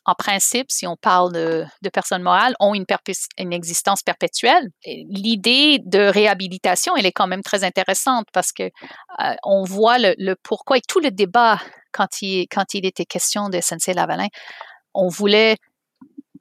en 0.05 0.13
principe, 0.13 0.67
si 0.69 0.85
on 0.85 0.95
parle 0.95 1.33
de, 1.33 1.65
personnes 1.91 2.21
morales, 2.21 2.55
ont 2.59 2.75
une, 2.75 2.85
existence 3.51 4.03
perpétuelle, 4.03 4.69
l'idée 4.85 5.79
de 5.83 5.99
réhabilitation, 5.99 6.95
elle 6.95 7.07
est 7.07 7.11
quand 7.11 7.27
même 7.27 7.41
très 7.41 7.63
intéressante 7.63 8.27
parce 8.31 8.51
que 8.51 8.63
euh, 8.63 9.35
on 9.43 9.63
voit 9.63 9.97
le, 9.97 10.13
le, 10.17 10.35
pourquoi 10.43 10.77
et 10.77 10.81
tout 10.87 10.99
le 10.99 11.09
débat 11.09 11.59
quand 11.91 12.21
il, 12.21 12.47
quand 12.47 12.73
il 12.73 12.85
était 12.85 13.05
question 13.05 13.49
de 13.49 13.59
SNC-Lavalin, 13.59 14.27
on 14.93 15.07
voulait 15.07 15.57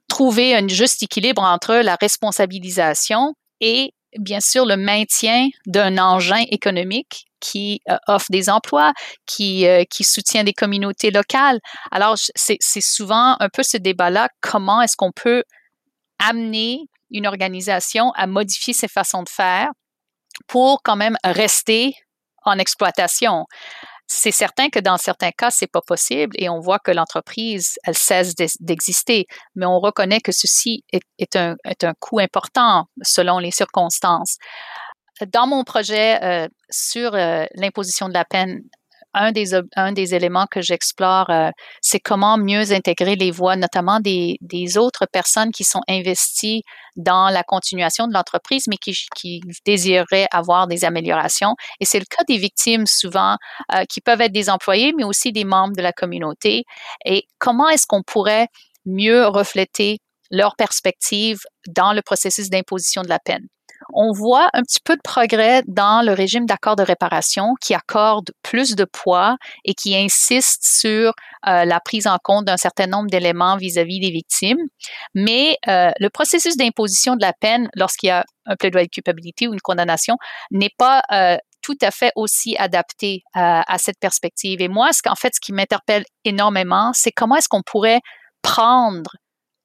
trouver 0.07 0.55
un 0.55 0.67
juste 0.67 1.03
équilibre 1.03 1.41
entre 1.41 1.75
la 1.75 1.97
responsabilisation 1.99 3.33
et 3.61 3.91
bien 4.17 4.39
sûr 4.39 4.65
le 4.65 4.77
maintien 4.77 5.47
d'un 5.65 5.97
engin 5.97 6.43
économique 6.49 7.25
qui 7.39 7.81
euh, 7.89 7.97
offre 8.07 8.27
des 8.29 8.49
emplois, 8.49 8.93
qui, 9.25 9.67
euh, 9.67 9.83
qui 9.89 10.03
soutient 10.03 10.43
des 10.43 10.53
communautés 10.53 11.11
locales. 11.11 11.59
Alors, 11.91 12.15
c'est 12.35 12.57
souvent 12.81 13.35
un 13.39 13.49
peu 13.49 13.61
ce 13.61 13.77
débat-là, 13.77 14.29
comment 14.41 14.81
est-ce 14.81 14.95
qu'on 14.95 15.11
peut 15.11 15.43
amener 16.19 16.79
une 17.11 17.27
organisation 17.27 18.11
à 18.11 18.25
modifier 18.25 18.73
ses 18.73 18.87
façons 18.87 19.23
de 19.23 19.29
faire 19.29 19.69
pour 20.47 20.81
quand 20.83 20.95
même 20.95 21.17
rester 21.23 21.93
en 22.45 22.57
exploitation? 22.57 23.45
C'est 24.07 24.31
certain 24.31 24.69
que 24.69 24.79
dans 24.79 24.97
certains 24.97 25.31
cas, 25.31 25.49
c'est 25.51 25.71
pas 25.71 25.81
possible 25.81 26.35
et 26.39 26.49
on 26.49 26.59
voit 26.59 26.79
que 26.79 26.91
l'entreprise, 26.91 27.79
elle 27.85 27.97
cesse 27.97 28.35
d'exister. 28.59 29.25
Mais 29.55 29.65
on 29.65 29.79
reconnaît 29.79 30.21
que 30.21 30.31
ceci 30.31 30.83
est, 30.91 31.35
un, 31.35 31.55
est 31.65 31.85
coût 31.99 32.19
important 32.19 32.85
selon 33.01 33.39
les 33.39 33.51
circonstances. 33.51 34.37
Dans 35.27 35.47
mon 35.47 35.63
projet 35.63 36.21
euh, 36.23 36.47
sur 36.69 37.15
euh, 37.15 37.45
l'imposition 37.55 38.09
de 38.09 38.13
la 38.13 38.25
peine 38.25 38.61
un 39.15 39.31
des, 39.31 40.13
éléments 40.13 40.45
que 40.45 40.61
j'explore, 40.61 41.29
euh, 41.29 41.49
c'est 41.81 41.99
comment 41.99 42.37
mieux 42.37 42.71
intégrer 42.71 43.15
les 43.15 43.31
voix, 43.31 43.55
notamment 43.55 43.99
des, 43.99 44.37
autres 44.77 45.05
personnes 45.11 45.51
qui 45.51 45.63
sont 45.63 45.81
investies 45.87 46.63
dans 46.95 47.29
la 47.29 47.43
continuation 47.43 48.07
de 48.07 48.13
l'entreprise, 48.13 48.65
mais 48.67 48.77
qui, 48.77 48.93
qui, 49.15 49.41
désireraient 49.65 50.27
avoir 50.31 50.67
des 50.67 50.85
améliorations. 50.85 51.55
Et 51.79 51.85
c'est 51.85 51.99
le 51.99 52.05
cas 52.05 52.23
des 52.27 52.37
victimes 52.37 52.85
souvent, 52.85 53.37
euh, 53.73 53.85
qui 53.89 54.01
peuvent 54.01 54.21
être 54.21 54.33
des 54.33 54.49
employés, 54.49 54.93
mais 54.95 55.03
aussi 55.03 55.31
des 55.31 55.45
membres 55.45 55.75
de 55.75 55.81
la 55.81 55.93
communauté. 55.93 56.65
Et 57.05 57.23
comment 57.39 57.69
est-ce 57.69 57.87
qu'on 57.87 58.03
pourrait 58.03 58.47
mieux 58.85 59.27
refléter 59.27 59.99
leur 60.29 60.55
perspective 60.55 61.39
dans 61.67 61.93
le 61.93 62.01
processus 62.01 62.49
d'imposition 62.49 63.01
de 63.01 63.09
la 63.09 63.19
peine? 63.19 63.47
On 63.93 64.11
voit 64.11 64.49
un 64.53 64.61
petit 64.61 64.79
peu 64.83 64.95
de 64.95 65.01
progrès 65.03 65.63
dans 65.67 66.05
le 66.05 66.13
régime 66.13 66.45
d'accord 66.45 66.75
de 66.75 66.83
réparation 66.83 67.53
qui 67.61 67.73
accorde 67.73 68.31
plus 68.43 68.75
de 68.75 68.85
poids 68.85 69.37
et 69.63 69.73
qui 69.73 69.95
insiste 69.95 70.63
sur 70.63 71.13
euh, 71.47 71.65
la 71.65 71.79
prise 71.79 72.07
en 72.07 72.17
compte 72.23 72.45
d'un 72.45 72.57
certain 72.57 72.87
nombre 72.87 73.09
d'éléments 73.09 73.57
vis-à-vis 73.57 73.99
des 73.99 74.11
victimes. 74.11 74.59
Mais 75.13 75.57
euh, 75.67 75.91
le 75.99 76.09
processus 76.09 76.57
d'imposition 76.57 77.15
de 77.15 77.21
la 77.21 77.33
peine, 77.33 77.69
lorsqu'il 77.75 78.07
y 78.07 78.11
a 78.11 78.25
un 78.45 78.55
plaidoyer 78.55 78.87
de 78.87 78.91
culpabilité 78.91 79.47
ou 79.47 79.53
une 79.53 79.61
condamnation, 79.61 80.15
n'est 80.51 80.73
pas 80.77 81.01
euh, 81.11 81.37
tout 81.61 81.77
à 81.81 81.91
fait 81.91 82.11
aussi 82.15 82.55
adapté 82.57 83.23
à 83.33 83.79
cette 83.79 83.97
perspective. 83.99 84.61
Et 84.61 84.67
moi, 84.67 84.93
ce 84.93 85.01
qu'en 85.01 85.15
fait, 85.15 85.33
ce 85.33 85.39
qui 85.39 85.51
m'interpelle 85.51 86.05
énormément, 86.23 86.91
c'est 86.93 87.09
comment 87.09 87.37
est-ce 87.37 87.49
qu'on 87.49 87.63
pourrait 87.63 88.01
prendre 88.43 89.09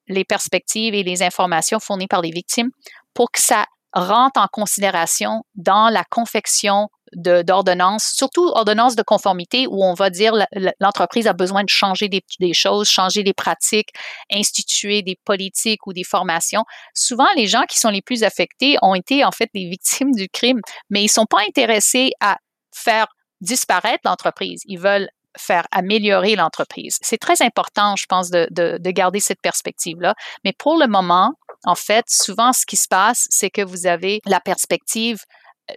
les 0.07 0.25
perspectives 0.25 0.93
et 0.93 1.03
les 1.03 1.23
informations 1.23 1.79
fournies 1.79 2.07
par 2.07 2.21
les 2.21 2.31
victimes 2.31 2.69
pour 3.13 3.31
que 3.31 3.39
ça 3.39 3.65
rentre 3.93 4.39
en 4.39 4.47
considération 4.47 5.43
dans 5.55 5.89
la 5.89 6.03
confection 6.03 6.89
d'ordonnances, 7.13 8.13
surtout 8.15 8.47
ordonnances 8.47 8.95
de 8.95 9.03
conformité 9.03 9.67
où 9.67 9.83
on 9.83 9.93
va 9.93 10.09
dire 10.09 10.33
l'entreprise 10.79 11.27
a 11.27 11.33
besoin 11.33 11.63
de 11.63 11.69
changer 11.69 12.07
des, 12.07 12.53
choses, 12.53 12.87
changer 12.87 13.23
des 13.23 13.33
pratiques, 13.33 13.89
instituer 14.31 15.01
des 15.01 15.17
politiques 15.25 15.87
ou 15.87 15.93
des 15.93 16.05
formations. 16.05 16.63
Souvent, 16.93 17.27
les 17.35 17.47
gens 17.47 17.63
qui 17.69 17.79
sont 17.79 17.89
les 17.89 18.01
plus 18.01 18.23
affectés 18.23 18.77
ont 18.81 18.95
été 18.95 19.25
en 19.25 19.31
fait 19.31 19.49
des 19.53 19.67
victimes 19.67 20.13
du 20.13 20.29
crime, 20.29 20.61
mais 20.89 21.03
ils 21.03 21.09
sont 21.09 21.25
pas 21.25 21.41
intéressés 21.45 22.11
à 22.21 22.37
faire 22.73 23.07
disparaître 23.41 24.03
l'entreprise. 24.05 24.61
Ils 24.65 24.79
veulent 24.79 25.09
faire 25.37 25.65
améliorer 25.71 26.35
l'entreprise. 26.35 26.97
C'est 27.01 27.17
très 27.17 27.41
important, 27.41 27.95
je 27.97 28.05
pense, 28.05 28.29
de 28.29 28.91
garder 28.91 29.19
cette 29.19 29.41
perspective-là. 29.41 30.13
Mais 30.45 30.53
pour 30.53 30.77
le 30.77 30.87
moment, 30.87 31.33
en 31.65 31.75
fait, 31.75 32.05
souvent, 32.07 32.53
ce 32.53 32.65
qui 32.65 32.77
se 32.77 32.87
passe, 32.89 33.27
c'est 33.29 33.49
que 33.49 33.61
vous 33.61 33.85
avez 33.85 34.19
la 34.25 34.39
perspective 34.39 35.19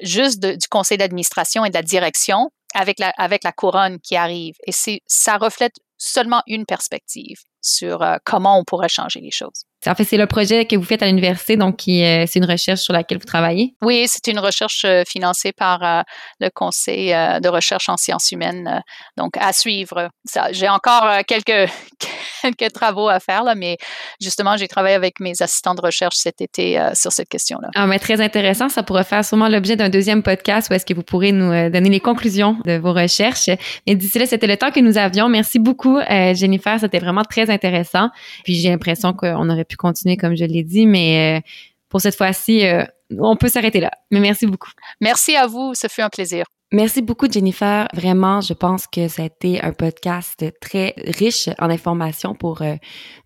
juste 0.03 0.41
du 0.41 0.69
conseil 0.69 0.99
d'administration 0.99 1.65
et 1.65 1.71
de 1.71 1.75
la 1.75 1.83
direction 1.83 2.51
avec 2.75 2.99
la, 2.99 3.13
avec 3.17 3.45
la 3.45 3.53
couronne 3.53 4.01
qui 4.01 4.17
arrive. 4.17 4.55
Et 4.67 4.73
ça 5.07 5.37
reflète 5.37 5.75
seulement 5.97 6.43
une 6.47 6.67
perspective 6.67 7.39
sur 7.61 8.03
euh, 8.03 8.17
comment 8.25 8.59
on 8.59 8.65
pourrait 8.65 8.89
changer 8.89 9.21
les 9.21 9.31
choses. 9.31 9.65
En 9.87 9.95
fait, 9.95 10.05
c'est 10.05 10.17
le 10.17 10.27
projet 10.27 10.65
que 10.65 10.77
vous 10.77 10.85
faites 10.85 11.03
à 11.03 11.07
l'université, 11.07 11.57
donc 11.57 11.81
euh, 11.89 12.25
c'est 12.27 12.39
une 12.39 12.45
recherche 12.45 12.81
sur 12.81 12.93
laquelle 12.93 13.19
vous 13.19 13.27
travaillez? 13.27 13.75
Oui, 13.83 14.07
c'est 14.09 14.31
une 14.31 14.39
recherche 14.39 14.85
euh, 14.85 15.03
financée 15.07 15.53
par 15.53 15.83
euh, 15.83 16.03
le 16.41 16.49
Conseil 16.49 17.09
de 17.09 17.49
recherche 17.49 17.89
en 17.89 17.97
sciences 17.97 18.31
humaines. 18.33 18.83
donc, 19.17 19.37
à 19.37 19.53
suivre. 19.53 20.09
J'ai 20.53 20.69
encore 20.69 21.25
quelques, 21.27 21.71
quelques 22.43 22.73
travaux 22.73 23.09
à 23.09 23.21
faire, 23.21 23.45
là, 23.45 23.55
mais 23.55 23.77
justement, 24.21 24.57
j'ai 24.57 24.69
travaillé 24.69 24.95
avec 24.95 25.21
mes 25.21 25.33
assistants 25.41 25.75
de 25.75 25.81
recherche 25.81 26.17
cet 26.17 26.41
été 26.41 26.81
sur 26.95 27.13
cette 27.13 27.29
question-là. 27.29 27.69
Ah, 27.75 27.87
mais 27.87 27.99
très 27.99 28.21
intéressant. 28.21 28.69
Ça 28.69 28.83
pourrait 28.83 29.05
faire 29.05 29.25
sûrement 29.25 29.49
l'objet 29.49 29.77
d'un 29.77 29.89
deuxième 29.89 30.23
podcast 30.23 30.71
où 30.71 30.75
est-ce 30.75 30.87
que 30.87 30.95
vous 30.95 31.03
pourrez 31.03 31.33
nous 31.33 31.71
donner 31.71 31.91
les 31.91 32.01
conclusions 32.01 32.57
de 32.65 32.77
vos 32.77 32.93
recherches. 32.93 33.51
Mais 33.87 33.95
d'ici 33.95 34.19
là, 34.19 34.27
c'était 34.27 34.47
le 34.47 34.57
temps 34.57 34.71
que 34.71 34.81
nous 34.81 34.99
avions. 34.99 35.29
Merci 35.29 35.59
beaucoup, 35.59 35.99
Jennifer. 36.09 36.79
C'était 36.79 37.01
vraiment 37.01 37.25
très 37.25 37.51
intéressant. 37.51 38.11
Puis 38.45 38.55
j'ai 38.55 38.71
l'impression 38.71 39.13
qu'on 39.13 39.49
aurait 39.51 39.65
pu 39.65 39.74
continuer 39.77 40.17
comme 40.17 40.37
je 40.37 40.45
l'ai 40.45 40.63
dit, 40.63 40.87
mais 40.87 41.39
euh, 41.39 41.41
pour 41.89 42.01
cette 42.01 42.17
fois-ci, 42.17 42.67
euh, 42.67 42.85
on 43.19 43.37
peut 43.37 43.49
s'arrêter 43.49 43.81
là. 43.81 43.91
Mais 44.11 44.21
merci 44.21 44.47
beaucoup. 44.47 44.71
Merci 45.01 45.37
à 45.37 45.47
vous, 45.47 45.75
ce 45.75 45.89
fut 45.89 46.03
un 46.03 46.09
plaisir. 46.09 46.45
Merci 46.75 47.03
beaucoup, 47.03 47.31
Jennifer. 47.31 47.87
Vraiment, 47.95 48.41
je 48.41 48.53
pense 48.53 48.89
que 48.89 49.07
ça 49.07 49.23
a 49.23 49.27
été 49.27 49.63
un 49.63 49.73
podcast 49.73 50.45
très 50.61 50.93
riche 50.97 51.49
en 51.61 51.71
informations 51.71 52.35
pour 52.35 52.63
euh, 52.63 52.75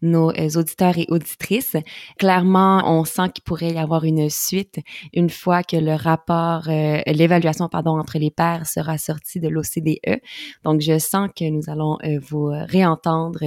nos 0.03 0.31
auditeurs 0.31 0.99
et 0.99 1.07
auditrices. 1.09 1.75
Clairement, 2.19 2.83
on 2.85 3.07
sent 3.07 3.31
qu'il 3.35 3.45
pourrait 3.45 3.71
y 3.71 3.79
avoir 3.79 4.05
une 4.05 4.29
suite 4.29 4.81
une 5.15 5.31
fois 5.31 5.63
que 5.63 5.79
le 5.79 5.95
rapport, 5.95 6.65
l'évaluation, 6.67 7.71
pardon, 7.71 7.99
entre 7.99 8.19
les 8.19 8.31
pairs 8.31 8.67
sera 8.67 8.99
sorti 8.99 9.41
de 9.41 9.49
l'OCDE. 9.49 10.21
Donc, 10.65 10.83
je 10.83 10.99
sens 10.99 11.31
que 11.35 11.49
nous 11.49 11.63
allons 11.69 11.97
vous 12.29 12.51
réentendre 12.53 13.41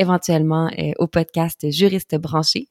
éventuellement 0.00 0.68
au 0.98 1.06
podcast 1.06 1.70
Juriste 1.70 2.16
branché. 2.16 2.66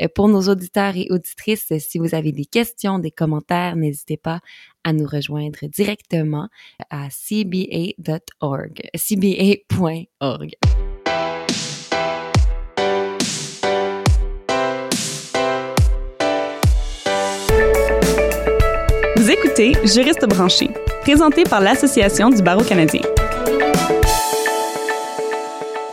Euh, 0.00 0.08
pour 0.14 0.28
nos 0.28 0.48
auditeurs 0.48 0.96
et 0.96 1.06
auditrices, 1.10 1.72
si 1.78 1.98
vous 1.98 2.14
avez 2.14 2.32
des 2.32 2.44
questions, 2.44 2.98
des 2.98 3.10
commentaires, 3.10 3.76
n'hésitez 3.76 4.16
pas 4.16 4.40
à 4.84 4.92
nous 4.92 5.06
rejoindre 5.06 5.58
directement 5.68 6.48
à 6.90 7.08
cba.org, 7.10 8.82
cba.org. 8.94 10.54
Vous 19.16 19.30
écoutez 19.30 19.74
Juriste 19.84 20.26
branché, 20.26 20.70
présenté 21.02 21.44
par 21.44 21.60
l'Association 21.60 22.30
du 22.30 22.42
barreau 22.42 22.64
canadien. 22.64 23.02